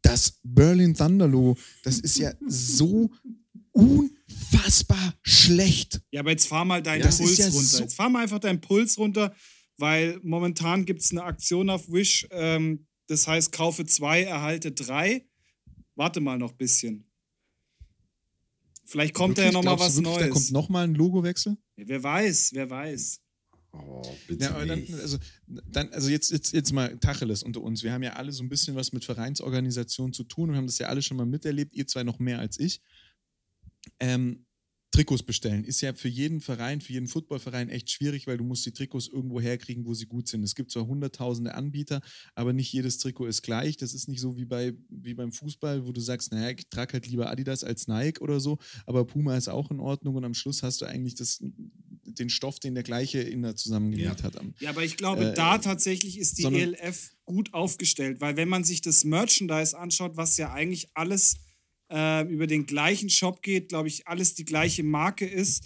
das 0.00 0.38
Berlin 0.42 0.94
Thunder 0.94 1.26
Logo, 1.28 1.58
das 1.82 1.98
ist 1.98 2.18
ja 2.18 2.32
so 2.48 3.10
unfassbar 3.72 5.14
schlecht. 5.22 6.00
Ja, 6.12 6.20
aber 6.20 6.30
jetzt 6.30 6.46
fahr 6.46 6.64
mal 6.64 6.82
deinen 6.82 7.02
das 7.02 7.18
Puls 7.18 7.38
ja 7.38 7.46
runter. 7.46 7.60
so- 7.62 7.82
Jetzt 7.82 7.94
fahr 7.94 8.08
mal 8.10 8.22
einfach 8.22 8.38
deinen 8.38 8.60
Puls 8.60 8.96
runter, 8.98 9.34
weil 9.76 10.18
momentan 10.22 10.84
gibt 10.84 11.02
es 11.02 11.10
eine 11.10 11.24
Aktion 11.24 11.70
auf 11.70 11.90
Wish, 11.90 12.26
ähm, 12.30 12.86
das 13.08 13.26
heißt, 13.26 13.52
kaufe 13.52 13.84
zwei, 13.86 14.22
erhalte 14.22 14.72
drei. 14.72 15.26
Warte 15.96 16.20
mal 16.20 16.38
noch 16.38 16.52
ein 16.52 16.56
bisschen. 16.56 17.04
Vielleicht 18.92 19.14
kommt 19.14 19.38
da 19.38 19.42
ja 19.42 19.48
Wirklich? 19.48 19.54
noch 19.54 19.62
mal 19.64 19.76
Glaubst 19.76 19.86
was 19.86 20.04
wirklich, 20.04 20.14
Da 20.14 20.20
Neues. 20.20 20.32
kommt 20.34 20.50
nochmal 20.52 20.84
ein 20.84 20.94
Logowechsel? 20.94 21.56
Ja, 21.76 21.84
wer 21.88 22.02
weiß, 22.02 22.50
wer 22.52 22.68
weiß. 22.68 23.20
Oh, 23.72 24.02
bitte 24.28 24.44
Ja, 24.44 24.50
aber 24.50 24.66
dann, 24.66 24.84
also, 25.00 25.16
dann, 25.46 25.88
also 25.94 26.10
jetzt, 26.10 26.30
jetzt, 26.30 26.52
jetzt 26.52 26.72
mal 26.72 26.98
Tacheles 26.98 27.42
unter 27.42 27.62
uns. 27.62 27.82
Wir 27.82 27.90
haben 27.90 28.02
ja 28.02 28.12
alle 28.12 28.30
so 28.32 28.42
ein 28.42 28.50
bisschen 28.50 28.76
was 28.76 28.92
mit 28.92 29.02
Vereinsorganisationen 29.06 30.12
zu 30.12 30.24
tun 30.24 30.50
und 30.50 30.56
haben 30.56 30.66
das 30.66 30.78
ja 30.78 30.88
alle 30.88 31.00
schon 31.00 31.16
mal 31.16 31.24
miterlebt, 31.24 31.72
ihr 31.72 31.86
zwei 31.86 32.02
noch 32.02 32.18
mehr 32.18 32.38
als 32.38 32.60
ich. 32.60 32.82
Ähm, 33.98 34.44
Trikots 34.92 35.22
bestellen 35.22 35.64
ist 35.64 35.80
ja 35.80 35.94
für 35.94 36.08
jeden 36.08 36.40
Verein, 36.42 36.82
für 36.82 36.92
jeden 36.92 37.08
Footballverein 37.08 37.70
echt 37.70 37.90
schwierig, 37.90 38.26
weil 38.26 38.36
du 38.36 38.44
musst 38.44 38.66
die 38.66 38.72
Trikots 38.72 39.08
irgendwo 39.08 39.40
herkriegen, 39.40 39.86
wo 39.86 39.94
sie 39.94 40.04
gut 40.04 40.28
sind. 40.28 40.42
Es 40.42 40.54
gibt 40.54 40.70
zwar 40.70 40.86
hunderttausende 40.86 41.54
Anbieter, 41.54 42.02
aber 42.34 42.52
nicht 42.52 42.70
jedes 42.72 42.98
Trikot 42.98 43.26
ist 43.26 43.40
gleich. 43.42 43.78
Das 43.78 43.94
ist 43.94 44.06
nicht 44.08 44.20
so 44.20 44.36
wie, 44.36 44.44
bei, 44.44 44.74
wie 44.90 45.14
beim 45.14 45.32
Fußball, 45.32 45.86
wo 45.86 45.92
du 45.92 46.00
sagst, 46.02 46.30
naja, 46.32 46.50
ich 46.56 46.68
trage 46.68 46.92
halt 46.92 47.06
lieber 47.06 47.30
Adidas 47.30 47.64
als 47.64 47.88
Nike 47.88 48.20
oder 48.20 48.38
so, 48.38 48.58
aber 48.86 49.06
Puma 49.06 49.34
ist 49.36 49.48
auch 49.48 49.70
in 49.70 49.80
Ordnung 49.80 50.14
und 50.14 50.24
am 50.24 50.34
Schluss 50.34 50.62
hast 50.62 50.82
du 50.82 50.84
eigentlich 50.84 51.14
das, 51.14 51.38
den 52.04 52.28
Stoff, 52.28 52.60
den 52.60 52.74
der 52.74 52.82
gleiche 52.84 53.20
Inder 53.20 53.56
zusammengenäht 53.56 54.18
Ja. 54.18 54.22
hat. 54.22 54.36
Am, 54.38 54.52
Ja, 54.60 54.70
aber 54.70 54.84
ich 54.84 54.98
glaube, 54.98 55.30
Äh, 55.30 55.34
da 55.34 55.56
tatsächlich 55.56 56.18
ist 56.18 56.36
die 56.38 56.44
ELF 56.44 57.12
gut 57.24 57.54
aufgestellt, 57.54 58.20
weil 58.20 58.36
wenn 58.36 58.48
man 58.50 58.62
sich 58.62 58.82
das 58.82 59.04
Merchandise 59.04 59.78
anschaut, 59.78 60.18
was 60.18 60.36
ja 60.36 60.52
eigentlich 60.52 60.90
alles 60.94 61.36
äh, 61.92 62.22
über 62.32 62.46
den 62.46 62.64
gleichen 62.66 63.10
Shop 63.10 63.42
geht, 63.42 63.68
glaube 63.68 63.88
ich, 63.88 64.06
alles 64.08 64.34
die 64.34 64.44
gleiche 64.46 64.82
Marke 64.82 65.26
ist, 65.26 65.64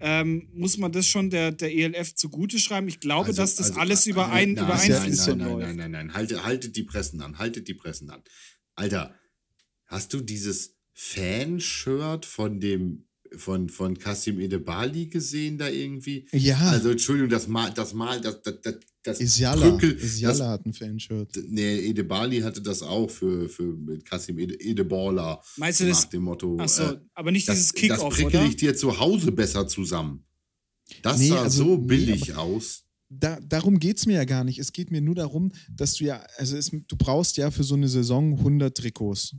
ähm, 0.00 0.48
muss 0.54 0.78
man 0.78 0.92
das 0.92 1.06
schon 1.08 1.28
der, 1.28 1.50
der 1.52 1.74
ELF 1.74 2.14
zugute 2.14 2.58
schreiben. 2.58 2.88
Ich 2.88 3.00
glaube, 3.00 3.26
Also- 3.28 3.42
dass 3.42 3.56
das 3.56 3.68
also, 3.70 3.80
alles 3.80 4.06
äh, 4.06 4.10
über, 4.10 4.30
ein, 4.30 4.52
nein, 4.54 4.64
über 4.64 4.74
ist 4.76 4.82
ein 4.82 4.90
ja- 4.90 4.98
nein, 5.00 5.10
ist 5.10 5.24
Fließband 5.24 5.38
nein, 5.40 5.48
nein, 5.48 5.58
läuft. 5.58 5.66
nein, 5.66 5.76
nein, 5.76 5.90
nein, 5.90 6.14
haltet, 6.14 6.44
haltet 6.44 6.76
die 6.76 6.84
Pressen 6.84 7.20
an, 7.20 7.38
haltet 7.38 7.68
die 7.68 7.74
Pressen 7.74 8.08
an. 8.10 8.22
Alter, 8.76 9.14
hast 9.86 10.12
du 10.14 10.20
dieses 10.20 10.76
Fanshirt 10.94 12.24
von 12.26 12.60
dem 12.60 13.04
von, 13.36 13.68
von 13.68 13.98
Kasim 13.98 14.40
Edebali 14.40 15.06
gesehen 15.08 15.58
da 15.58 15.68
irgendwie? 15.68 16.26
ja, 16.32 16.56
Also 16.58 16.90
Entschuldigung, 16.90 17.28
das 17.28 17.46
Mal, 17.46 17.70
das 17.74 17.92
Mal, 17.92 18.20
das, 18.22 18.40
das, 18.42 18.60
das, 18.62 18.76
das 19.08 19.20
Isiala, 19.20 19.68
Krückel- 19.70 19.96
Isiala 20.02 20.48
hat 20.48 20.64
ein 20.66 20.72
Fanshirt. 20.72 21.36
das, 21.36 21.44
nee, 21.48 21.78
Edebali 21.88 22.40
hatte 22.40 22.62
das 22.62 22.82
auch 22.82 23.10
für, 23.10 23.48
für 23.48 23.62
mit 23.76 24.04
Kasim 24.04 24.38
Ede, 24.38 24.54
Edeballer. 24.60 25.42
Meinst 25.56 25.80
du 25.80 25.84
nach 25.84 25.90
das? 25.90 26.08
dem 26.10 26.22
Motto, 26.22 26.56
Achso, 26.58 26.82
äh, 26.84 26.98
aber 27.14 27.30
nicht 27.30 27.48
das, 27.48 27.56
dieses 27.56 27.72
das 27.72 27.80
Kickoff, 27.80 28.14
prickel 28.14 28.40
oder? 28.40 28.46
ich 28.46 28.56
dir 28.56 28.74
zu 28.76 28.98
Hause 28.98 29.32
besser 29.32 29.66
zusammen. 29.66 30.24
Das 31.02 31.18
Nee, 31.18 31.28
sah 31.28 31.42
also, 31.42 31.64
so 31.64 31.76
nee, 31.76 31.86
billig 31.86 32.34
aus. 32.36 32.84
Da, 33.10 33.38
darum 33.40 33.78
geht 33.78 33.96
es 33.98 34.06
mir 34.06 34.14
ja 34.16 34.24
gar 34.24 34.44
nicht. 34.44 34.58
Es 34.58 34.72
geht 34.72 34.90
mir 34.90 35.00
nur 35.00 35.14
darum, 35.14 35.50
dass 35.74 35.94
du 35.94 36.04
ja, 36.04 36.22
also 36.36 36.56
es, 36.56 36.70
du 36.70 36.96
brauchst 36.96 37.36
ja 37.38 37.50
für 37.50 37.64
so 37.64 37.74
eine 37.74 37.88
Saison 37.88 38.34
100 38.38 38.76
Trikots. 38.76 39.34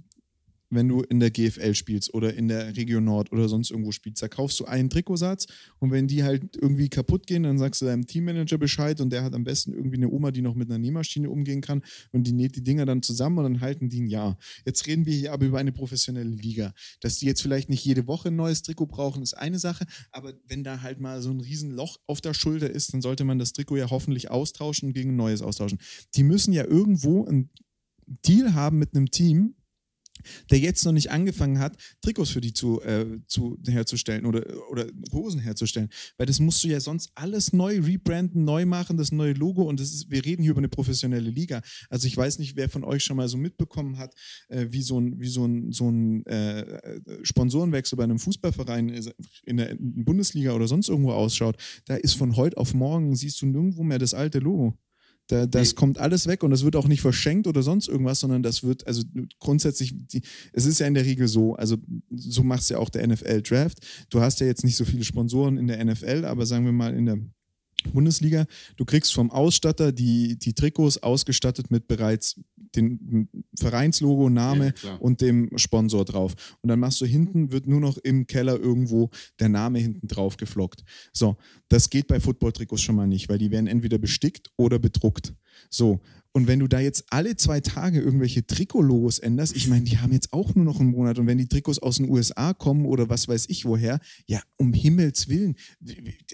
Wenn 0.69 0.87
du 0.87 1.01
in 1.01 1.19
der 1.19 1.31
GFL 1.31 1.73
spielst 1.73 2.13
oder 2.13 2.33
in 2.33 2.47
der 2.47 2.75
Region 2.75 3.03
Nord 3.03 3.31
oder 3.31 3.49
sonst 3.49 3.71
irgendwo 3.71 3.91
spielst, 3.91 4.21
da 4.21 4.27
kaufst 4.27 4.59
du 4.59 4.65
einen 4.65 4.89
Trikotsatz 4.89 5.47
und 5.79 5.91
wenn 5.91 6.07
die 6.07 6.23
halt 6.23 6.55
irgendwie 6.55 6.89
kaputt 6.89 7.25
gehen, 7.27 7.43
dann 7.43 7.57
sagst 7.57 7.81
du 7.81 7.85
deinem 7.85 8.05
Teammanager 8.05 8.57
Bescheid 8.57 9.01
und 9.01 9.11
der 9.11 9.23
hat 9.23 9.33
am 9.33 9.43
besten 9.43 9.73
irgendwie 9.73 9.97
eine 9.97 10.09
Oma, 10.09 10.31
die 10.31 10.41
noch 10.41 10.55
mit 10.55 10.69
einer 10.69 10.77
Nähmaschine 10.77 11.29
umgehen 11.29 11.61
kann 11.61 11.83
und 12.11 12.27
die 12.27 12.33
näht 12.33 12.55
die 12.55 12.63
Dinger 12.63 12.85
dann 12.85 13.01
zusammen 13.01 13.39
und 13.39 13.43
dann 13.45 13.61
halten 13.61 13.89
die 13.89 14.01
ein 14.01 14.07
Jahr. 14.07 14.37
Jetzt 14.65 14.85
reden 14.87 15.05
wir 15.05 15.13
hier 15.13 15.33
aber 15.33 15.45
über 15.45 15.59
eine 15.59 15.71
professionelle 15.71 16.29
Liga. 16.29 16.73
Dass 17.01 17.17
die 17.17 17.25
jetzt 17.25 17.41
vielleicht 17.41 17.69
nicht 17.69 17.83
jede 17.83 18.07
Woche 18.07 18.29
ein 18.29 18.35
neues 18.35 18.61
Trikot 18.61 18.87
brauchen, 18.87 19.23
ist 19.23 19.33
eine 19.33 19.59
Sache, 19.59 19.85
aber 20.11 20.33
wenn 20.47 20.63
da 20.63 20.81
halt 20.81 20.99
mal 20.99 21.21
so 21.21 21.31
ein 21.31 21.39
Riesenloch 21.39 21.97
auf 22.05 22.21
der 22.21 22.33
Schulter 22.33 22.69
ist, 22.69 22.93
dann 22.93 23.01
sollte 23.01 23.23
man 23.23 23.39
das 23.39 23.53
Trikot 23.53 23.77
ja 23.77 23.89
hoffentlich 23.89 24.29
austauschen 24.29 24.89
und 24.89 24.93
gegen 24.93 25.11
ein 25.11 25.15
neues 25.15 25.41
austauschen. 25.41 25.79
Die 26.15 26.23
müssen 26.23 26.53
ja 26.53 26.63
irgendwo 26.65 27.25
einen 27.25 27.49
Deal 28.25 28.53
haben 28.53 28.79
mit 28.79 28.95
einem 28.95 29.11
Team, 29.11 29.55
der 30.49 30.59
jetzt 30.59 30.85
noch 30.85 30.91
nicht 30.91 31.11
angefangen 31.11 31.59
hat, 31.59 31.77
Trikots 32.01 32.29
für 32.29 32.41
die 32.41 32.53
zu, 32.53 32.81
äh, 32.81 33.05
zu 33.27 33.57
herzustellen 33.67 34.25
oder, 34.25 34.43
oder 34.69 34.87
Hosen 35.11 35.39
herzustellen. 35.39 35.89
Weil 36.17 36.27
das 36.27 36.39
musst 36.39 36.63
du 36.63 36.67
ja 36.67 36.79
sonst 36.79 37.11
alles 37.15 37.53
neu 37.53 37.79
rebranden, 37.79 38.43
neu 38.43 38.65
machen, 38.65 38.97
das 38.97 39.11
neue 39.11 39.33
Logo 39.33 39.63
und 39.63 39.79
das 39.79 39.93
ist, 39.93 40.09
wir 40.09 40.23
reden 40.25 40.41
hier 40.41 40.51
über 40.51 40.59
eine 40.59 40.69
professionelle 40.69 41.29
Liga. 41.29 41.61
Also 41.89 42.07
ich 42.07 42.15
weiß 42.15 42.39
nicht, 42.39 42.55
wer 42.55 42.69
von 42.69 42.83
euch 42.83 43.03
schon 43.03 43.17
mal 43.17 43.27
so 43.27 43.37
mitbekommen 43.37 43.97
hat, 43.97 44.13
äh, 44.49 44.67
wie 44.69 44.81
so 44.81 44.99
ein, 44.99 45.19
wie 45.19 45.29
so 45.29 45.45
ein, 45.45 45.71
so 45.71 45.89
ein 45.89 46.25
äh, 46.25 46.99
Sponsorenwechsel 47.23 47.97
bei 47.97 48.03
einem 48.03 48.19
Fußballverein 48.19 48.89
in 49.43 49.57
der 49.57 49.75
Bundesliga 49.79 50.53
oder 50.53 50.67
sonst 50.67 50.89
irgendwo 50.89 51.11
ausschaut. 51.11 51.57
Da 51.85 51.95
ist 51.95 52.13
von 52.13 52.35
heute 52.35 52.57
auf 52.57 52.73
morgen, 52.73 53.15
siehst 53.15 53.41
du 53.41 53.45
nirgendwo 53.45 53.83
mehr 53.83 53.99
das 53.99 54.13
alte 54.13 54.39
Logo. 54.39 54.77
Da, 55.29 55.45
das 55.45 55.69
Nee. 55.69 55.75
kommt 55.75 55.99
alles 55.99 56.25
weg 56.25 56.41
und 56.43 56.49
das 56.49 56.63
wird 56.63 56.75
auch 56.75 56.87
nicht 56.87 57.01
verschenkt 57.01 57.45
oder 57.45 57.61
sonst 57.61 57.87
irgendwas, 57.87 58.19
sondern 58.19 58.41
das 58.41 58.63
wird, 58.63 58.85
also 58.87 59.03
grundsätzlich, 59.39 59.93
die, 60.07 60.23
es 60.53 60.65
ist 60.65 60.79
ja 60.79 60.87
in 60.87 60.95
der 60.95 61.05
Regel 61.05 61.27
so, 61.27 61.55
also 61.55 61.77
so 62.09 62.41
macht 62.43 62.61
es 62.61 62.69
ja 62.69 62.79
auch 62.79 62.89
der 62.89 63.07
NFL-Draft. 63.07 63.77
Du 64.09 64.21
hast 64.21 64.39
ja 64.39 64.47
jetzt 64.47 64.63
nicht 64.63 64.75
so 64.75 64.85
viele 64.85 65.03
Sponsoren 65.03 65.57
in 65.57 65.67
der 65.67 65.85
NFL, 65.85 66.25
aber 66.25 66.47
sagen 66.47 66.65
wir 66.65 66.71
mal 66.71 66.95
in 66.95 67.05
der 67.05 67.19
Bundesliga, 67.83 68.45
du 68.77 68.85
kriegst 68.85 69.13
vom 69.13 69.31
Ausstatter 69.31 69.91
die, 69.91 70.37
die 70.37 70.53
Trikots 70.53 71.01
ausgestattet 71.01 71.71
mit 71.71 71.87
bereits 71.87 72.39
dem 72.75 73.27
Vereinslogo, 73.57 74.29
Name 74.29 74.73
Ja, 74.83 74.95
und 74.95 75.21
dem 75.21 75.49
Sponsor 75.57 76.05
drauf. 76.05 76.35
Und 76.61 76.69
dann 76.69 76.79
machst 76.79 77.01
du 77.01 77.05
hinten, 77.05 77.51
wird 77.51 77.67
nur 77.67 77.79
noch 77.79 77.97
im 77.97 78.27
Keller 78.27 78.59
irgendwo 78.59 79.09
der 79.39 79.49
Name 79.49 79.79
hinten 79.79 80.07
drauf 80.07 80.37
geflockt. 80.37 80.83
So, 81.13 81.37
das 81.67 81.89
geht 81.89 82.07
bei 82.07 82.19
Football-Trikots 82.19 82.81
schon 82.81 82.95
mal 82.95 83.07
nicht, 83.07 83.29
weil 83.29 83.37
die 83.37 83.51
werden 83.51 83.67
entweder 83.67 83.97
bestickt 83.97 84.51
oder 84.57 84.79
bedruckt. 84.79 85.33
So, 85.69 85.99
Und 86.31 86.47
wenn 86.47 86.59
du 86.59 86.67
da 86.67 86.79
jetzt 86.79 87.05
alle 87.09 87.35
zwei 87.37 87.59
Tage 87.59 87.99
irgendwelche 87.99 88.45
Trikotlogos 88.45 89.17
änderst, 89.17 89.55
ich 89.55 89.67
meine, 89.67 89.83
die 89.83 89.97
haben 89.97 90.13
jetzt 90.13 90.31
auch 90.31 90.53
nur 90.53 90.63
noch 90.63 90.79
einen 90.79 90.91
Monat. 90.91 91.17
Und 91.17 91.25
wenn 91.25 91.39
die 91.39 91.47
Trikots 91.47 91.79
aus 91.79 91.97
den 91.97 92.07
USA 92.09 92.53
kommen 92.53 92.85
oder 92.85 93.09
was 93.09 93.27
weiß 93.27 93.47
ich 93.49 93.65
woher, 93.65 93.99
ja, 94.27 94.41
um 94.57 94.73
Himmels 94.73 95.27
Willen, 95.27 95.55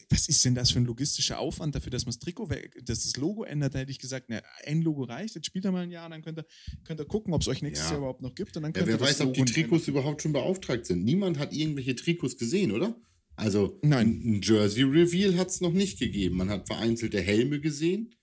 was 0.09 0.27
ist 0.27 0.43
denn 0.43 0.53
das 0.53 0.71
für 0.71 0.79
ein 0.79 0.85
logistischer 0.85 1.39
Aufwand 1.39 1.75
dafür, 1.75 1.91
dass 1.91 2.05
man 2.05 2.11
das 2.11 2.19
Trikot, 2.19 2.49
dass 2.83 3.03
das 3.03 3.15
Logo 3.15 3.43
ändert? 3.45 3.73
Da 3.73 3.79
hätte 3.79 3.91
ich 3.91 3.99
gesagt, 3.99 4.25
na, 4.27 4.41
ein 4.65 4.81
Logo 4.81 5.03
reicht, 5.03 5.35
jetzt 5.35 5.45
spielt 5.47 5.63
er 5.63 5.71
mal 5.71 5.83
ein 5.83 5.91
Jahr, 5.91 6.09
dann 6.09 6.21
könnt 6.21 6.39
ihr, 6.39 6.45
könnt 6.83 6.99
ihr 6.99 7.05
gucken, 7.05 7.33
ob 7.33 7.41
es 7.41 7.47
euch 7.47 7.61
nächstes 7.61 7.87
Ja. 7.87 7.91
Jahr 7.93 7.99
überhaupt 7.99 8.21
noch 8.21 8.35
gibt. 8.35 8.57
Und 8.57 8.63
dann 8.63 8.73
Ja, 8.75 8.85
wer 8.85 8.99
weiß, 8.99 9.21
ob 9.21 9.33
die 9.33 9.45
Trikots 9.45 9.87
überhaupt 9.87 10.21
schon 10.21 10.33
beauftragt 10.33 10.85
sind. 10.85 11.05
Niemand 11.05 11.39
hat 11.39 11.53
irgendwelche 11.53 11.95
Trikots 11.95 12.37
gesehen, 12.37 12.71
oder? 12.71 12.95
Also 13.37 13.79
Nein. 13.81 14.07
ein 14.07 14.35
ein 14.37 14.41
Jersey-Reveal 14.41 15.37
hat 15.37 15.49
es 15.49 15.61
noch 15.61 15.73
nicht 15.73 15.99
gegeben. 15.99 16.37
Man 16.37 16.49
hat 16.49 16.67
vereinzelte 16.67 17.19
Helme 17.21 17.59
gesehen. 17.59 18.13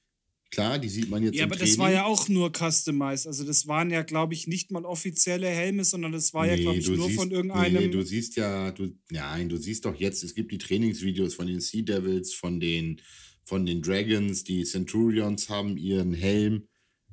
Klar, 0.52 0.78
die 0.78 0.90
sieht 0.90 1.08
man 1.08 1.22
jetzt 1.22 1.34
Ja, 1.34 1.44
aber 1.44 1.56
das 1.56 1.78
war 1.78 1.86
Training. 1.86 2.02
ja 2.02 2.04
auch 2.04 2.28
nur 2.28 2.52
customized. 2.54 3.26
Also 3.26 3.42
das 3.42 3.66
waren 3.66 3.90
ja, 3.90 4.02
glaube 4.02 4.34
ich, 4.34 4.46
nicht 4.46 4.70
mal 4.70 4.84
offizielle 4.84 5.48
Helme, 5.48 5.82
sondern 5.82 6.12
das 6.12 6.34
war 6.34 6.46
ja, 6.46 6.56
glaube 6.56 6.78
ich, 6.78 6.86
nur 6.88 7.06
siehst, 7.06 7.18
von 7.18 7.30
irgendeinem. 7.30 7.84
Nee, 7.84 7.88
du 7.88 8.02
siehst 8.02 8.36
ja, 8.36 8.70
du, 8.70 8.94
nein, 9.10 9.48
du 9.48 9.56
siehst 9.56 9.86
doch 9.86 9.94
jetzt, 9.94 10.22
es 10.22 10.34
gibt 10.34 10.52
die 10.52 10.58
Trainingsvideos 10.58 11.34
von 11.34 11.46
den 11.46 11.60
Sea 11.60 11.80
Devils, 11.82 12.34
von 12.34 12.60
den, 12.60 13.00
von 13.44 13.64
den 13.64 13.80
Dragons, 13.80 14.44
die 14.44 14.64
Centurions 14.64 15.48
haben 15.48 15.78
ihren 15.78 16.12
Helm 16.12 16.68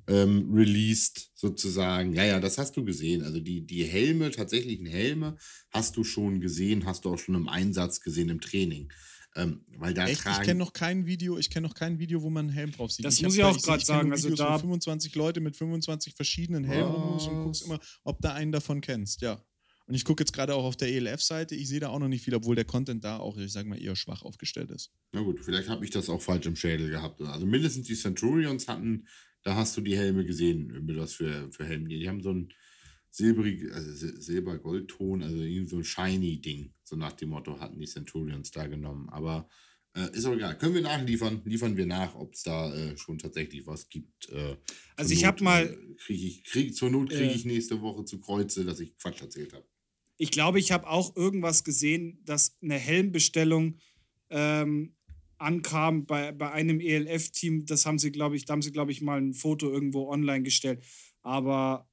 ähm, 0.10 0.52
released, 0.54 1.32
sozusagen. 1.34 2.12
Ja, 2.14 2.26
ja, 2.26 2.40
das 2.42 2.58
hast 2.58 2.76
du 2.76 2.84
gesehen. 2.84 3.24
Also 3.24 3.40
die, 3.40 3.66
die 3.66 3.86
Helme, 3.86 4.32
tatsächlichen 4.32 4.86
Helme, 4.86 5.38
hast 5.70 5.96
du 5.96 6.04
schon 6.04 6.42
gesehen, 6.42 6.86
hast 6.86 7.06
du 7.06 7.14
auch 7.14 7.20
schon 7.20 7.36
im 7.36 7.48
Einsatz 7.48 8.02
gesehen 8.02 8.28
im 8.28 8.42
Training. 8.42 8.92
Ähm, 9.36 9.62
weil 9.78 9.94
da 9.94 10.04
Echt? 10.06 10.14
Ich 10.16 10.20
tragen. 10.22 10.44
kenne 10.46 10.60
noch 10.60 10.74
kein 10.74 11.06
Video, 11.06 11.38
ich 11.38 11.50
kenne 11.50 11.68
noch 11.68 11.76
kein 11.76 12.00
Video, 12.00 12.22
wo 12.24 12.30
man 12.30 12.48
einen 12.48 12.54
Helm 12.56 12.72
drauf 12.72 12.92
sieht. 12.92 13.06
Das 13.06 13.18
hab 13.18 13.24
muss 13.26 13.36
ich 13.36 13.44
auch 13.44 13.62
grad 13.62 13.78
kenn 13.80 13.86
sagen, 13.86 14.12
also 14.12 14.26
Videos, 14.30 14.40
da- 14.40 14.56
wo 14.56 14.60
25 14.60 15.16
Leute 15.16 15.40
mit 15.40 15.56
25 15.56 16.16
verschiedenen 16.16 16.64
Helmen 16.64 16.94
und 16.96 17.44
guckst 17.44 17.62
Was? 17.62 17.68
immer, 17.68 17.80
ob 18.04 18.20
da 18.22 18.34
einen 18.34 18.52
davon 18.52 18.82
kennst, 18.82 19.22
ja. 19.22 19.44
Und 19.86 19.96
ich 19.96 20.06
gucke 20.06 20.22
jetzt 20.22 20.34
gerade 20.34 20.54
auch 20.56 20.64
auf 20.66 20.78
der 20.78 20.90
ELF-Seite, 20.90 21.56
ich 21.56 21.68
sehe 21.68 21.80
da 21.80 21.90
auch 21.90 21.98
noch 22.00 22.08
nicht 22.10 22.24
viel, 22.24 22.36
obwohl 22.36 22.56
der 22.56 22.66
Content 22.66 23.04
da 23.04 23.18
auch, 23.18 23.38
ich 23.38 23.52
sage 23.52 23.68
mal, 23.70 23.82
eher 23.82 23.96
schwach 23.96 24.22
aufgestellt 24.24 24.70
ist. 24.72 24.92
Na 25.14 25.22
gut, 25.22 25.40
vielleicht 25.44 25.68
habe 25.70 25.84
ich 25.86 25.90
das 25.92 26.10
auch 26.10 26.22
falsch 26.22 26.46
im 26.46 26.56
Schädel 26.56 26.90
gehabt. 26.90 27.22
Also 27.22 27.46
mindestens 27.48 27.88
die 27.88 27.96
Centurions 27.96 28.68
hatten, 28.68 29.08
da 29.44 29.56
hast 29.56 29.76
du 29.78 29.82
die 29.82 29.98
Helme 29.98 30.26
gesehen, 30.26 30.68
mit 30.86 30.96
was 30.98 31.14
für, 31.14 31.52
für 31.52 31.66
Helme. 31.66 31.88
Die 31.90 32.08
haben 32.08 32.22
so 32.22 32.32
ein 32.32 32.50
silbrig, 33.12 33.72
also 33.74 33.92
Sil- 33.92 34.20
Silber-Goldton, 34.22 35.24
also 35.24 35.38
irgendwie 35.38 35.70
so 35.70 35.78
ein 35.78 35.84
shiny-Ding. 35.84 36.74
So 36.84 36.96
nach 36.96 37.14
dem 37.14 37.30
Motto 37.30 37.60
hatten 37.60 37.80
die 37.80 37.88
Centurions 37.88 38.52
da 38.52 38.68
genommen. 38.68 39.10
Aber 39.10 39.50
äh, 39.96 40.16
ist 40.16 40.26
auch 40.26 40.34
egal. 40.36 40.58
Können 40.58 40.76
wir 40.76 40.82
nachliefern? 40.82 41.42
Liefern 41.46 41.76
wir 41.76 41.86
nach, 41.86 42.14
ob 42.16 42.34
es 42.34 42.44
da 42.44 42.74
äh, 42.74 42.98
schon 42.98 43.18
tatsächlich 43.18 43.66
was 43.66 43.90
gibt. 43.90 44.30
Äh, 44.30 44.56
Also 44.96 45.14
ich 45.14 45.22
Not, 45.22 45.28
hab 45.28 45.42
mal- 45.42 45.66
Äh, 45.66 45.96
krieg 45.96 46.22
ich, 46.24 46.44
krieg, 46.44 46.76
zur 46.76 46.90
Not 46.92 47.10
kriege 47.10 47.32
Äh. 47.32 47.36
ich 47.36 47.46
nächste 47.46 47.82
Woche 47.82 48.06
zu 48.06 48.20
Kreuze, 48.20 48.64
dass 48.66 48.80
ich 48.80 48.96
Quatsch 48.98 49.22
erzählt 49.22 49.54
habe. 49.54 49.66
Ich 50.18 50.32
glaube, 50.32 50.60
ich 50.60 50.72
habe 50.72 50.88
auch 50.88 51.16
irgendwas 51.16 51.64
gesehen, 51.64 52.20
dass 52.26 52.58
eine 52.62 52.76
Helmbestellung 52.78 53.78
ähm, 54.30 54.96
ankam 55.38 56.06
bei, 56.06 56.32
bei 56.34 56.52
einem 56.52 56.80
ELF-Team. 56.82 57.66
Das 57.66 57.86
haben 57.86 57.98
sie, 57.98 58.12
glaube 58.12 58.36
ich, 58.36 58.46
da 58.46 58.54
haben 58.54 58.62
sie, 58.62 58.72
glaube 58.72 58.92
ich, 58.92 59.02
mal 59.02 59.20
ein 59.20 59.34
Foto 59.34 59.72
irgendwo 59.72 60.10
online 60.10 60.44
gestellt. 60.44 60.84
Aber 61.22 61.89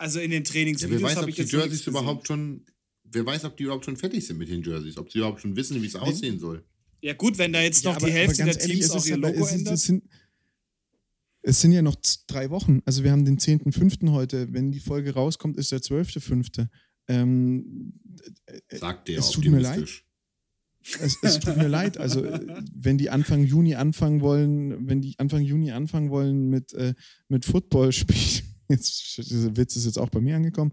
also 0.00 0.18
in 0.20 0.30
den 0.30 0.42
Ja, 0.42 0.48
wer 0.48 0.52
Trainingsvideos 0.52 1.02
weiß, 1.02 1.16
habe 1.16 1.24
ob 1.24 1.28
ich 1.30 1.36
die 1.36 1.42
Jerseys 1.56 1.86
überhaupt 1.86 2.26
schon. 2.26 2.64
Wer 3.04 3.26
weiß, 3.26 3.44
ob 3.44 3.56
die 3.56 3.64
überhaupt 3.64 3.84
schon 3.84 3.96
fertig 3.96 4.24
sind 4.26 4.38
mit 4.38 4.48
den 4.48 4.62
Jerseys, 4.62 4.96
ob 4.96 5.10
sie 5.10 5.18
überhaupt 5.18 5.40
schon 5.40 5.56
wissen, 5.56 5.80
wie 5.82 5.86
es 5.86 5.96
aussehen 5.96 6.38
soll. 6.38 6.64
Ja 7.02 7.14
gut, 7.14 7.38
wenn 7.38 7.52
da 7.52 7.60
jetzt 7.60 7.84
Ja, 7.84 7.90
noch 7.90 7.96
aber- 7.96 8.06
die 8.06 8.12
Hälfte 8.12 8.36
der 8.38 8.46
ganz 8.46 8.58
ehrlich, 8.60 8.76
Teams 8.78 8.84
es 8.86 8.90
auch 8.92 8.96
ist 8.98 9.06
ihr 9.08 9.14
aber- 9.14 9.28
Logo 9.30 9.44
es 9.44 9.50
ist- 9.52 9.58
ändert. 9.58 9.74
Es 9.74 9.82
sind, 9.84 10.04
es 11.42 11.60
sind 11.60 11.72
ja 11.72 11.82
noch 11.82 11.96
drei 12.26 12.50
Wochen. 12.50 12.80
Also 12.84 13.02
wir 13.04 13.10
haben 13.12 13.24
den 13.24 13.38
10.05. 13.38 14.12
heute. 14.12 14.52
Wenn 14.52 14.70
die 14.72 14.80
Folge 14.80 15.14
rauskommt, 15.14 15.56
ist 15.56 15.72
der 15.72 15.80
12.05. 15.80 16.68
Ähm, 17.08 17.94
Sagt 18.70 19.08
der 19.08 19.18
es 19.18 19.30
tut 19.30 19.44
mir 19.46 19.58
leid. 19.60 19.80
optimistisch. 19.80 20.04
es, 21.00 21.16
es 21.22 21.40
tut 21.40 21.56
mir 21.56 21.68
leid. 21.68 21.98
Also, 21.98 22.24
äh, 22.24 22.40
wenn 22.74 22.96
die 22.98 23.10
Anfang 23.10 23.42
Juni 23.44 23.74
anfangen 23.74 24.20
wollen, 24.20 24.86
wenn 24.86 25.00
die 25.00 25.18
Anfang 25.18 25.42
Juni 25.42 25.72
anfangen 25.72 26.10
wollen 26.10 26.48
mit, 26.48 26.72
äh, 26.74 26.94
mit 27.28 27.44
Football 27.44 27.92
spielen, 27.92 28.49
jetzt, 28.70 29.18
dieser 29.18 29.56
Witz 29.56 29.76
ist 29.76 29.86
jetzt 29.86 29.98
auch 29.98 30.10
bei 30.10 30.20
mir 30.20 30.36
angekommen, 30.36 30.72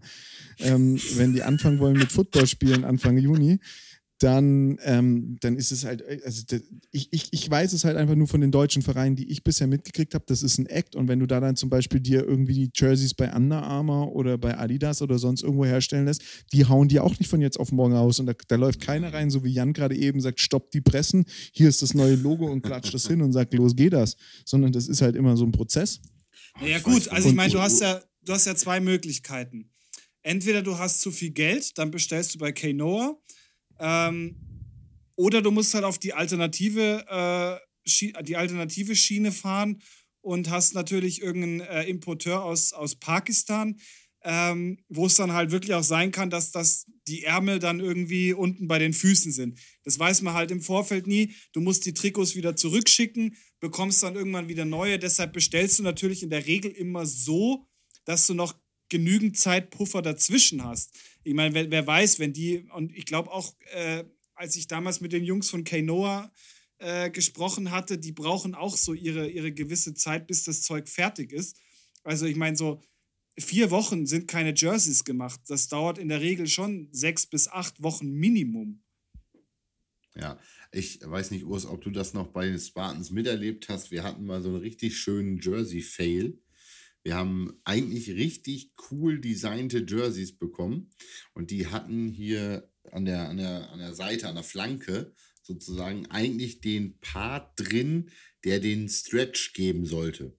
ähm, 0.58 0.98
wenn 1.16 1.32
die 1.32 1.42
anfangen 1.42 1.78
wollen 1.78 1.98
mit 1.98 2.12
Football 2.12 2.46
spielen 2.46 2.84
Anfang 2.84 3.18
Juni, 3.18 3.60
dann, 4.18 4.78
ähm, 4.82 5.36
dann 5.40 5.56
ist 5.56 5.70
es 5.70 5.84
halt, 5.84 6.02
also 6.24 6.42
ich, 6.90 7.12
ich, 7.12 7.28
ich 7.30 7.48
weiß 7.48 7.72
es 7.72 7.84
halt 7.84 7.96
einfach 7.96 8.16
nur 8.16 8.26
von 8.26 8.40
den 8.40 8.50
deutschen 8.50 8.82
Vereinen, 8.82 9.14
die 9.14 9.30
ich 9.30 9.44
bisher 9.44 9.68
mitgekriegt 9.68 10.14
habe, 10.14 10.24
das 10.26 10.42
ist 10.42 10.58
ein 10.58 10.66
Act. 10.66 10.96
Und 10.96 11.06
wenn 11.06 11.20
du 11.20 11.26
da 11.26 11.38
dann 11.38 11.54
zum 11.54 11.70
Beispiel 11.70 12.00
dir 12.00 12.26
irgendwie 12.26 12.54
die 12.54 12.70
Jerseys 12.74 13.14
bei 13.14 13.32
Under 13.32 13.62
Armour 13.62 14.12
oder 14.14 14.36
bei 14.36 14.58
Adidas 14.58 15.02
oder 15.02 15.18
sonst 15.18 15.42
irgendwo 15.42 15.64
herstellen 15.64 16.06
lässt, 16.06 16.22
die 16.52 16.66
hauen 16.66 16.88
die 16.88 16.98
auch 16.98 17.16
nicht 17.18 17.28
von 17.28 17.40
jetzt 17.40 17.60
auf 17.60 17.70
morgen 17.70 17.94
aus. 17.94 18.18
Und 18.18 18.26
da, 18.26 18.32
da 18.48 18.56
läuft 18.56 18.80
keiner 18.80 19.12
rein, 19.14 19.30
so 19.30 19.44
wie 19.44 19.52
Jan 19.52 19.72
gerade 19.72 19.96
eben 19.96 20.20
sagt, 20.20 20.40
stopp 20.40 20.72
die 20.72 20.80
Pressen, 20.80 21.24
hier 21.52 21.68
ist 21.68 21.82
das 21.82 21.94
neue 21.94 22.16
Logo 22.16 22.50
und 22.50 22.62
klatscht 22.62 22.94
das 22.94 23.06
hin 23.06 23.22
und 23.22 23.32
sagt, 23.32 23.54
los 23.54 23.76
geht 23.76 23.92
das, 23.92 24.16
sondern 24.44 24.72
das 24.72 24.88
ist 24.88 25.00
halt 25.00 25.14
immer 25.14 25.36
so 25.36 25.44
ein 25.44 25.52
Prozess. 25.52 26.00
Ja 26.60 26.78
gut, 26.80 27.08
also 27.08 27.28
ich 27.28 27.34
meine, 27.34 27.52
du 27.52 27.60
hast 27.60 27.80
ja, 27.80 28.02
du 28.22 28.32
hast 28.32 28.46
ja 28.46 28.54
zwei 28.56 28.80
Möglichkeiten. 28.80 29.70
Entweder 30.22 30.62
du 30.62 30.78
hast 30.78 31.00
zu 31.00 31.10
viel 31.12 31.30
Geld, 31.30 31.78
dann 31.78 31.90
bestellst 31.90 32.34
du 32.34 32.38
bei 32.38 32.52
Kanoa, 32.52 33.18
ähm, 33.78 34.36
oder 35.16 35.42
du 35.42 35.50
musst 35.50 35.74
halt 35.74 35.84
auf 35.84 35.98
die 35.98 36.12
alternative, 36.12 37.04
äh, 37.08 38.22
die 38.22 38.36
alternative 38.36 38.94
Schiene 38.94 39.32
fahren 39.32 39.82
und 40.20 40.50
hast 40.50 40.74
natürlich 40.74 41.22
irgendeinen 41.22 41.60
äh, 41.60 41.84
Importeur 41.84 42.44
aus, 42.44 42.72
aus 42.72 42.96
Pakistan, 42.96 43.80
ähm, 44.22 44.78
wo 44.88 45.06
es 45.06 45.14
dann 45.14 45.32
halt 45.32 45.50
wirklich 45.50 45.74
auch 45.74 45.82
sein 45.82 46.12
kann, 46.12 46.28
dass, 46.28 46.50
dass 46.50 46.86
die 47.06 47.24
Ärmel 47.24 47.60
dann 47.60 47.80
irgendwie 47.80 48.32
unten 48.32 48.68
bei 48.68 48.78
den 48.78 48.92
Füßen 48.92 49.32
sind. 49.32 49.58
Das 49.84 49.98
weiß 49.98 50.22
man 50.22 50.34
halt 50.34 50.50
im 50.50 50.60
Vorfeld 50.60 51.06
nie. 51.06 51.34
Du 51.52 51.60
musst 51.60 51.86
die 51.86 51.94
Trikots 51.94 52.36
wieder 52.36 52.56
zurückschicken, 52.56 53.36
bekommst 53.60 54.02
dann 54.02 54.16
irgendwann 54.16 54.48
wieder 54.48 54.64
neue. 54.64 54.98
Deshalb 54.98 55.32
bestellst 55.32 55.78
du 55.78 55.82
natürlich 55.82 56.22
in 56.22 56.30
der 56.30 56.46
Regel 56.46 56.70
immer 56.70 57.06
so, 57.06 57.66
dass 58.04 58.26
du 58.26 58.34
noch 58.34 58.54
genügend 58.88 59.36
Zeitpuffer 59.38 60.02
dazwischen 60.02 60.64
hast. 60.64 60.96
Ich 61.24 61.34
meine, 61.34 61.54
wer, 61.54 61.70
wer 61.70 61.86
weiß, 61.86 62.18
wenn 62.18 62.32
die, 62.32 62.68
und 62.74 62.96
ich 62.96 63.04
glaube 63.04 63.30
auch, 63.30 63.54
äh, 63.72 64.04
als 64.34 64.56
ich 64.56 64.66
damals 64.66 65.00
mit 65.00 65.12
den 65.12 65.24
Jungs 65.24 65.50
von 65.50 65.64
Kanoa 65.64 66.32
äh, 66.78 67.10
gesprochen 67.10 67.70
hatte, 67.70 67.98
die 67.98 68.12
brauchen 68.12 68.54
auch 68.54 68.76
so 68.76 68.94
ihre, 68.94 69.28
ihre 69.28 69.52
gewisse 69.52 69.94
Zeit, 69.94 70.26
bis 70.26 70.44
das 70.44 70.62
Zeug 70.62 70.88
fertig 70.88 71.32
ist. 71.32 71.58
Also 72.04 72.24
ich 72.26 72.36
meine, 72.36 72.56
so 72.56 72.80
vier 73.36 73.70
Wochen 73.70 74.06
sind 74.06 74.28
keine 74.28 74.54
Jerseys 74.54 75.04
gemacht. 75.04 75.40
Das 75.48 75.68
dauert 75.68 75.98
in 75.98 76.08
der 76.08 76.20
Regel 76.20 76.46
schon 76.46 76.88
sechs 76.92 77.26
bis 77.26 77.48
acht 77.48 77.82
Wochen 77.82 78.12
Minimum. 78.12 78.82
Ja, 80.14 80.38
ich 80.70 81.00
weiß 81.02 81.30
nicht, 81.30 81.44
Urs, 81.44 81.66
ob 81.66 81.82
du 81.82 81.90
das 81.90 82.14
noch 82.14 82.28
bei 82.28 82.46
den 82.46 82.58
Spartans 82.58 83.10
miterlebt 83.10 83.68
hast. 83.68 83.90
Wir 83.90 84.02
hatten 84.02 84.24
mal 84.24 84.42
so 84.42 84.48
einen 84.48 84.58
richtig 84.58 84.98
schönen 84.98 85.40
Jersey-Fail. 85.40 86.38
Wir 87.02 87.14
haben 87.14 87.58
eigentlich 87.64 88.10
richtig 88.10 88.72
cool 88.90 89.20
designte 89.20 89.84
Jerseys 89.86 90.36
bekommen 90.36 90.90
und 91.32 91.50
die 91.50 91.68
hatten 91.68 92.08
hier 92.08 92.70
an 92.92 93.04
der, 93.04 93.28
an 93.28 93.38
der, 93.38 93.70
an 93.70 93.78
der 93.78 93.94
Seite, 93.94 94.28
an 94.28 94.34
der 94.34 94.44
Flanke 94.44 95.14
sozusagen 95.42 96.06
eigentlich 96.06 96.60
den 96.60 96.98
Part 97.00 97.52
drin, 97.56 98.10
der 98.44 98.60
den 98.60 98.88
Stretch 98.88 99.54
geben 99.54 99.86
sollte. 99.86 100.37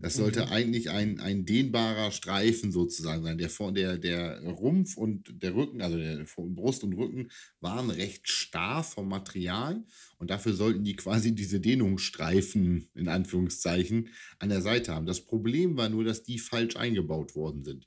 Das 0.00 0.14
sollte 0.14 0.48
eigentlich 0.48 0.88
ein, 0.88 1.20
ein 1.20 1.44
dehnbarer 1.44 2.10
Streifen 2.10 2.72
sozusagen 2.72 3.22
sein. 3.22 3.36
Der, 3.36 3.50
der, 3.74 3.98
der 3.98 4.40
Rumpf 4.50 4.96
und 4.96 5.42
der 5.42 5.54
Rücken, 5.54 5.82
also 5.82 5.98
der 5.98 6.24
Brust 6.36 6.84
und 6.84 6.94
Rücken, 6.94 7.30
waren 7.60 7.90
recht 7.90 8.28
starr 8.28 8.82
vom 8.82 9.08
Material 9.08 9.84
und 10.16 10.30
dafür 10.30 10.54
sollten 10.54 10.84
die 10.84 10.96
quasi 10.96 11.34
diese 11.34 11.60
Dehnungsstreifen 11.60 12.88
in 12.94 13.08
Anführungszeichen 13.08 14.08
an 14.38 14.48
der 14.48 14.62
Seite 14.62 14.94
haben. 14.94 15.06
Das 15.06 15.20
Problem 15.20 15.76
war 15.76 15.90
nur, 15.90 16.04
dass 16.04 16.22
die 16.22 16.38
falsch 16.38 16.76
eingebaut 16.76 17.34
worden 17.34 17.62
sind. 17.62 17.86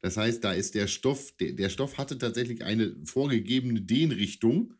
Das 0.00 0.16
heißt, 0.16 0.44
da 0.44 0.52
ist 0.52 0.74
der 0.74 0.86
Stoff, 0.86 1.32
der, 1.40 1.52
der 1.52 1.70
Stoff 1.70 1.98
hatte 1.98 2.18
tatsächlich 2.18 2.62
eine 2.62 2.94
vorgegebene 3.04 3.80
Dehnrichtung. 3.80 4.74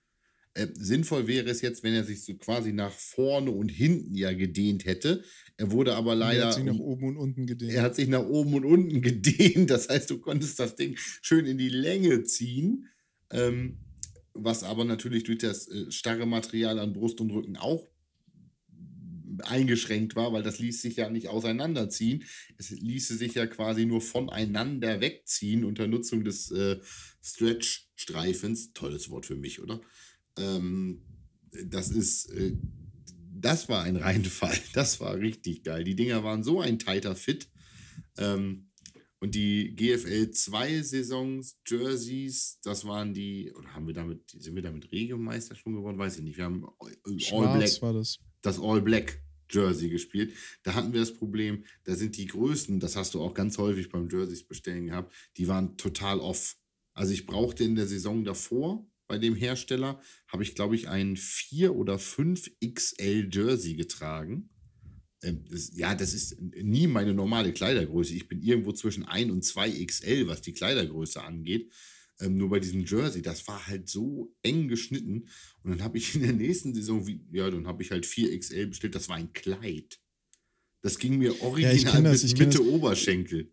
Äh, 0.55 0.69
sinnvoll 0.75 1.27
wäre 1.27 1.49
es 1.51 1.61
jetzt, 1.63 1.83
wenn 1.83 1.95
er 1.95 2.05
sich 2.05 2.25
so 2.25 2.35
quasi 2.35 2.73
nach 2.73 2.93
vorne 2.93 3.51
und 3.51 3.69
hinten 3.69 4.15
ja 4.15 4.33
gedehnt 4.33 4.85
hätte. 4.85 5.23
Er 5.57 5.71
wurde 5.71 5.95
aber 5.95 6.13
Er 6.13 6.17
leider. 6.17 6.47
hat 6.47 6.55
sich 6.55 6.65
nach 6.65 6.79
oben 6.79 7.09
und 7.09 7.17
unten 7.17 7.47
gedehnt. 7.47 7.73
er 7.73 7.83
hat 7.83 7.97
sich 7.97 8.09
nach 8.09 8.25
oben 8.27 8.55
und 8.55 8.65
unten 8.65 9.03
gedehnt. 9.03 9.71
Das 9.71 9.89
heißt, 9.89 10.11
du 10.11 10.19
konntest 10.19 10.59
das 10.59 10.77
Ding 10.77 10.97
schön 11.23 11.47
in 11.47 11.59
die 11.59 11.69
Länge 11.69 12.25
ziehen. 12.25 12.87
Ähm, 13.31 13.79
was 14.35 14.63
aber 14.63 14.85
natürlich 14.85 15.25
durch 15.25 15.39
das 15.39 15.69
äh, 15.69 15.91
starre 15.91 16.25
Material 16.27 16.79
an 16.79 16.93
Brust 16.93 17.21
und 17.21 17.31
Rücken 17.33 17.57
auch 17.57 17.89
eingeschränkt 19.45 20.17
war, 20.17 20.33
weil 20.33 20.43
das 20.43 20.59
ließ 20.59 20.83
sich 20.83 20.97
ja 20.97 21.11
nicht 21.11 21.29
auseinanderziehen. 21.29 22.25
Es 22.57 22.71
ließe 22.71 23.17
sich 23.17 23.35
ja 23.35 23.47
quasi 23.47 23.87
nur 23.87 24.01
voneinander 24.01 25.01
wegziehen 25.01 25.65
unter 25.65 25.87
Nutzung 25.87 26.25
des 26.25 26.51
äh, 26.51 26.79
Stretch-Streifens. 27.23 28.73
Tolles 28.73 29.11
Wort 29.11 29.27
für 29.27 29.37
mich, 29.37 29.61
oder? 29.61 29.81
Ähm, 30.39 31.03
das 31.67 31.91
ist 31.91 32.31
äh, 32.33 32.57
das 33.41 33.69
war 33.69 33.85
ein 33.85 33.97
Reinfall. 33.97 34.57
Das 34.73 35.01
war 35.01 35.17
richtig 35.17 35.63
geil. 35.65 35.85
Die 35.85 35.97
Dinger 35.97 36.25
waren 36.25 36.43
so 36.43 36.61
ein 36.61 36.79
tighter 36.79 37.15
Fit. 37.15 37.49
Ähm, 38.17 38.69
und 39.21 39.35
die 39.35 39.75
GFL 39.75 40.31
2 40.31 40.83
Saisons 40.83 41.59
Jerseys, 41.67 42.61
das 42.63 42.85
waren 42.85 43.15
die, 43.15 43.53
oder 43.57 43.75
haben 43.75 43.87
wir 43.87 43.95
damit, 43.95 44.31
sind 44.31 44.55
wir 44.55 44.63
damit 44.63 44.93
Regiomeister 44.93 45.57
schon 45.57 45.75
geworden? 45.75 45.99
Weiß 45.99 46.19
ich 46.19 46.23
nicht. 46.23 46.37
Wir 46.37 46.45
haben 46.45 46.67
All 46.79 47.19
Schwarz 47.19 47.59
Black, 47.59 47.83
war 47.83 47.93
das. 47.95 48.19
das 48.43 48.61
All 48.61 48.81
Black 48.81 49.21
Jersey 49.51 49.89
gespielt. 49.89 50.35
Da 50.63 50.75
hatten 50.75 50.93
wir 50.93 51.01
das 51.01 51.15
Problem, 51.15 51.65
da 51.85 51.97
sind 51.97 52.17
die 52.17 52.27
Größen, 52.27 52.79
das 52.79 52.95
hast 52.95 53.15
du 53.15 53.21
auch 53.21 53.35
ganz 53.35 53.59
häufig 53.59 53.89
beim 53.89 54.09
Jerseys 54.09 54.45
bestellen 54.47 54.87
gehabt, 54.87 55.13
die 55.37 55.49
waren 55.49 55.77
total 55.77 56.21
off. 56.21 56.57
Also 56.93 57.13
ich 57.13 57.27
brauchte 57.27 57.65
in 57.65 57.75
der 57.75 57.89
Saison 57.89 58.25
davor 58.25 58.87
bei 59.09 59.19
dem 59.19 59.35
Hersteller, 59.35 60.01
habe 60.29 60.43
ich 60.43 60.55
glaube 60.55 60.77
ich 60.77 60.89
ein 60.89 61.17
4 61.17 61.75
oder 61.75 61.99
5 61.99 62.51
XL 62.63 63.29
Jersey 63.33 63.75
getragen. 63.75 64.51
Ähm, 65.23 65.45
das, 65.51 65.77
ja, 65.77 65.95
das 65.95 66.15
ist 66.15 66.41
nie 66.41 66.87
meine 66.87 67.15
normale 67.15 67.53
Kleidergröße. 67.53 68.15
Ich 68.15 68.29
bin 68.29 68.43
irgendwo 68.43 68.73
zwischen 68.73 69.05
1 69.05 69.33
und 69.33 69.45
2 69.45 69.85
XL, 69.85 70.29
was 70.29 70.43
die 70.43 70.53
Kleidergröße 70.53 71.23
angeht. 71.23 71.73
Ähm, 72.21 72.37
nur 72.37 72.51
bei 72.51 72.61
diesem 72.61 72.85
Jersey, 72.85 73.23
das 73.23 73.47
war 73.49 73.67
halt 73.67 73.89
so 73.89 74.35
eng 74.43 74.69
geschnitten. 74.69 75.29
Und 75.63 75.71
dann 75.71 75.83
habe 75.83 75.99
ich 75.99 76.15
in 76.15 76.23
der 76.23 76.33
nächsten 76.33 76.75
Saison, 76.75 77.07
wie, 77.07 77.25
ja, 77.33 77.51
dann 77.51 77.67
habe 77.67 77.83
ich 77.83 77.91
halt 77.91 78.07
4 78.07 78.39
XL 78.39 78.67
bestellt. 78.69 78.95
Das 78.95 79.09
war 79.09 79.17
ein 79.17 79.33
Kleid. 79.33 80.01
Das 80.83 80.99
ging 80.99 81.19
mir 81.19 81.43
original 81.43 82.03
das, 82.03 82.13
bis 82.13 82.25
ich 82.25 82.35
kenn 82.37 82.49
Mitte 82.49 82.59
das. 82.59 82.67
Oberschenkel. 82.69 83.53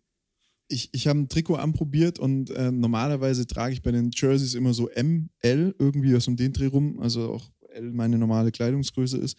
Ich, 0.68 0.88
ich 0.92 1.06
habe 1.06 1.20
ein 1.20 1.28
Trikot 1.28 1.56
anprobiert 1.56 2.18
und 2.18 2.50
äh, 2.50 2.72
normalerweise 2.72 3.46
trage 3.46 3.74
ich 3.74 3.82
bei 3.82 3.92
den 3.92 4.10
Jerseys 4.12 4.54
immer 4.54 4.74
so 4.74 4.88
ML, 4.96 5.74
irgendwie 5.78 6.14
was 6.14 6.26
um 6.26 6.36
den 6.36 6.52
Dreh 6.52 6.66
rum, 6.66 6.98
also 7.00 7.32
auch 7.32 7.50
L 7.70 7.92
meine 7.92 8.18
normale 8.18 8.50
Kleidungsgröße 8.50 9.18
ist. 9.18 9.36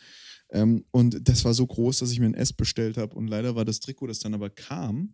Ähm, 0.51 0.85
und 0.91 1.27
das 1.27 1.43
war 1.43 1.53
so 1.53 1.67
groß, 1.67 1.99
dass 1.99 2.11
ich 2.11 2.19
mir 2.19 2.27
ein 2.27 2.33
S 2.33 2.53
bestellt 2.53 2.97
habe. 2.97 3.15
Und 3.15 3.27
leider 3.27 3.55
war 3.55 3.65
das 3.65 3.79
Trikot, 3.79 4.07
das 4.07 4.19
dann 4.19 4.33
aber 4.33 4.49
kam, 4.49 5.13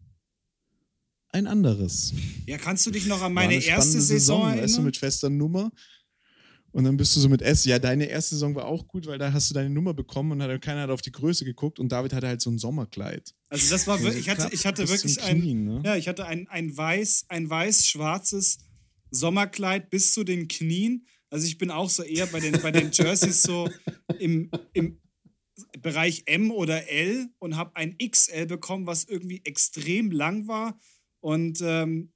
ein 1.33 1.47
anderes. 1.47 2.13
Ja, 2.45 2.59
kannst 2.59 2.85
du 2.85 2.91
dich 2.91 3.07
noch 3.07 3.23
an 3.23 3.33
meine 3.33 3.55
eine 3.55 3.63
erste 3.63 3.71
spannende 3.71 4.01
Saison 4.01 4.43
weißt 4.43 4.55
du, 4.55 4.59
erinnern? 4.59 4.85
mit 4.85 4.97
fester 4.97 5.29
Nummer. 5.31 5.71
Und 6.73 6.85
dann 6.85 6.97
bist 6.97 7.15
du 7.15 7.19
so 7.19 7.29
mit 7.29 7.43
S. 7.43 7.65
Ja, 7.65 7.77
deine 7.77 8.05
erste 8.05 8.33
Saison 8.33 8.55
war 8.55 8.65
auch 8.65 8.87
gut, 8.87 9.05
weil 9.05 9.19
da 9.19 9.31
hast 9.31 9.49
du 9.49 9.53
deine 9.53 9.69
Nummer 9.69 9.93
bekommen 9.93 10.31
und 10.31 10.41
hat, 10.41 10.61
keiner 10.61 10.81
hat 10.81 10.89
auf 10.89 11.03
die 11.03 11.11
Größe 11.11 11.45
geguckt 11.45 11.79
und 11.79 11.91
David 11.91 12.13
hatte 12.13 12.27
halt 12.27 12.41
so 12.41 12.49
ein 12.49 12.57
Sommerkleid. 12.57 13.35
Also 13.49 13.69
das 13.69 13.85
war 13.85 14.01
wirklich, 14.01 14.21
ich 14.21 14.29
hatte, 14.29 14.49
ich 14.51 14.65
hatte 14.65 14.89
wirklich 14.89 15.21
ein, 15.21 15.39
Knien, 15.39 15.65
ne? 15.65 15.81
ja, 15.85 15.95
ich 15.95 16.07
hatte 16.07 16.25
ein, 16.25 16.47
ein 16.47 16.75
weiß, 16.75 17.25
ein 17.29 17.47
weiß-schwarzes 17.47 18.57
Sommerkleid 19.11 19.91
bis 19.91 20.13
zu 20.13 20.23
den 20.23 20.47
Knien. 20.47 21.05
Also 21.29 21.45
ich 21.45 21.59
bin 21.59 21.69
auch 21.69 21.91
so 21.91 22.01
eher 22.01 22.25
bei 22.25 22.39
den, 22.39 22.59
bei 22.59 22.71
den 22.71 22.89
Jerseys 22.91 23.43
so 23.43 23.69
im, 24.17 24.49
im 24.73 24.99
Bereich 25.79 26.23
M 26.25 26.49
oder 26.49 26.89
L 26.89 27.27
und 27.37 27.55
habe 27.55 27.75
ein 27.75 27.95
XL 27.99 28.47
bekommen, 28.47 28.87
was 28.87 29.03
irgendwie 29.03 29.41
extrem 29.45 30.09
lang 30.09 30.47
war. 30.47 30.79
Und 31.19 31.61
ähm, 31.61 32.11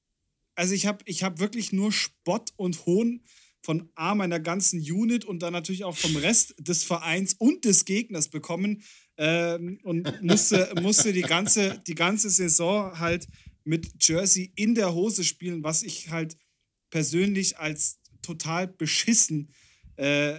also 0.56 0.74
ich 0.74 0.88
habe 0.88 1.04
ich 1.06 1.22
hab 1.24 1.40
wirklich 1.40 1.72
nur 1.72 1.92
Spott 1.92 2.54
und 2.56 2.88
Hohn 2.88 3.22
von 3.68 3.90
A 3.96 4.16
meiner 4.16 4.40
ganzen 4.40 4.80
Unit 4.80 5.26
und 5.26 5.44
dann 5.44 5.52
natürlich 5.52 5.84
auch 5.84 5.98
vom 5.98 6.16
Rest 6.16 6.56
des 6.58 6.86
Vereins 6.86 7.34
und 7.38 7.66
des 7.66 7.84
Gegners 7.84 8.30
bekommen 8.30 8.82
ähm, 9.18 9.78
und 9.84 10.22
musste, 10.24 10.72
musste 10.82 11.12
die, 11.12 11.20
ganze, 11.22 11.78
die 11.86 11.94
ganze 11.94 12.30
Saison 12.30 12.98
halt 12.98 13.28
mit 13.66 13.90
Jersey 14.00 14.54
in 14.56 14.74
der 14.74 14.94
Hose 14.94 15.26
spielen, 15.26 15.66
was 15.66 15.84
ich 15.84 16.10
halt 16.12 16.38
persönlich 16.92 17.60
als 17.60 18.00
total 18.22 18.70
beschissen 18.70 19.52
äh, 19.98 20.36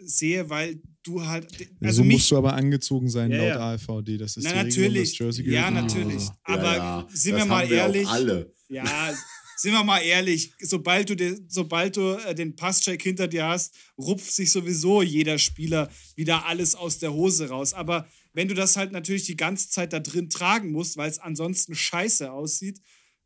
sehe, 0.00 0.50
weil 0.50 0.82
du 1.04 1.24
halt. 1.24 1.46
Also 1.80 1.98
so 1.98 2.02
mich, 2.04 2.14
musst 2.16 2.30
du 2.32 2.38
aber 2.38 2.54
angezogen 2.54 3.08
sein 3.08 3.30
Ja, 3.30 3.36
laut 3.38 3.48
ja. 3.50 3.72
AFVD. 3.74 4.18
Das 4.18 4.36
ist 4.36 4.42
Na, 4.42 4.50
die 4.50 4.58
Regel, 4.58 4.82
natürlich. 4.82 5.10
das 5.10 5.18
Jersey 5.20 5.48
Ja, 5.48 5.70
gilt. 5.70 5.80
natürlich. 5.80 6.22
Ja, 6.24 6.34
Aber 6.42 6.76
ja, 6.76 7.08
sind 7.12 7.34
das 7.34 7.40
wir 7.42 7.46
mal 7.46 7.62
haben 7.62 7.70
wir 7.70 7.76
ehrlich. 7.76 8.06
Auch 8.08 8.12
alle. 8.14 8.52
Ja, 8.68 9.14
sind 9.56 9.72
wir 9.72 9.84
mal 9.84 10.00
ehrlich, 10.00 10.52
sobald 10.60 11.10
du, 11.10 11.14
de, 11.16 11.38
sobald 11.48 11.96
du 11.96 12.14
äh, 12.26 12.34
den 12.34 12.56
Passcheck 12.56 13.02
hinter 13.02 13.28
dir 13.28 13.46
hast, 13.46 13.74
rupft 13.98 14.32
sich 14.32 14.50
sowieso 14.50 15.02
jeder 15.02 15.38
Spieler 15.38 15.90
wieder 16.16 16.46
alles 16.46 16.74
aus 16.74 16.98
der 16.98 17.12
Hose 17.12 17.48
raus. 17.48 17.72
Aber 17.74 18.08
wenn 18.32 18.48
du 18.48 18.54
das 18.54 18.76
halt 18.76 18.92
natürlich 18.92 19.24
die 19.24 19.36
ganze 19.36 19.70
Zeit 19.70 19.92
da 19.92 20.00
drin 20.00 20.28
tragen 20.28 20.72
musst, 20.72 20.96
weil 20.96 21.10
es 21.10 21.18
ansonsten 21.18 21.74
scheiße 21.74 22.30
aussieht, 22.32 22.80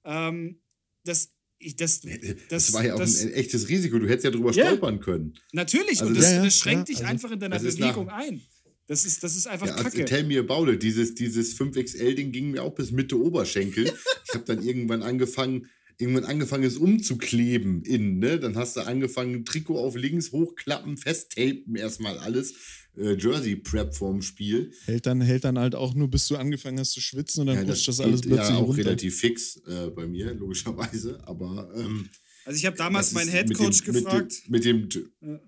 ähm, 0.04 0.60
das, 1.04 1.30
ich, 1.58 1.76
das, 1.76 2.00
Das, 2.02 2.10
das, 2.48 2.72
war 2.72 2.84
ja 2.84 2.94
auch 2.94 2.98
das, 2.98 3.20
ein 3.22 3.32
echtes 3.32 3.68
Risiko. 3.68 3.98
Du 3.98 4.06
hättest 4.08 4.24
ja 4.24 4.30
drüber 4.30 4.52
Ja. 4.52 4.66
stolpern 4.66 5.00
können. 5.00 5.34
Natürlich, 5.52 6.00
Also 6.00 6.06
und 6.06 6.14
das- 6.16 6.30
Ja, 6.30 6.44
das 6.44 6.58
schränkt 6.58 6.88
ja, 6.88 6.94
dich 6.94 6.96
also 6.98 7.10
einfach 7.10 7.30
in 7.30 7.40
deiner 7.40 7.56
ist 7.56 7.78
nach- 7.78 7.88
Bewegung 7.94 8.08
ein. 8.10 8.42
Das 8.86 9.04
ist, 9.04 9.22
das 9.22 9.36
ist 9.36 9.46
einfach 9.46 9.66
Ja, 9.66 9.74
also 9.74 9.84
Kacke. 9.84 10.04
tell 10.06 10.24
me 10.24 10.38
about 10.38 10.70
it. 10.72 10.82
Dieses, 10.82 11.14
dieses 11.14 11.54
5XL-Ding 11.58 12.32
ging 12.32 12.52
mir 12.52 12.62
auch 12.62 12.74
bis 12.74 12.90
Mitte 12.90 13.20
Oberschenkel. 13.20 13.84
ich 14.28 14.34
habe 14.34 14.44
dann 14.46 14.62
irgendwann 14.62 15.02
angefangen, 15.02 15.68
irgendwann 15.98 16.24
angefangen, 16.24 16.64
es 16.64 16.76
umzukleben 16.76 17.82
innen. 17.82 18.18
Ne? 18.18 18.38
Dann 18.38 18.56
hast 18.56 18.76
du 18.76 18.80
angefangen, 18.86 19.44
Trikot 19.44 19.78
auf 19.78 19.96
links 19.96 20.32
hochklappen, 20.32 20.96
festtapen 20.96 21.74
erstmal 21.76 22.18
alles. 22.18 22.54
Äh, 22.96 23.14
Jersey-Prep 23.16 23.94
vorm 23.94 24.22
Spiel. 24.22 24.72
Hält 24.86 25.06
dann, 25.06 25.20
hält 25.20 25.44
dann 25.44 25.58
halt 25.58 25.74
auch 25.74 25.94
nur, 25.94 26.08
bis 26.08 26.26
du 26.28 26.36
angefangen 26.36 26.78
hast 26.80 26.92
zu 26.92 27.00
schwitzen 27.00 27.42
und 27.42 27.46
dann 27.48 27.56
Ja, 27.56 27.62
rutscht 27.62 27.86
das 27.88 27.98
geht 27.98 28.06
alles 28.06 28.20
plötzlich 28.22 28.48
ja 28.48 28.56
auch 28.56 28.68
runter. 28.68 28.84
relativ 28.84 29.16
fix 29.18 29.56
äh, 29.66 29.90
bei 29.90 30.06
mir, 30.06 30.34
logischerweise. 30.34 31.20
Aber 31.26 31.70
ähm, 31.76 32.08
Also 32.44 32.56
ich 32.58 32.66
habe 32.66 32.76
damals 32.76 33.06
das 33.08 33.14
meinen 33.14 33.28
ist 33.28 33.34
Headcoach 33.34 33.86
mit 33.86 33.86
dem, 33.86 33.94
gefragt. 33.94 34.42
Mit 34.48 34.64
dem, 34.64 34.80
mit, 34.82 34.94
dem, 34.94 35.10
Ja. 35.22 35.40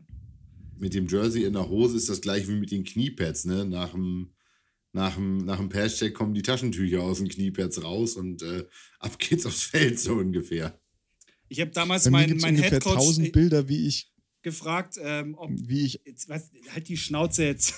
mit 0.79 0.95
dem 0.95 1.07
Jersey 1.09 1.45
in 1.45 1.53
der 1.55 1.69
Hose 1.69 1.97
ist 1.97 2.09
das 2.09 2.21
gleich 2.21 2.47
wie 2.49 2.55
mit 2.57 2.71
den 2.71 2.85
Kniepads. 2.85 3.45
Ne? 3.47 3.65
Nach 3.65 3.91
dem, 3.93 4.31
nach 4.93 5.15
dem, 5.15 5.39
nach 5.39 5.59
dem 5.59 5.69
Passcheck 5.69 6.15
kommen 6.15 6.35
die 6.35 6.43
Taschentücher 6.43 7.03
aus 7.03 7.19
den 7.19 7.29
Kniepads 7.29 7.83
raus 7.83 8.17
und 8.17 8.43
äh, 8.43 8.67
ab 8.99 9.19
geht's 9.19 9.47
aufs 9.47 9.63
Feld 9.63 9.99
so 9.99 10.15
ungefähr. 10.15 10.79
Ich 11.49 11.61
habe 11.61 11.71
damals 11.71 12.05
Bei 12.05 12.11
mir 12.11 12.17
meinen 12.17 12.41
mein 12.41 12.55
ungefähr 12.55 12.73
Headcoach 12.73 12.97
1000 12.97 13.33
Bilder, 13.33 13.69
wie 13.69 13.87
ich, 13.87 14.11
gefragt, 14.43 14.97
ähm, 15.01 15.35
ob 15.37 15.51
wie 15.53 15.85
ich 15.85 16.01
jetzt, 16.05 16.29
was, 16.29 16.51
halt 16.73 16.89
die 16.89 16.97
Schnauze 16.97 17.45
jetzt. 17.45 17.75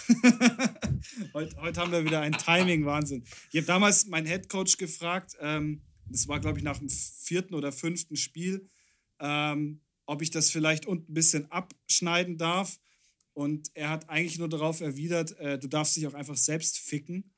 heute, 1.34 1.56
heute 1.60 1.80
haben 1.80 1.92
wir 1.92 2.04
wieder 2.04 2.20
ein 2.20 2.32
Timing-Wahnsinn. 2.32 3.24
Ich 3.50 3.56
habe 3.56 3.66
damals 3.66 4.06
meinen 4.06 4.26
Headcoach 4.26 4.76
gefragt, 4.78 5.36
ähm, 5.40 5.82
das 6.06 6.28
war, 6.28 6.40
glaube 6.40 6.58
ich, 6.58 6.64
nach 6.64 6.78
dem 6.78 6.88
vierten 6.88 7.54
oder 7.54 7.72
fünften 7.72 8.16
Spiel, 8.16 8.68
ähm, 9.18 9.80
ob 10.06 10.22
ich 10.22 10.30
das 10.30 10.50
vielleicht 10.50 10.86
unten 10.86 11.10
ein 11.10 11.14
bisschen 11.14 11.50
abschneiden 11.50 12.38
darf. 12.38 12.78
Und 13.35 13.70
er 13.74 13.89
hat 13.89 14.09
eigentlich 14.09 14.39
nur 14.39 14.49
darauf 14.49 14.80
erwidert, 14.80 15.39
äh, 15.39 15.59
du 15.59 15.68
darfst 15.68 15.97
dich 15.97 16.07
auch 16.07 16.14
einfach 16.14 16.37
selbst 16.37 16.78
ficken. 16.78 17.33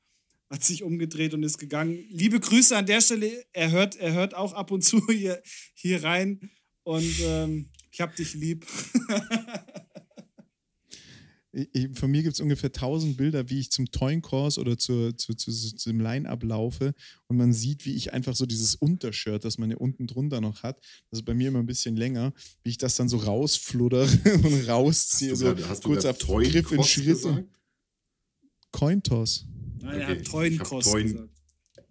Hat 0.49 0.63
sich 0.63 0.83
umgedreht 0.83 1.33
und 1.33 1.43
ist 1.43 1.57
gegangen. 1.57 2.05
Liebe 2.09 2.39
Grüße 2.39 2.77
an 2.77 2.85
der 2.85 3.01
Stelle. 3.01 3.45
Er 3.53 3.71
hört, 3.71 3.95
er 3.95 4.13
hört 4.13 4.35
auch 4.35 4.53
ab 4.53 4.71
und 4.71 4.83
zu 4.83 5.01
hier, 5.07 5.41
hier 5.73 6.03
rein. 6.03 6.51
Und 6.83 7.19
ähm, 7.21 7.71
ich 7.91 8.01
hab 8.01 8.15
dich 8.15 8.33
lieb. 8.33 8.67
Ich, 11.71 11.97
von 11.97 12.11
mir 12.11 12.21
gibt 12.21 12.33
es 12.33 12.41
ungefähr 12.41 12.69
1000 12.69 13.15
Bilder, 13.15 13.49
wie 13.49 13.59
ich 13.59 13.71
zum 13.71 13.89
Toyn-Kurs 13.89 14.57
oder 14.57 14.77
zur, 14.77 15.17
zu, 15.17 15.33
zu, 15.35 15.51
zu, 15.51 15.75
zum 15.75 16.01
Line-Up 16.01 16.43
laufe 16.43 16.93
und 17.27 17.37
man 17.37 17.53
sieht, 17.53 17.85
wie 17.85 17.95
ich 17.95 18.11
einfach 18.11 18.35
so 18.35 18.45
dieses 18.45 18.75
Untershirt, 18.75 19.45
das 19.45 19.57
man 19.57 19.71
ja 19.71 19.77
unten 19.77 20.05
drunter 20.05 20.41
noch 20.41 20.63
hat, 20.63 20.77
das 21.09 21.19
ist 21.19 21.25
bei 21.25 21.33
mir 21.33 21.47
immer 21.47 21.59
ein 21.59 21.65
bisschen 21.65 21.95
länger, 21.95 22.33
wie 22.63 22.71
ich 22.71 22.77
das 22.77 22.95
dann 22.97 23.07
so 23.07 23.17
rausfluddere 23.17 24.03
und 24.43 24.67
rausziehe, 24.67 25.31
Hast 25.31 25.41
du 25.41 25.45
so 25.47 25.55
grad- 25.55 25.69
hast 25.69 25.83
kurz 25.85 26.03
auf 26.03 26.17
Toyn 26.17 26.51
Griff 26.51 26.71
in 26.73 26.83
Schritt. 26.83 27.05
gesagt? 27.05 27.45
Cointoss. 28.71 29.45
Nein, 29.81 30.01
er 30.01 30.09
Okay, 30.09 30.19
hat 30.19 30.25
treuen 30.25 30.53
ich 30.53 30.59
hab 30.59 30.67
Kost 30.67 30.87
treuen- 30.91 31.07
gesagt. 31.11 31.29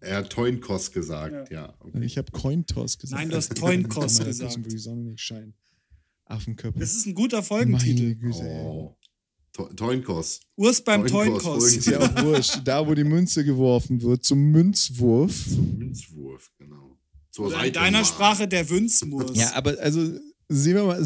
Er 0.00 0.16
hat 0.18 0.28
Toinkos 0.30 0.92
gesagt, 0.92 1.50
ja. 1.50 1.74
okay. 1.80 2.04
Ich 2.04 2.18
habe 2.18 2.30
Cointoss 2.30 2.98
gesagt. 2.98 3.18
Nein, 3.22 3.30
du 3.30 3.36
hast 3.36 3.54
Toynkost 3.56 4.22
gesagt. 4.22 4.50
gucken, 4.50 4.64
wo 4.66 4.68
die 4.68 4.76
Sonne 4.78 5.00
nicht 5.04 5.22
scheint. 5.22 5.54
Affenköpfe. 6.26 6.78
Das 6.78 6.94
ist 6.94 7.06
ein 7.06 7.14
guter 7.14 7.42
Folgentitel. 7.42 8.02
Meine 8.02 8.16
Güte, 8.16 8.42
ey. 8.42 8.60
Oh. 8.66 8.96
Toinkos. 9.54 10.40
Urs 10.56 10.82
beim. 10.82 11.06
Ist 11.06 11.86
ja 11.86 12.00
auch 12.00 12.24
wurscht. 12.24 12.60
Da, 12.64 12.86
wo 12.86 12.94
die 12.94 13.04
Münze 13.04 13.44
geworfen 13.44 14.02
wird, 14.02 14.24
zum 14.24 14.50
Münzwurf. 14.50 15.46
Münzwurf, 15.78 16.50
genau. 16.58 16.98
Zur 17.30 17.46
Oder 17.46 17.64
in 17.64 17.72
deiner 17.72 17.98
mal. 17.98 18.04
Sprache 18.04 18.48
der 18.48 18.68
Wünzmurs. 18.68 19.36
Ja, 19.36 19.52
aber 19.54 19.78
also 19.78 20.18
sehen 20.48 20.74
wir 20.74 20.84
mal, 20.84 21.02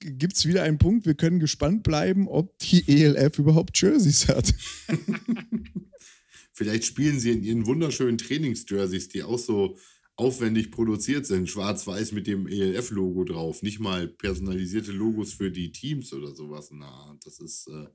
gibt 0.00 0.36
es 0.36 0.46
wieder 0.46 0.62
einen 0.64 0.78
Punkt, 0.78 1.06
wir 1.06 1.14
können 1.14 1.38
gespannt 1.38 1.84
bleiben, 1.84 2.28
ob 2.28 2.58
die 2.58 2.84
ELF 2.86 3.38
überhaupt 3.38 3.80
Jerseys 3.80 4.28
hat. 4.28 4.52
Vielleicht 6.52 6.84
spielen 6.84 7.18
sie 7.18 7.32
in 7.32 7.42
ihren 7.42 7.66
wunderschönen 7.66 8.18
Trainingsjerseys, 8.18 9.08
die 9.08 9.22
auch 9.22 9.38
so 9.38 9.76
aufwendig 10.16 10.70
produziert 10.70 11.26
sind, 11.26 11.48
schwarz-weiß 11.48 12.12
mit 12.12 12.26
dem 12.26 12.46
ELF-Logo 12.46 13.24
drauf. 13.24 13.62
Nicht 13.62 13.80
mal 13.80 14.08
personalisierte 14.08 14.92
Logos 14.92 15.32
für 15.32 15.50
die 15.50 15.72
Teams 15.72 16.12
oder 16.12 16.34
sowas. 16.34 16.70
Na, 16.72 17.18
das 17.24 17.40
ist 17.40 17.66
äh, 17.68 17.86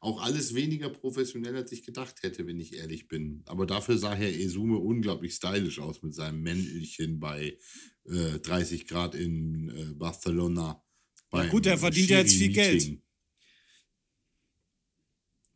auch 0.00 0.20
alles 0.22 0.54
weniger 0.54 0.90
professionell, 0.90 1.56
als 1.56 1.72
ich 1.72 1.84
gedacht 1.84 2.22
hätte, 2.22 2.46
wenn 2.46 2.58
ich 2.58 2.74
ehrlich 2.74 3.08
bin. 3.08 3.42
Aber 3.46 3.66
dafür 3.66 3.96
sah 3.96 4.14
Herr 4.14 4.34
Esume 4.34 4.78
unglaublich 4.78 5.34
stylisch 5.34 5.78
aus 5.78 6.02
mit 6.02 6.14
seinem 6.14 6.42
Mäntelchen 6.42 7.20
bei 7.20 7.56
äh, 8.04 8.38
30 8.40 8.86
Grad 8.88 9.14
in 9.14 9.68
äh, 9.68 9.94
Barcelona. 9.94 10.82
Ja, 11.32 11.46
gut, 11.48 11.66
der 11.66 11.78
verdient 11.78 12.10
ja 12.10 12.18
jetzt 12.18 12.34
viel 12.34 12.52
Geld. 12.52 12.98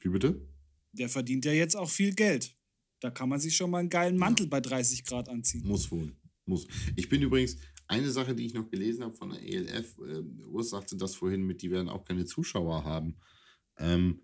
Wie 0.01 0.09
bitte? 0.09 0.51
der 0.93 1.09
verdient 1.09 1.45
ja 1.45 1.53
jetzt 1.53 1.77
auch 1.77 1.91
viel 1.91 2.15
Geld. 2.15 2.57
Da 3.01 3.11
kann 3.11 3.29
man 3.29 3.41
sich 3.41 3.57
schon 3.57 3.71
mal 3.71 3.79
einen 3.79 3.89
geilen 3.89 4.17
Mantel 4.17 4.45
ja. 4.45 4.51
bei 4.51 4.61
30 4.61 5.05
Grad 5.05 5.29
anziehen. 5.29 5.67
Muss 5.67 5.91
wohl. 5.91 6.13
Muss. 6.45 6.67
Ich 6.97 7.09
bin 7.09 7.23
übrigens, 7.23 7.57
eine 7.87 8.11
Sache, 8.11 8.35
die 8.35 8.47
ich 8.47 8.55
noch 8.55 8.71
gelesen 8.71 9.03
habe 9.03 9.15
von 9.15 9.31
der 9.31 9.43
ELF, 9.43 9.99
äh, 9.99 10.45
Urs 10.45 10.71
sagte 10.71 10.97
das 10.97 11.15
vorhin 11.15 11.43
mit, 11.43 11.63
die 11.63 11.71
werden 11.71 11.89
auch 11.89 12.05
keine 12.05 12.25
Zuschauer 12.25 12.85
haben. 12.85 13.17
Ähm, 13.79 14.23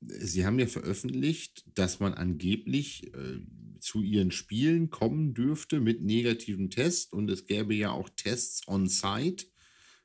sie 0.00 0.46
haben 0.46 0.58
ja 0.58 0.66
veröffentlicht, 0.66 1.64
dass 1.74 2.00
man 2.00 2.14
angeblich 2.14 3.12
äh, 3.14 3.40
zu 3.80 4.02
ihren 4.02 4.30
Spielen 4.30 4.90
kommen 4.90 5.34
dürfte 5.34 5.80
mit 5.80 6.02
negativen 6.02 6.70
Tests 6.70 7.12
und 7.12 7.30
es 7.30 7.46
gäbe 7.46 7.74
ja 7.74 7.90
auch 7.90 8.08
Tests 8.10 8.66
on 8.68 8.88
site, 8.88 9.46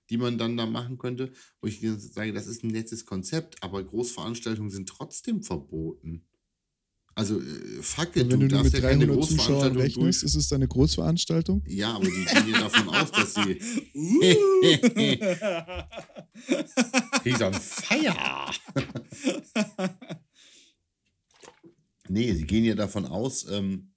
die 0.09 0.17
man 0.17 0.37
dann 0.37 0.57
da 0.57 0.65
machen 0.65 0.97
könnte. 0.97 1.31
Wo 1.61 1.67
ich 1.67 1.81
sage, 1.81 2.33
das 2.33 2.47
ist 2.47 2.63
ein 2.63 2.71
nettes 2.71 3.05
Konzept, 3.05 3.61
aber 3.63 3.83
Großveranstaltungen 3.83 4.71
sind 4.71 4.89
trotzdem 4.89 5.43
verboten. 5.43 6.25
Also, 7.19 7.41
äh, 7.41 7.81
fuck 7.81 8.15
it, 8.15 8.31
wenn 8.31 8.39
du, 8.39 8.47
du 8.47 8.63
mit 8.63 8.71
ja 8.71 8.79
300 8.79 9.25
Zuschauern 9.25 9.75
rechnest, 9.75 10.23
ist 10.23 10.35
es 10.35 10.47
dann 10.47 10.59
eine 10.59 10.69
Großveranstaltung? 10.69 11.61
Ja, 11.67 11.95
aber 11.95 12.05
die 12.05 12.11
gehen 12.11 12.49
ja 12.53 12.61
davon 12.61 12.87
aus, 12.87 13.11
dass 13.11 13.33
sie. 13.33 13.59
He's 17.25 17.41
on 17.41 17.53
fire! 17.55 18.53
nee, 22.07 22.33
sie 22.33 22.45
gehen 22.45 22.63
ja 22.63 22.75
davon 22.75 23.05
aus, 23.05 23.45
ähm, 23.51 23.91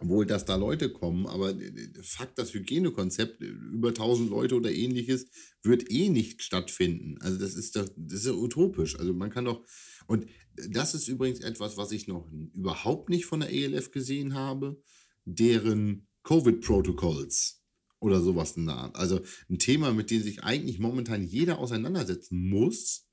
wohl, 0.00 0.26
dass 0.26 0.44
da 0.44 0.56
Leute 0.56 0.92
kommen, 0.92 1.26
aber 1.26 1.54
Fakt, 2.02 2.38
das 2.38 2.52
Hygienekonzept, 2.52 3.40
über 3.40 3.88
1000 3.88 4.28
Leute 4.28 4.54
oder 4.54 4.70
ähnliches, 4.70 5.30
wird 5.62 5.90
eh 5.90 6.10
nicht 6.10 6.42
stattfinden. 6.42 7.16
Also 7.22 7.38
das 7.38 7.54
ist 7.54 7.74
doch, 7.74 7.88
das 7.96 8.20
ist 8.20 8.26
ja 8.26 8.32
utopisch. 8.32 8.98
Also 8.98 9.14
man 9.14 9.30
kann 9.30 9.46
doch, 9.46 9.64
und 10.06 10.26
das 10.56 10.94
ist 10.94 11.08
übrigens 11.08 11.40
etwas, 11.40 11.76
was 11.76 11.92
ich 11.92 12.06
noch 12.06 12.30
überhaupt 12.54 13.08
nicht 13.10 13.26
von 13.26 13.40
der 13.40 13.52
ELF 13.52 13.90
gesehen 13.90 14.34
habe, 14.34 14.80
deren 15.24 16.06
Covid-Protocolls 16.24 17.62
oder 18.00 18.20
sowas 18.20 18.56
in 18.56 18.66
der 18.66 18.76
Art. 18.76 18.96
Also 18.96 19.20
ein 19.48 19.58
Thema, 19.58 19.92
mit 19.92 20.10
dem 20.10 20.22
sich 20.22 20.42
eigentlich 20.42 20.78
momentan 20.78 21.22
jeder 21.22 21.58
auseinandersetzen 21.58 22.48
muss, 22.48 23.06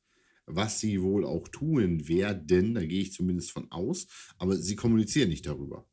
was 0.45 0.79
sie 0.79 1.01
wohl 1.01 1.25
auch 1.25 1.47
tun 1.47 2.07
werden, 2.07 2.75
da 2.75 2.85
gehe 2.85 3.01
ich 3.01 3.13
zumindest 3.13 3.51
von 3.51 3.71
aus, 3.71 4.07
aber 4.37 4.57
sie 4.57 4.75
kommunizieren 4.75 5.29
nicht 5.29 5.45
darüber. 5.45 5.87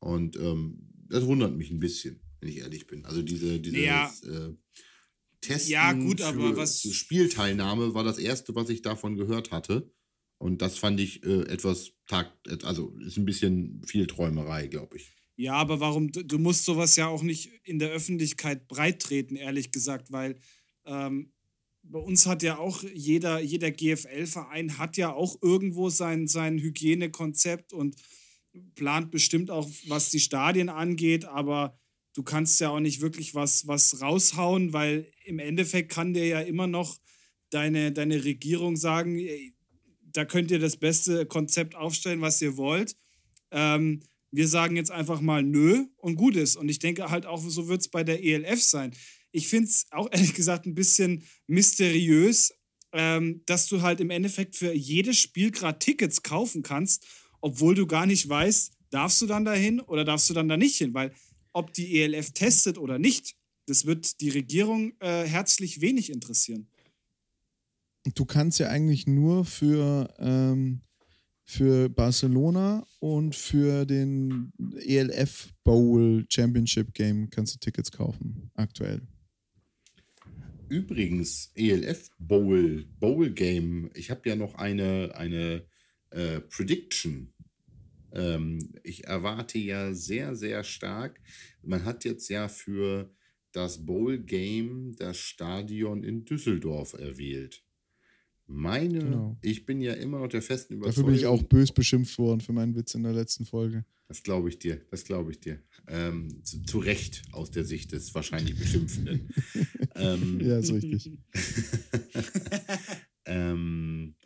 Und 0.00 0.36
ähm, 0.36 0.88
das 1.08 1.24
wundert 1.26 1.56
mich 1.56 1.70
ein 1.70 1.80
bisschen, 1.80 2.20
wenn 2.40 2.48
ich 2.48 2.58
ehrlich 2.58 2.86
bin. 2.86 3.04
Also 3.04 3.22
diese, 3.22 3.60
diese 3.60 3.78
ja. 3.78 4.12
äh, 4.24 4.54
Testen 5.40 5.72
ja, 5.72 5.92
gut, 5.92 6.20
aber 6.20 6.56
was 6.56 6.82
Spielteilnahme 6.82 7.94
war 7.94 8.04
das 8.04 8.18
erste, 8.18 8.54
was 8.54 8.68
ich 8.68 8.82
davon 8.82 9.16
gehört 9.16 9.52
hatte. 9.52 9.90
Und 10.40 10.62
das 10.62 10.78
fand 10.78 10.98
ich 11.00 11.22
äh, 11.22 11.42
etwas 11.48 11.92
tag, 12.06 12.32
also 12.62 12.96
ist 13.00 13.18
ein 13.18 13.26
bisschen 13.26 13.82
viel 13.84 14.06
Träumerei, 14.06 14.68
glaube 14.68 14.96
ich. 14.96 15.12
Ja, 15.36 15.52
aber 15.54 15.80
warum, 15.80 16.10
du 16.12 16.38
musst 16.38 16.64
sowas 16.64 16.96
ja 16.96 17.08
auch 17.08 17.22
nicht 17.22 17.50
in 17.64 17.78
der 17.78 17.90
Öffentlichkeit 17.90 18.66
breit 18.66 19.02
treten, 19.02 19.36
ehrlich 19.36 19.70
gesagt, 19.70 20.12
weil 20.12 20.38
ähm, 20.86 21.34
bei 21.82 21.98
uns 21.98 22.26
hat 22.26 22.42
ja 22.42 22.56
auch 22.58 22.82
jeder, 22.82 23.40
jeder 23.40 23.70
GFL-Verein 23.70 24.78
hat 24.78 24.96
ja 24.96 25.12
auch 25.12 25.36
irgendwo 25.42 25.90
sein, 25.90 26.26
sein 26.26 26.58
Hygienekonzept 26.58 27.74
und 27.74 27.96
plant 28.74 29.10
bestimmt 29.10 29.50
auch, 29.50 29.68
was 29.88 30.10
die 30.10 30.20
Stadien 30.20 30.70
angeht, 30.70 31.26
aber 31.26 31.78
du 32.14 32.22
kannst 32.22 32.60
ja 32.60 32.70
auch 32.70 32.80
nicht 32.80 33.02
wirklich 33.02 33.34
was, 33.34 33.66
was 33.66 34.00
raushauen, 34.00 34.72
weil 34.72 35.12
im 35.24 35.38
Endeffekt 35.38 35.92
kann 35.92 36.14
dir 36.14 36.26
ja 36.26 36.40
immer 36.40 36.66
noch 36.66 36.98
deine, 37.50 37.92
deine 37.92 38.24
Regierung 38.24 38.76
sagen, 38.76 39.18
da 40.12 40.24
könnt 40.24 40.50
ihr 40.50 40.58
das 40.58 40.76
beste 40.76 41.26
Konzept 41.26 41.74
aufstellen, 41.74 42.20
was 42.20 42.40
ihr 42.40 42.56
wollt. 42.56 42.96
Ähm, 43.50 44.00
wir 44.32 44.48
sagen 44.48 44.76
jetzt 44.76 44.90
einfach 44.90 45.20
mal 45.20 45.42
nö 45.42 45.86
und 45.96 46.16
gut 46.16 46.36
ist. 46.36 46.56
Und 46.56 46.68
ich 46.68 46.78
denke 46.78 47.10
halt 47.10 47.26
auch, 47.26 47.42
so 47.42 47.68
wird 47.68 47.80
es 47.80 47.88
bei 47.88 48.04
der 48.04 48.22
ELF 48.22 48.62
sein. 48.62 48.94
Ich 49.32 49.48
finde 49.48 49.68
es 49.68 49.86
auch 49.90 50.08
ehrlich 50.12 50.34
gesagt 50.34 50.66
ein 50.66 50.74
bisschen 50.74 51.24
mysteriös, 51.46 52.54
ähm, 52.92 53.42
dass 53.46 53.66
du 53.66 53.82
halt 53.82 54.00
im 54.00 54.10
Endeffekt 54.10 54.56
für 54.56 54.72
jedes 54.72 55.18
Spiel 55.18 55.50
gerade 55.50 55.78
Tickets 55.78 56.22
kaufen 56.22 56.62
kannst, 56.62 57.06
obwohl 57.40 57.74
du 57.74 57.86
gar 57.86 58.06
nicht 58.06 58.28
weißt, 58.28 58.72
darfst 58.90 59.22
du 59.22 59.26
dann 59.26 59.44
dahin 59.44 59.80
oder 59.80 60.04
darfst 60.04 60.28
du 60.30 60.34
dann 60.34 60.48
da 60.48 60.56
nicht 60.56 60.76
hin? 60.76 60.94
Weil 60.94 61.14
ob 61.52 61.72
die 61.72 62.00
ELF 62.00 62.32
testet 62.32 62.78
oder 62.78 62.98
nicht, 62.98 63.36
das 63.66 63.86
wird 63.86 64.20
die 64.20 64.30
Regierung 64.30 64.92
äh, 65.00 65.24
herzlich 65.24 65.80
wenig 65.80 66.10
interessieren 66.10 66.69
du 68.04 68.24
kannst 68.24 68.58
ja 68.58 68.68
eigentlich 68.68 69.06
nur 69.06 69.44
für, 69.44 70.12
ähm, 70.18 70.82
für 71.44 71.88
Barcelona 71.88 72.86
und 73.00 73.34
für 73.34 73.84
den 73.84 74.52
ELF 74.86 75.52
Bowl 75.64 76.24
Championship 76.28 76.94
Game 76.94 77.30
kannst 77.30 77.54
du 77.54 77.58
Tickets 77.58 77.90
kaufen, 77.90 78.50
aktuell. 78.54 79.02
Übrigens, 80.68 81.50
ELF 81.56 82.10
Bowl, 82.18 82.86
Bowl 83.00 83.30
Game, 83.30 83.90
ich 83.94 84.10
habe 84.10 84.28
ja 84.28 84.36
noch 84.36 84.54
eine, 84.54 85.12
eine 85.16 85.66
äh, 86.10 86.40
Prediction. 86.40 87.32
Ähm, 88.12 88.74
ich 88.84 89.04
erwarte 89.04 89.58
ja 89.58 89.92
sehr, 89.92 90.36
sehr 90.36 90.62
stark. 90.62 91.20
Man 91.62 91.84
hat 91.84 92.04
jetzt 92.04 92.28
ja 92.28 92.48
für 92.48 93.12
das 93.52 93.84
Bowl 93.84 94.18
Game 94.18 94.94
das 94.96 95.18
Stadion 95.18 96.04
in 96.04 96.24
Düsseldorf 96.24 96.92
erwählt. 96.92 97.64
Meine, 98.52 98.98
genau. 98.98 99.38
ich 99.42 99.64
bin 99.64 99.80
ja 99.80 99.92
immer 99.92 100.18
noch 100.18 100.26
der 100.26 100.42
festen 100.42 100.74
Überzeugung. 100.74 100.90
Dafür 100.90 101.04
bin 101.04 101.14
ich 101.14 101.26
auch 101.26 101.42
bös 101.44 101.70
beschimpft 101.70 102.18
worden 102.18 102.40
für 102.40 102.52
meinen 102.52 102.74
Witz 102.74 102.94
in 102.94 103.04
der 103.04 103.12
letzten 103.12 103.44
Folge. 103.44 103.84
Das 104.08 104.24
glaube 104.24 104.48
ich 104.48 104.58
dir, 104.58 104.80
das 104.90 105.04
glaube 105.04 105.30
ich 105.30 105.38
dir. 105.38 105.62
Ähm, 105.86 106.42
zu, 106.42 106.60
zu, 106.64 106.78
Recht 106.80 107.22
aus 107.30 107.52
der 107.52 107.64
Sicht 107.64 107.92
des 107.92 108.12
wahrscheinlich 108.12 108.58
Beschimpfenden. 108.58 109.32
ähm, 109.94 110.40
ja, 110.40 110.58
ist 110.58 110.72
richtig. 110.72 111.12
ähm, 113.26 114.16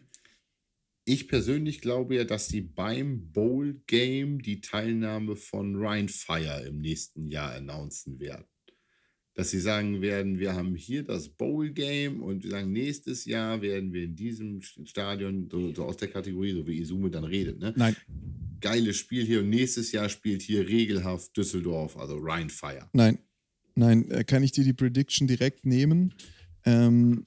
ich 1.05 1.29
persönlich 1.29 1.83
glaube 1.83 2.15
ja, 2.15 2.25
dass 2.25 2.49
sie 2.49 2.63
beim 2.63 3.31
Bowl 3.31 3.83
Game 3.87 4.41
die 4.41 4.63
Teilnahme 4.63 5.37
von 5.37 5.77
Rhine 5.77 6.09
Fire 6.09 6.65
im 6.67 6.79
nächsten 6.79 7.27
Jahr 7.27 7.53
announcen 7.53 8.19
werden 8.19 8.47
dass 9.35 9.51
sie 9.51 9.61
sagen 9.61 10.01
werden, 10.01 10.39
wir 10.39 10.55
haben 10.55 10.77
hier 10.77 11.03
das 11.03 11.29
Bowl-Game 11.29 12.23
und 12.23 12.45
wir 12.45 12.51
sagen, 12.51 12.73
nächstes 12.73 13.25
Jahr 13.25 13.61
werden 13.63 13.93
wir 13.93 14.05
in 14.05 14.15
diesem 14.15 14.63
Stadion, 14.63 15.49
so, 15.51 15.75
so 15.75 15.85
aus 15.85 15.97
der 15.97 16.09
Kategorie, 16.09 16.53
so 16.53 16.67
wie 16.67 16.79
Isume 16.79 17.11
dann 17.11 17.25
redet, 17.25 17.59
ne? 17.59 17.75
Nein. 17.77 17.97
Geiles 18.61 18.97
Spiel 18.97 19.25
hier 19.25 19.41
und 19.41 19.51
nächstes 19.51 19.93
Jahr 19.93 20.09
spielt 20.09 20.41
hier 20.41 20.67
regelhaft 20.67 21.37
Düsseldorf, 21.37 21.97
also 21.97 22.17
Rheinfire. 22.19 22.89
Nein, 22.93 23.19
nein, 23.75 24.09
äh, 24.11 24.25
kann 24.25 24.43
ich 24.43 24.53
dir 24.53 24.65
die 24.65 24.73
Prediction 24.73 25.27
direkt 25.27 25.67
nehmen? 25.67 26.15
Ähm, 26.65 27.27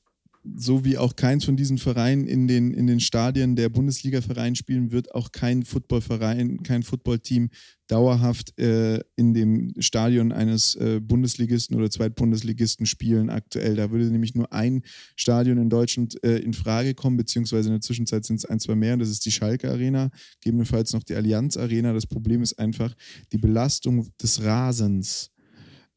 so 0.56 0.86
wie 0.86 0.98
auch 0.98 1.16
keins 1.16 1.46
von 1.46 1.58
diesen 1.58 1.78
Vereinen 1.78 2.28
in 2.28 2.48
den, 2.48 2.74
in 2.74 2.88
den 2.88 3.00
Stadien 3.00 3.56
der 3.56 3.70
Bundesliga-Verein 3.70 4.56
spielen, 4.56 4.92
wird 4.92 5.14
auch 5.14 5.32
kein 5.32 5.64
Footballverein, 5.64 6.64
kein 6.64 6.84
Footballteam 6.84 7.50
dauerhaft 7.88 8.58
äh, 8.60 9.00
in 9.16 9.34
dem 9.34 9.74
Stadion 9.80 10.32
eines 10.32 10.76
äh, 10.76 11.00
Bundesligisten 11.00 11.76
oder 11.76 11.90
Zweitbundesligisten 11.90 12.86
spielen 12.86 13.30
aktuell. 13.30 13.76
Da 13.76 13.92
würde 13.92 14.06
nämlich 14.06 14.36
nur 14.36 14.52
ein 14.52 14.84
Stadion 15.16 15.58
in 15.58 15.70
Deutschland 15.70 16.22
äh, 16.24 16.38
in 16.38 16.54
Frage 16.54 16.94
kommen, 16.94 17.18
beziehungsweise 17.18 17.70
in 17.70 17.76
der 17.76 17.82
Zwischenzeit 17.82 18.26
sind 18.26 18.38
es 18.38 18.46
ein, 18.46 18.60
zwei 18.60 18.76
mehr, 18.76 18.94
und 18.94 19.00
das 19.00 19.10
ist 19.10 19.26
die 19.26 19.32
Schalke 19.32 19.70
Arena, 19.70 20.10
gegebenenfalls 20.42 20.94
noch 20.94 21.04
die 21.04 21.16
Allianz 21.16 21.58
Arena. 21.58 21.94
Das 21.94 22.08
Problem 22.08 22.42
ist 22.42 22.60
einfach, 22.60 22.94
die 23.32 23.38
Belastung 23.38 24.08
des 24.22 24.44
Rasens 24.44 25.32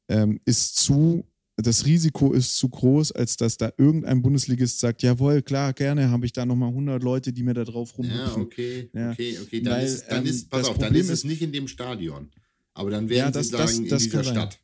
ähm, 0.08 0.40
ist 0.44 0.76
zu 0.76 1.24
das 1.62 1.84
Risiko 1.86 2.32
ist 2.32 2.56
zu 2.56 2.68
groß, 2.68 3.12
als 3.12 3.36
dass 3.36 3.56
da 3.56 3.72
irgendein 3.76 4.22
Bundesligist 4.22 4.78
sagt, 4.78 5.02
jawohl, 5.02 5.42
klar, 5.42 5.72
gerne 5.72 6.10
habe 6.10 6.26
ich 6.26 6.32
da 6.32 6.46
nochmal 6.46 6.68
100 6.68 7.02
Leute, 7.02 7.32
die 7.32 7.42
mir 7.42 7.54
da 7.54 7.64
drauf 7.64 7.96
rumhüpfen. 7.98 8.42
Ja, 8.42 8.46
okay, 8.46 8.90
ja. 8.92 9.10
okay, 9.10 9.38
okay. 9.42 9.60
Dann, 9.60 9.74
Weil, 9.74 9.86
ist, 9.86 10.04
dann 10.08 10.26
ist, 10.26 10.42
ähm, 10.42 10.48
pass 10.50 10.68
auf, 10.68 10.74
Problem 10.74 10.92
dann 10.92 11.00
ist 11.00 11.10
es 11.10 11.24
nicht 11.24 11.42
in 11.42 11.52
dem 11.52 11.66
Stadion. 11.66 12.30
Aber 12.74 12.90
dann 12.90 13.08
werden 13.08 13.18
ja, 13.18 13.30
das, 13.30 13.48
sie 13.48 13.52
sagen, 13.52 13.64
das, 13.64 13.78
in 13.78 13.88
das 13.88 14.02
dieser 14.04 14.24
Stadt. 14.24 14.60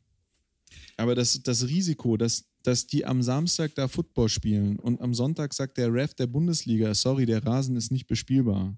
Aber 0.95 1.13
das, 1.13 1.41
das 1.43 1.67
Risiko, 1.67 2.17
dass, 2.17 2.45
dass 2.63 2.87
die 2.87 3.05
am 3.05 3.21
Samstag 3.21 3.75
da 3.75 3.87
Football 3.87 4.29
spielen 4.29 4.79
und 4.79 4.99
am 5.01 5.13
Sonntag 5.13 5.53
sagt 5.53 5.77
der 5.77 5.93
Ref 5.93 6.15
der 6.15 6.27
Bundesliga, 6.27 6.93
sorry, 6.95 7.25
der 7.25 7.45
Rasen 7.45 7.75
ist 7.75 7.91
nicht 7.91 8.07
bespielbar, 8.07 8.75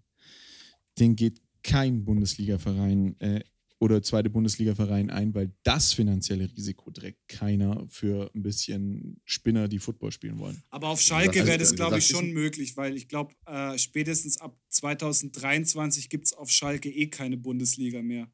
den 0.98 1.16
geht 1.16 1.42
kein 1.64 2.04
Bundesliga-Verein 2.04 3.20
äh, 3.20 3.42
oder 3.80 4.02
zweite 4.02 4.30
Bundesliga-Verein 4.30 5.10
ein, 5.10 5.34
weil 5.34 5.54
das 5.64 5.94
finanzielle 5.94 6.50
Risiko 6.56 6.92
trägt 6.92 7.28
keiner 7.28 7.86
für 7.90 8.30
ein 8.36 8.44
bisschen 8.44 9.22
Spinner, 9.26 9.68
die 9.68 9.80
Football 9.80 10.12
spielen 10.12 10.38
wollen. 10.38 10.62
Aber 10.70 10.90
auf 10.90 11.02
Schalke 11.02 11.46
wäre 11.48 11.58
das, 11.58 11.76
glaube 11.76 11.98
ich, 11.98 12.08
schon 12.08 12.32
möglich, 12.32 12.76
weil 12.76 12.98
ich 12.98 13.08
glaube, 13.08 13.34
äh, 13.46 13.78
spätestens 13.78 14.40
ab 14.40 14.60
2023 14.70 16.10
gibt 16.10 16.26
es 16.26 16.34
auf 16.34 16.52
Schalke 16.52 16.90
eh 16.90 17.08
keine 17.08 17.38
Bundesliga 17.38 18.02
mehr. 18.02 18.30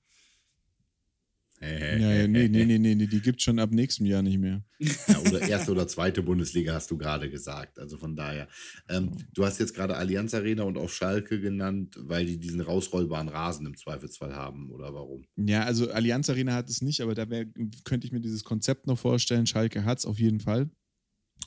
Ja, 1.61 1.67
ja, 1.97 2.27
nee, 2.27 2.47
nee, 2.49 2.65
nee, 2.65 2.77
nee, 2.77 3.07
die 3.07 3.21
gibt 3.21 3.39
es 3.39 3.43
schon 3.43 3.59
ab 3.59 3.71
nächstem 3.71 4.05
Jahr 4.05 4.21
nicht 4.21 4.37
mehr. 4.37 4.63
Ja, 5.07 5.19
oder 5.19 5.41
erste 5.41 5.71
oder 5.71 5.87
zweite 5.87 6.21
Bundesliga 6.21 6.73
hast 6.73 6.91
du 6.91 6.97
gerade 6.97 7.29
gesagt. 7.29 7.79
Also 7.79 7.97
von 7.97 8.15
daher. 8.15 8.49
Ähm, 8.89 9.11
du 9.33 9.45
hast 9.45 9.59
jetzt 9.59 9.73
gerade 9.73 9.95
Allianz 9.95 10.33
Arena 10.33 10.63
und 10.63 10.77
auch 10.77 10.89
Schalke 10.89 11.39
genannt, 11.39 11.95
weil 11.97 12.25
die 12.25 12.37
diesen 12.37 12.59
rausrollbaren 12.59 13.29
Rasen 13.29 13.65
im 13.65 13.77
Zweifelsfall 13.77 14.35
haben, 14.35 14.69
oder 14.71 14.93
warum? 14.93 15.25
Ja, 15.37 15.63
also 15.63 15.89
Allianz 15.91 16.29
Arena 16.29 16.53
hat 16.53 16.69
es 16.69 16.81
nicht, 16.81 16.99
aber 16.99 17.15
da 17.15 17.29
wär, 17.29 17.45
könnte 17.85 18.05
ich 18.05 18.11
mir 18.11 18.19
dieses 18.19 18.43
Konzept 18.43 18.85
noch 18.85 18.99
vorstellen. 18.99 19.47
Schalke 19.47 19.85
hat 19.85 19.99
es 19.99 20.05
auf 20.05 20.19
jeden 20.19 20.41
Fall. 20.41 20.69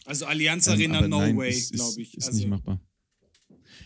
Also 0.05 0.25
Allianz 0.25 0.69
Arena, 0.69 1.05
Ähm, 1.05 1.11
no 1.11 1.19
nein, 1.19 1.37
way, 1.37 1.63
glaube 1.71 2.01
ich. 2.01 2.17
Ist 2.17 2.29
also, 2.29 2.39
nicht 2.39 2.49
machbar. 2.49 2.81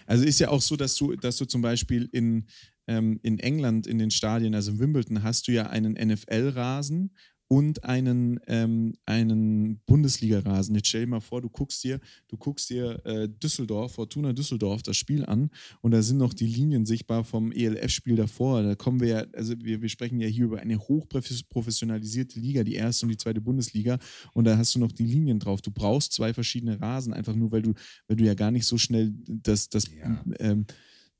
Also 0.07 0.25
ist 0.25 0.39
ja 0.39 0.49
auch 0.49 0.63
so, 0.63 0.77
dass 0.77 0.95
du, 0.97 1.17
dass 1.17 1.37
du 1.37 1.45
zum 1.45 1.63
Beispiel 1.63 2.09
in, 2.13 2.47
ähm, 2.87 3.19
in 3.23 3.39
England 3.39 3.87
in 3.87 3.99
den 3.99 4.11
Stadien, 4.11 4.55
also 4.55 4.73
in 4.73 4.79
Wimbledon, 4.79 5.23
hast 5.23 5.49
du 5.49 5.53
ja 5.53 5.67
einen 5.69 5.93
NFL-Rasen 5.95 7.11
und 7.49 7.85
einen, 7.85 8.41
ähm, 8.47 8.95
einen 9.05 9.79
Bundesliga-Rasen. 9.85 10.75
Jetzt 10.75 10.89
stell 10.89 11.03
dir 11.03 11.09
mal 11.09 11.21
vor, 11.21 11.43
du 11.43 11.51
guckst 11.51 11.85
dir, 11.85 12.01
du 12.29 12.39
guckst 12.39 12.71
dir 12.71 13.05
äh, 13.05 13.29
Düsseldorf, 13.29 13.93
Fortuna 13.93 14.33
Düsseldorf, 14.33 14.83
das 14.83 14.97
Spiel 14.97 15.23
an 15.27 15.51
und 15.83 15.91
da 15.91 16.01
sind 16.01 16.17
noch 16.17 16.33
die 16.33 16.47
Linien 16.47 16.87
sichtbar 16.87 17.25
vom 17.25 17.53
ELF-Spiel 17.53 18.17
davor. 18.17 18.63
Da 18.63 18.75
kommen 18.75 19.01
wir 19.01 19.09
ja, 19.09 19.25
also 19.35 19.53
wir, 19.61 19.83
wir 19.83 19.91
sprechen 19.91 20.19
ja 20.19 20.29
hier 20.29 20.47
über 20.47 20.61
eine 20.61 20.79
hochprofessionalisierte 20.79 22.41
Liga, 22.41 22.65
die 22.65 22.75
erste 22.75 23.05
und 23.05 23.11
die 23.11 23.19
zweite 23.19 23.43
Bundesliga 23.43 23.99
und 24.33 24.45
da 24.47 24.57
hast 24.57 24.75
du 24.75 24.79
noch 24.79 24.93
die 24.93 25.05
Linien 25.05 25.39
drauf. 25.39 25.61
Du 25.61 25.71
brauchst 25.71 26.15
zwei 26.15 26.33
verschiedene 26.33 26.81
Rasen, 26.81 27.13
einfach 27.13 27.35
nur, 27.35 27.53
weil 27.53 27.61
du, 27.63 27.75
weil 28.09 28.17
du 28.17 28.25
ja 28.25 28.33
gar 28.33 28.51
nicht 28.51 28.65
so 28.65 28.79
schnell 28.79 29.13
das, 29.27 29.69
das, 29.69 29.85
Ja. 29.93 30.25
ähm, 30.39 30.65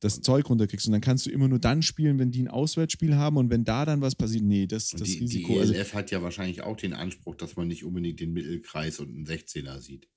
das 0.03 0.21
Zeug 0.21 0.51
runterkriegst. 0.51 0.87
Und 0.87 0.93
dann 0.93 1.01
kannst 1.01 1.27
du 1.27 1.31
immer 1.31 1.49
nur 1.49 1.59
dann 1.59 1.83
spielen, 1.83 2.19
wenn 2.19 2.31
die 2.31 2.43
ein 2.43 2.49
Auswärtsspiel 2.49 3.15
haben 3.15 3.37
und 3.37 3.51
wenn 3.51 3.65
da 3.65 3.85
dann 3.85 4.01
was 4.01 4.17
passiert, 4.17 4.43
nee, 4.43 4.67
das, 4.67 4.91
das 4.91 5.03
die, 5.03 5.19
Risiko. 5.19 5.53
die 5.55 5.61
also, 5.61 5.75
ELF 5.75 5.95
hat 5.95 6.11
ja 6.11 6.23
wahrscheinlich 6.23 6.63
auch 6.63 6.77
den 6.77 6.93
Anspruch, 6.93 7.37
dass 7.37 7.57
man 7.57 7.69
nicht 7.69 7.85
unbedingt 7.85 8.21
den 8.21 8.33
Mittelkreis 8.33 8.99
und 8.99 9.09
einen 9.15 9.27
16er 9.27 9.81
sieht. 9.81 10.09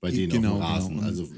Bei 0.00 0.10
denen 0.10 0.32
Genau, 0.32 0.54
auf 0.54 0.58
dem 0.58 0.62
Rasen. 0.62 0.94
genau. 0.96 1.06
Also 1.06 1.28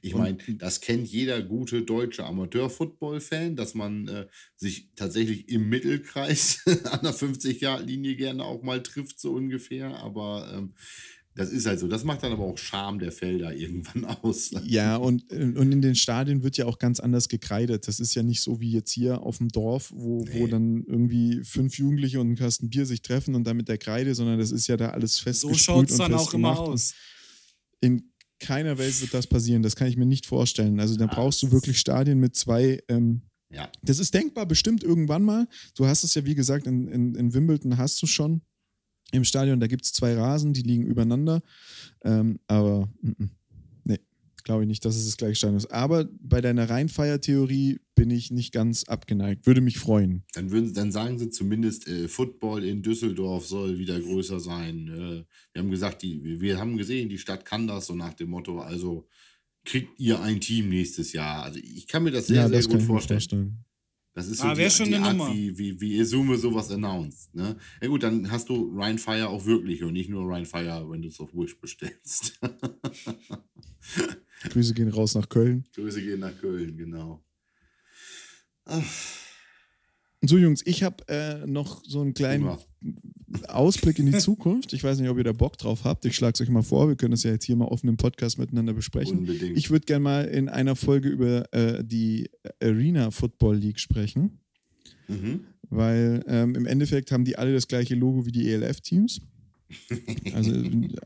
ich 0.00 0.14
meine, 0.14 0.38
das 0.48 0.80
kennt 0.80 1.08
jeder 1.08 1.42
gute 1.42 1.82
deutsche 1.82 2.24
Amateur-Football-Fan, 2.24 3.56
dass 3.56 3.74
man 3.74 4.06
äh, 4.06 4.26
sich 4.56 4.90
tatsächlich 4.94 5.48
im 5.48 5.68
Mittelkreis 5.68 6.62
an 6.90 7.00
der 7.02 7.14
50-Yard-Linie 7.14 8.14
gerne 8.16 8.44
auch 8.44 8.62
mal 8.62 8.82
trifft, 8.82 9.18
so 9.18 9.32
ungefähr. 9.32 9.96
Aber 9.96 10.52
ähm, 10.54 10.74
das 11.34 11.50
ist 11.50 11.66
halt 11.66 11.78
so. 11.78 11.86
Das 11.88 12.04
macht 12.04 12.22
dann 12.22 12.32
aber 12.32 12.44
auch 12.44 12.58
Charme 12.58 12.98
der 12.98 13.12
Felder 13.12 13.54
irgendwann 13.54 14.04
aus. 14.22 14.50
Ja, 14.64 14.96
und, 14.96 15.30
und 15.32 15.72
in 15.72 15.80
den 15.80 15.94
Stadien 15.94 16.42
wird 16.42 16.56
ja 16.56 16.66
auch 16.66 16.78
ganz 16.78 17.00
anders 17.00 17.28
gekreidet. 17.28 17.86
Das 17.88 18.00
ist 18.00 18.14
ja 18.14 18.22
nicht 18.22 18.40
so 18.42 18.60
wie 18.60 18.72
jetzt 18.72 18.90
hier 18.90 19.22
auf 19.22 19.38
dem 19.38 19.48
Dorf, 19.48 19.92
wo, 19.94 20.26
wo 20.26 20.44
Nee. 20.44 20.48
dann 20.48 20.84
irgendwie 20.86 21.42
fünf 21.44 21.78
Jugendliche 21.78 22.20
und 22.20 22.30
ein 22.32 22.36
Kasten 22.36 22.68
Bier 22.68 22.84
sich 22.84 23.02
treffen 23.02 23.34
und 23.34 23.44
dann 23.44 23.56
mit 23.56 23.68
der 23.68 23.78
Kreide, 23.78 24.14
sondern 24.14 24.38
das 24.38 24.50
ist 24.50 24.66
ja 24.66 24.76
da 24.76 24.90
alles 24.90 25.18
fest 25.18 25.40
so 25.42 25.54
schaut 25.54 25.90
es 25.90 25.96
dann 25.96 26.12
auch 26.14 26.34
immer 26.34 26.58
aus. 26.58 26.94
In 27.80 28.12
keiner 28.40 28.78
Welt 28.78 29.00
wird 29.00 29.14
das 29.14 29.26
passieren. 29.26 29.62
Das 29.62 29.76
kann 29.76 29.88
ich 29.88 29.96
mir 29.96 30.06
nicht 30.06 30.26
vorstellen. 30.26 30.80
Also 30.80 30.96
da 30.96 31.04
Ja, 31.04 31.12
brauchst 31.14 31.42
du 31.42 31.52
wirklich 31.52 31.78
Stadien 31.78 32.18
mit 32.18 32.34
zwei. 32.36 32.80
Ähm, 32.88 33.22
Ja, 33.52 33.70
das 33.82 33.98
ist 33.98 34.14
denkbar, 34.14 34.46
bestimmt 34.46 34.82
irgendwann 34.82 35.22
mal. 35.22 35.46
Du 35.74 35.86
hast 35.86 36.04
es 36.04 36.14
ja, 36.14 36.24
wie 36.24 36.34
gesagt, 36.34 36.66
in, 36.66 36.88
in, 36.88 37.14
in 37.14 37.34
Wimbledon 37.34 37.76
hast 37.78 38.00
du 38.02 38.06
schon 38.06 38.42
im 39.12 39.24
Stadion. 39.24 39.60
Da 39.60 39.66
gibt 39.66 39.84
es 39.84 39.92
zwei 39.92 40.14
Rasen, 40.14 40.52
die 40.52 40.62
liegen 40.62 40.84
übereinander. 40.84 41.42
Ähm, 42.04 42.38
aber 42.46 42.88
mm, 43.02 43.08
mm, 43.24 43.30
nee, 43.84 43.98
glaube 44.44 44.62
ich 44.62 44.68
nicht, 44.68 44.84
dass 44.84 44.96
es 44.96 45.04
das 45.06 45.16
gleiche 45.16 45.34
Stadion 45.36 45.56
ist. 45.56 45.70
Aber 45.72 46.08
bei 46.20 46.40
deiner 46.40 46.68
Rheinfeier-Theorie 46.70 47.80
bin 47.94 48.10
ich 48.10 48.30
nicht 48.30 48.52
ganz 48.52 48.84
abgeneigt. 48.84 49.46
Würde 49.46 49.60
mich 49.60 49.78
freuen. 49.78 50.24
dann, 50.34 50.50
würden, 50.50 50.72
dann 50.72 50.90
sagen 50.92 51.18
sie 51.18 51.28
zumindest, 51.30 51.86
äh, 51.88 52.08
Football 52.08 52.64
in 52.64 52.82
Düsseldorf 52.82 53.46
soll 53.46 53.78
wieder 53.78 54.00
größer 54.00 54.40
sein. 54.40 54.88
Äh, 54.88 55.24
wir 55.52 55.62
haben 55.62 55.70
gesagt, 55.70 56.02
die, 56.02 56.40
wir- 56.40 56.58
haben 56.58 56.76
gesehen, 56.78 57.08
die 57.10 57.18
Stadt 57.18 57.44
kann 57.44 57.66
das, 57.66 57.86
so 57.86 57.94
nach 57.94 58.14
dem 58.14 58.30
Motto, 58.30 58.60
also 58.60 59.06
kriegt 59.64 60.00
ihr 60.00 60.20
ein 60.22 60.40
Team 60.40 60.70
nächstes 60.70 61.12
Jahr. 61.12 61.42
Also 61.42 61.58
ich 61.62 61.86
kann 61.86 62.02
mir 62.02 62.10
das 62.10 62.28
sehr, 62.28 62.36
ja, 62.36 62.48
sehr 62.48 62.56
das 62.56 62.66
gut 62.68 62.76
ich 62.76 62.80
mir 62.82 62.86
vorstellen. 62.86 63.18
vorstellen. 63.20 63.64
Das 64.12 64.26
ist 64.26 64.40
Ah, 64.40 64.50
so 64.50 64.56
wär 64.58 64.68
die, 64.68 64.74
schon 64.74 64.86
die 64.86 64.96
eine 64.96 65.06
Art, 65.06 65.16
Nummer. 65.16 65.32
wie, 65.34 65.56
wie, 65.56 65.80
wie 65.80 65.96
Isume 65.98 66.36
sowas 66.36 66.70
announced. 66.70 67.32
Ne? 67.34 67.56
Ja 67.80 67.88
gut, 67.88 68.02
dann 68.02 68.30
hast 68.30 68.48
du 68.48 68.70
Ryan 68.74 68.98
Fire 68.98 69.28
auch 69.28 69.46
wirklich 69.46 69.84
und 69.84 69.92
nicht 69.92 70.10
nur 70.10 70.24
Ryan 70.24 70.46
Fire, 70.46 70.86
wenn 70.90 71.02
du 71.02 71.08
es 71.08 71.20
auf 71.20 71.32
Wish 71.32 71.58
bestellst. 71.60 72.40
Grüße 74.50 74.74
gehen 74.74 74.88
raus 74.88 75.14
nach 75.14 75.28
Köln. 75.28 75.64
Grüße 75.74 76.02
gehen 76.02 76.20
nach 76.20 76.36
Köln, 76.40 76.76
genau. 76.76 77.22
Ach, 78.64 78.82
So, 80.22 80.38
Jungs, 80.38 80.62
ich 80.66 80.82
habe 80.82 81.06
äh, 81.08 81.46
noch 81.46 81.82
so 81.84 82.00
einen 82.02 82.14
kleinen 82.14 82.44
Hunger. 82.44 82.58
Ausblick 83.48 83.98
in 83.98 84.06
die 84.06 84.18
Zukunft. 84.18 84.72
Ich 84.72 84.82
weiß 84.82 84.98
nicht, 84.98 85.08
ob 85.08 85.18
ihr 85.18 85.24
da 85.24 85.32
Bock 85.32 85.56
drauf 85.56 85.84
habt. 85.84 86.04
Ich 86.04 86.16
schlage 86.16 86.34
es 86.34 86.40
euch 86.40 86.48
mal 86.48 86.62
vor. 86.62 86.88
Wir 86.88 86.96
können 86.96 87.12
das 87.12 87.22
ja 87.22 87.30
jetzt 87.30 87.44
hier 87.44 87.56
mal 87.56 87.66
offen 87.66 87.88
im 87.88 87.96
Podcast 87.96 88.38
miteinander 88.38 88.72
besprechen. 88.72 89.18
unbedingt. 89.18 89.56
Ich 89.56 89.70
würde 89.70 89.86
gerne 89.86 90.02
mal 90.02 90.24
in 90.24 90.48
einer 90.48 90.76
Folge 90.76 91.08
über 91.08 91.52
äh, 91.52 91.84
die 91.84 92.28
Arena 92.62 93.10
Football 93.10 93.56
League 93.56 93.78
sprechen, 93.78 94.40
mhm. 95.08 95.40
weil 95.68 96.24
ähm, 96.26 96.54
im 96.54 96.66
Endeffekt 96.66 97.12
haben 97.12 97.24
die 97.24 97.36
alle 97.36 97.52
das 97.52 97.68
gleiche 97.68 97.94
Logo 97.94 98.26
wie 98.26 98.32
die 98.32 98.50
ELF-Teams. 98.50 99.20
Also 100.34 100.52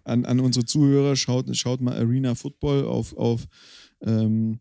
an, 0.04 0.24
an 0.24 0.40
unsere 0.40 0.64
Zuhörer, 0.64 1.16
schaut, 1.16 1.54
schaut 1.54 1.82
mal 1.82 1.96
Arena 1.96 2.34
Football 2.34 2.86
auf, 2.86 3.14
auf, 3.16 3.46
ähm, 4.00 4.58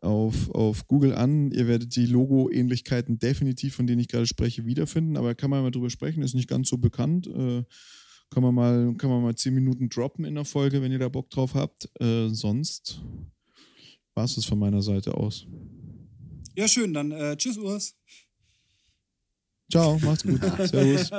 auf, 0.00 0.50
auf 0.50 0.86
Google 0.86 1.14
an. 1.14 1.50
Ihr 1.52 1.66
werdet 1.68 1.94
die 1.96 2.06
Logo-Ähnlichkeiten 2.06 3.18
definitiv, 3.18 3.74
von 3.74 3.86
denen 3.86 4.00
ich 4.00 4.08
gerade 4.08 4.26
spreche, 4.26 4.64
wiederfinden. 4.66 5.16
Aber 5.16 5.34
kann 5.34 5.50
man 5.50 5.62
mal 5.62 5.70
drüber 5.70 5.90
sprechen, 5.90 6.22
ist 6.22 6.34
nicht 6.34 6.48
ganz 6.48 6.68
so 6.68 6.78
bekannt. 6.78 7.26
Äh, 7.26 7.64
kann, 8.30 8.42
man 8.42 8.54
mal, 8.54 8.94
kann 8.96 9.10
man 9.10 9.22
mal 9.22 9.34
zehn 9.34 9.54
Minuten 9.54 9.88
droppen 9.88 10.24
in 10.24 10.34
der 10.36 10.44
Folge, 10.44 10.80
wenn 10.82 10.92
ihr 10.92 10.98
da 10.98 11.08
Bock 11.08 11.28
drauf 11.30 11.54
habt. 11.54 11.88
Äh, 12.00 12.28
sonst 12.28 13.02
war 14.14 14.24
es 14.24 14.34
das 14.36 14.44
von 14.44 14.58
meiner 14.58 14.82
Seite 14.82 15.14
aus. 15.14 15.46
Ja, 16.56 16.66
schön, 16.66 16.92
dann 16.94 17.12
äh, 17.12 17.36
tschüss, 17.36 17.58
Urs. 17.58 17.94
Ciao, 19.70 19.98
macht's 20.00 20.24
gut. 20.24 20.40
Servus. 20.68 21.10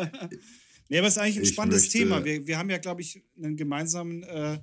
Nee, 0.89 0.97
aber 0.97 1.07
es 1.07 1.13
ist 1.15 1.17
eigentlich 1.19 1.37
ein 1.37 1.43
Ich 1.43 1.49
spannendes 1.49 1.83
möchte- 1.83 1.97
Thema. 1.99 2.25
Wir, 2.25 2.45
wir 2.47 2.57
haben 2.57 2.69
ja, 2.69 2.77
glaube 2.79 3.01
ich, 3.01 3.23
einen 3.41 3.55
gemeinsamen 3.55 4.23
äh, 4.23 4.59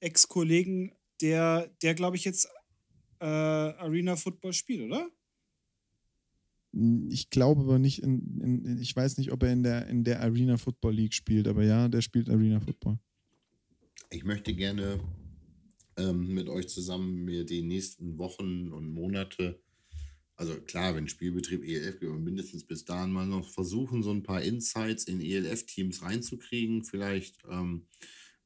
Ex-Kollegen, 0.00 0.92
der, 1.20 1.68
der 1.82 1.94
glaube 1.94 2.16
ich, 2.16 2.24
jetzt 2.24 2.48
äh, 3.20 3.24
Arena 3.24 4.16
Football 4.16 4.52
spielt, 4.52 4.82
oder? 4.82 5.08
Ich 7.08 7.30
glaube 7.30 7.62
aber 7.62 7.78
nicht, 7.78 8.02
in, 8.02 8.40
in, 8.40 8.78
ich 8.80 8.94
weiß 8.94 9.16
nicht, 9.16 9.32
ob 9.32 9.42
er 9.42 9.52
in 9.52 9.62
der, 9.62 9.86
in 9.86 10.04
der 10.04 10.20
Arena 10.20 10.58
Football 10.58 10.94
League 10.94 11.14
spielt, 11.14 11.48
aber 11.48 11.64
ja, 11.64 11.88
der 11.88 12.02
spielt 12.02 12.28
Arena 12.28 12.60
Football. 12.60 12.98
Ich 14.10 14.24
möchte 14.24 14.52
gerne 14.54 15.00
ähm, 15.96 16.34
mit 16.34 16.48
euch 16.48 16.68
zusammen 16.68 17.24
mir 17.24 17.44
die 17.44 17.62
nächsten 17.62 18.18
Wochen 18.18 18.72
und 18.72 18.88
Monate, 18.88 19.58
also 20.36 20.54
klar, 20.60 20.94
wenn 20.94 21.08
Spielbetrieb 21.08 21.64
ELF 21.64 21.98
geht, 21.98 22.10
aber 22.10 22.18
mindestens 22.18 22.64
bis 22.64 22.84
dahin 22.84 23.10
mal 23.10 23.26
noch 23.26 23.48
versuchen, 23.48 24.02
so 24.02 24.10
ein 24.10 24.22
paar 24.22 24.42
Insights 24.42 25.04
in 25.04 25.22
ELF-Teams 25.22 26.02
reinzukriegen. 26.02 26.84
Vielleicht, 26.84 27.38
ähm, 27.50 27.86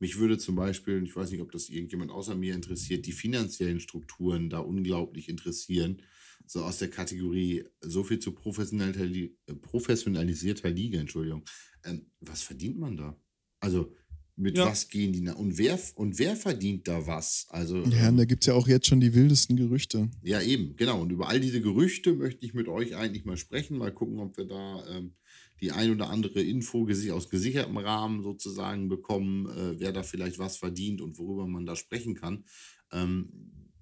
mich 0.00 0.18
würde 0.18 0.38
zum 0.38 0.56
Beispiel, 0.56 1.02
ich 1.04 1.14
weiß 1.14 1.30
nicht, 1.30 1.40
ob 1.42 1.52
das 1.52 1.68
irgendjemand 1.68 2.10
außer 2.10 2.34
mir 2.34 2.54
interessiert, 2.54 3.06
die 3.06 3.12
finanziellen 3.12 3.78
Strukturen 3.80 4.50
da 4.50 4.58
unglaublich 4.58 5.28
interessieren. 5.28 6.02
So 6.46 6.64
aus 6.64 6.78
der 6.78 6.88
Kategorie 6.90 7.64
so 7.80 8.02
viel 8.02 8.18
zu 8.18 8.32
professionalisierter, 8.32 9.34
äh, 9.46 9.54
professionalisierter 9.54 10.70
Liga, 10.70 10.98
Entschuldigung. 10.98 11.44
Ähm, 11.84 12.06
was 12.20 12.42
verdient 12.42 12.78
man 12.78 12.96
da? 12.96 13.16
Also 13.60 13.92
mit 14.36 14.56
Ja. 14.56 14.66
was 14.66 14.88
gehen 14.88 15.12
die? 15.12 15.20
na- 15.20 15.34
Und 15.34 15.58
wer, 15.58 15.78
und 15.96 16.18
wer 16.18 16.34
verdient 16.34 16.88
da 16.88 17.06
was? 17.06 17.46
Also, 17.50 17.76
Ja, 17.84 18.04
ähm, 18.06 18.08
und 18.14 18.16
da 18.16 18.24
gibt 18.24 18.42
es 18.42 18.46
ja 18.46 18.54
auch 18.54 18.66
jetzt 18.66 18.86
schon 18.86 19.00
die 19.00 19.14
wildesten 19.14 19.56
Gerüchte. 19.56 20.10
ja, 20.22 20.40
eben, 20.40 20.76
genau. 20.76 21.02
Und 21.02 21.12
über 21.12 21.28
all 21.28 21.40
diese 21.40 21.60
Gerüchte 21.60 22.14
möchte 22.14 22.44
ich 22.46 22.54
mit 22.54 22.66
euch 22.68 22.96
eigentlich 22.96 23.26
mal 23.26 23.36
sprechen, 23.36 23.76
mal 23.76 23.92
gucken, 23.92 24.18
ob 24.18 24.36
wir 24.38 24.46
da 24.46 24.82
ähm, 24.88 25.12
die 25.60 25.72
ein 25.72 25.90
oder 25.90 26.10
andere 26.10 26.42
Info 26.42 26.88
aus 27.12 27.28
gesichertem 27.28 27.76
Rahmen 27.76 28.22
sozusagen 28.22 28.88
bekommen, 28.88 29.46
äh, 29.46 29.78
wer 29.78 29.92
da 29.92 30.02
vielleicht 30.02 30.38
was 30.38 30.56
verdient 30.56 31.00
und 31.00 31.18
worüber 31.18 31.46
man 31.46 31.66
da 31.66 31.76
sprechen 31.76 32.14
kann. 32.14 32.44
Ähm, 32.92 33.30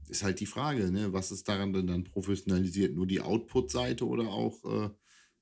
ist 0.09 0.22
halt 0.22 0.41
die 0.41 0.47
Frage, 0.47 0.91
ne? 0.91 1.12
was 1.12 1.31
ist 1.31 1.49
daran 1.49 1.72
denn 1.72 1.87
dann 1.87 2.05
professionalisiert? 2.05 2.95
Nur 2.95 3.07
die 3.07 3.20
Output-Seite 3.20 4.07
oder 4.07 4.29
auch, 4.29 4.64
äh, 4.64 4.91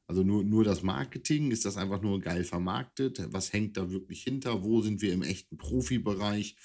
also 0.07 0.23
nur, 0.23 0.45
nur 0.45 0.65
das 0.65 0.83
Marketing? 0.83 1.51
Ist 1.51 1.65
das 1.65 1.77
einfach 1.77 2.03
nur 2.03 2.21
geil 2.21 2.45
vermarktet? 2.45 3.33
Was 3.33 3.53
hängt 3.53 3.77
da 3.77 3.91
wirklich 3.91 4.23
hinter? 4.23 4.65
Wo 4.65 4.83
sind 4.83 5.03
wir 5.03 5.13
im 5.13 5.23
echten 5.23 5.57
Profibereich? 5.57 6.57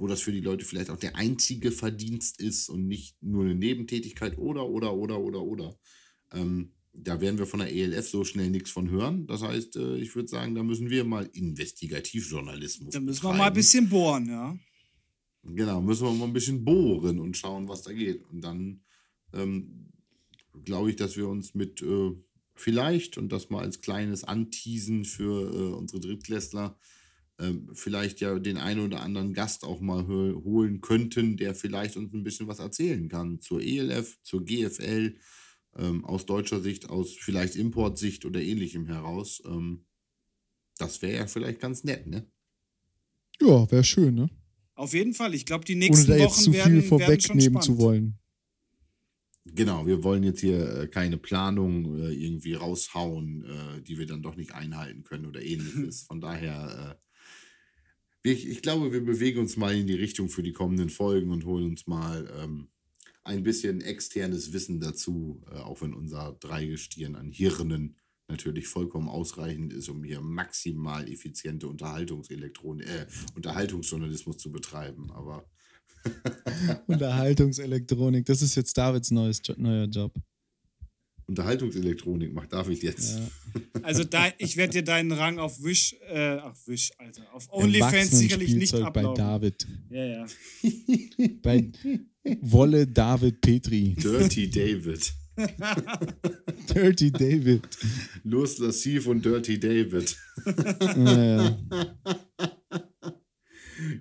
wo 0.00 0.06
das 0.06 0.22
für 0.22 0.32
die 0.32 0.40
Leute 0.40 0.64
vielleicht 0.64 0.88
auch 0.88 0.96
der 0.96 1.16
einzige 1.16 1.70
Verdienst 1.70 2.40
ist 2.40 2.70
und 2.70 2.88
nicht 2.88 3.22
nur 3.22 3.44
eine 3.44 3.54
Nebentätigkeit 3.54 4.38
oder, 4.38 4.66
oder, 4.66 4.94
oder, 4.94 5.20
oder, 5.20 5.42
oder. 5.42 5.78
Ähm, 6.32 6.72
da 6.92 7.20
werden 7.20 7.38
wir 7.38 7.46
von 7.46 7.60
der 7.60 7.72
ELF 7.72 8.08
so 8.08 8.24
schnell 8.24 8.50
nichts 8.50 8.70
von 8.70 8.90
hören. 8.90 9.26
Das 9.26 9.42
heißt, 9.42 9.76
äh, 9.76 9.96
ich 9.98 10.14
würde 10.14 10.28
sagen, 10.28 10.54
da 10.54 10.62
müssen 10.62 10.90
wir 10.90 11.04
mal 11.04 11.28
Investigativjournalismus. 11.32 12.92
Da 12.92 13.00
müssen 13.00 13.22
wir 13.22 13.28
mal 13.28 13.34
ein 13.34 13.38
betreiben. 13.38 13.54
bisschen 13.54 13.88
bohren, 13.88 14.26
ja. 14.26 14.58
Genau, 15.42 15.80
müssen 15.80 16.06
wir 16.06 16.12
mal 16.12 16.26
ein 16.26 16.32
bisschen 16.32 16.64
bohren 16.64 17.18
und 17.18 17.36
schauen, 17.36 17.68
was 17.68 17.82
da 17.82 17.92
geht. 17.92 18.22
Und 18.30 18.42
dann 18.42 18.82
ähm, 19.32 19.92
glaube 20.64 20.90
ich, 20.90 20.96
dass 20.96 21.16
wir 21.16 21.28
uns 21.28 21.54
mit 21.54 21.80
äh, 21.82 22.10
vielleicht, 22.54 23.16
und 23.16 23.30
das 23.32 23.50
mal 23.50 23.62
als 23.62 23.80
kleines 23.80 24.24
Anteasen 24.24 25.04
für 25.04 25.52
äh, 25.52 25.74
unsere 25.74 26.00
Drittklässler, 26.00 26.76
ähm, 27.38 27.70
vielleicht 27.72 28.20
ja 28.20 28.38
den 28.38 28.58
einen 28.58 28.80
oder 28.80 29.00
anderen 29.00 29.32
Gast 29.32 29.64
auch 29.64 29.80
mal 29.80 30.06
holen 30.06 30.82
könnten, 30.82 31.38
der 31.38 31.54
vielleicht 31.54 31.96
uns 31.96 32.12
ein 32.12 32.22
bisschen 32.22 32.48
was 32.48 32.58
erzählen 32.58 33.08
kann 33.08 33.40
zur 33.40 33.62
ELF, 33.62 34.18
zur 34.22 34.44
GFL, 34.44 35.16
ähm, 35.76 36.04
aus 36.04 36.26
deutscher 36.26 36.60
Sicht, 36.60 36.88
aus 36.88 37.12
vielleicht 37.12 37.56
Importsicht 37.56 38.24
oder 38.24 38.40
ähnlichem 38.40 38.86
heraus. 38.86 39.42
Ähm, 39.46 39.86
das 40.78 41.02
wäre 41.02 41.18
ja 41.18 41.26
vielleicht 41.26 41.60
ganz 41.60 41.84
nett, 41.84 42.06
ne? 42.06 42.26
Ja, 43.40 43.70
wäre 43.70 43.84
schön, 43.84 44.14
ne? 44.14 44.30
Auf 44.74 44.94
jeden 44.94 45.14
Fall. 45.14 45.34
Ich 45.34 45.44
glaube, 45.44 45.64
die 45.64 45.74
nächsten 45.74 46.10
Ohne 46.10 46.18
da 46.18 46.24
jetzt 46.24 46.36
Wochen 46.36 46.44
zu 46.44 46.52
werden, 46.54 46.64
viel 46.64 46.74
werden 46.76 46.88
vorwegnehmen 46.88 47.54
schon 47.54 47.62
zu 47.62 47.78
wollen. 47.78 48.18
Genau, 49.44 49.86
wir 49.86 50.04
wollen 50.04 50.22
jetzt 50.22 50.40
hier 50.40 50.82
äh, 50.82 50.88
keine 50.88 51.16
Planung 51.16 51.98
äh, 51.98 52.12
irgendwie 52.12 52.54
raushauen, 52.54 53.44
äh, 53.44 53.82
die 53.82 53.98
wir 53.98 54.06
dann 54.06 54.22
doch 54.22 54.36
nicht 54.36 54.52
einhalten 54.54 55.02
können 55.02 55.26
oder 55.26 55.42
ähnliches. 55.42 56.02
Von 56.08 56.20
daher, 56.20 56.98
äh, 56.98 57.04
wir, 58.22 58.32
ich 58.32 58.62
glaube, 58.62 58.92
wir 58.92 59.04
bewegen 59.04 59.40
uns 59.40 59.56
mal 59.56 59.74
in 59.74 59.86
die 59.86 59.94
Richtung 59.94 60.28
für 60.28 60.42
die 60.42 60.52
kommenden 60.52 60.90
Folgen 60.90 61.30
und 61.30 61.46
holen 61.46 61.66
uns 61.66 61.86
mal 61.86 62.30
ähm, 62.42 62.68
ein 63.24 63.42
bisschen 63.42 63.80
externes 63.80 64.52
Wissen 64.52 64.80
dazu, 64.80 65.42
äh, 65.50 65.56
auch 65.56 65.82
wenn 65.82 65.94
unser 65.94 66.36
Dreigestirn 66.40 67.16
an 67.16 67.30
Hirnen 67.30 67.96
natürlich 68.28 68.68
vollkommen 68.68 69.08
ausreichend 69.08 69.72
ist, 69.72 69.88
um 69.88 70.04
hier 70.04 70.20
maximal 70.20 71.08
effiziente 71.08 71.66
Unterhaltungselektronik, 71.66 72.88
äh, 72.88 73.06
Unterhaltungsjournalismus 73.34 74.38
zu 74.38 74.52
betreiben. 74.52 75.10
Aber 75.10 75.44
Unterhaltungselektronik, 76.86 78.24
das 78.24 78.40
ist 78.42 78.54
jetzt 78.54 78.78
Davids 78.78 79.10
neues, 79.10 79.42
neuer 79.56 79.86
Job. 79.86 80.14
Unterhaltungselektronik 81.30 82.34
macht 82.34 82.52
David 82.52 82.82
jetzt. 82.82 83.18
Ja. 83.18 83.28
Also 83.82 84.04
da, 84.04 84.26
ich 84.38 84.56
werde 84.56 84.74
dir 84.74 84.82
deinen 84.82 85.10
Rang 85.10 85.38
auf 85.38 85.62
Wish, 85.64 85.96
äh, 86.08 86.36
auf 86.36 86.68
Wish, 86.68 86.92
Alter, 86.98 87.22
auf 87.32 87.50
OnlyFans 87.50 88.10
sicherlich 88.10 88.54
nicht 88.54 88.72
Erwachsenenspielzeug 88.74 88.92
bei 88.92 89.00
ablaufen. 89.00 89.16
David. 89.16 89.66
Ja, 89.90 90.04
ja. 90.04 90.26
Bei 91.42 91.72
Wolle 92.42 92.86
David 92.86 93.40
Petri. 93.40 93.94
Dirty 93.94 94.50
David. 94.50 95.12
Dirty 96.74 97.10
David. 97.10 97.62
Los 98.22 98.58
Lassiv 98.58 99.06
und 99.06 99.24
Dirty 99.24 99.58
David. 99.58 100.16
Naja. 100.96 101.58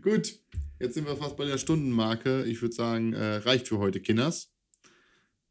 Gut, 0.04 0.40
jetzt 0.80 0.94
sind 0.96 1.08
wir 1.08 1.16
fast 1.16 1.38
bei 1.38 1.46
der 1.46 1.58
Stundenmarke. 1.58 2.44
Ich 2.44 2.62
würde 2.62 2.76
sagen, 2.76 3.14
äh, 3.14 3.36
reicht 3.38 3.70
für 3.70 3.80
heute, 3.80 4.02
Kinders. 4.02 4.52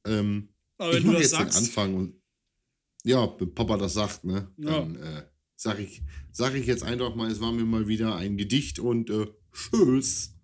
Ähm, 0.07 0.51
Aber 0.79 0.91
ich 0.91 0.97
wenn 0.97 1.03
du 1.05 1.09
mache 1.09 1.22
das 1.22 1.31
jetzt 1.33 1.41
den 1.41 1.47
sagst, 1.47 1.59
Anfang 1.59 1.95
und 1.95 2.14
ja, 3.05 3.35
wenn 3.39 3.55
Papa 3.55 3.76
das 3.76 3.95
sagt, 3.95 4.24
ne? 4.24 4.51
Ja. 4.57 4.81
Dann 4.81 4.97
äh, 4.97 5.24
sage 5.57 5.83
ich, 5.83 6.03
sag 6.33 6.55
ich 6.55 6.66
jetzt 6.66 6.83
einfach 6.83 7.14
mal, 7.14 7.31
es 7.31 7.41
war 7.41 7.53
mir 7.53 7.64
mal 7.64 7.89
wieder 7.89 8.16
ein 8.16 8.37
Gedicht 8.37 8.79
und 8.79 9.11
äh, 9.11 9.26
tschüss. 9.53 10.35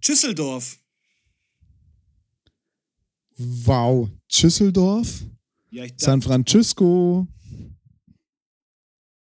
Schüsseldorf. 0.00 0.78
Wow. 3.36 4.10
Schüsseldorf. 4.28 5.24
Ja, 5.70 5.84
ich 5.84 5.94
San 5.96 6.22
Francisco. 6.22 7.26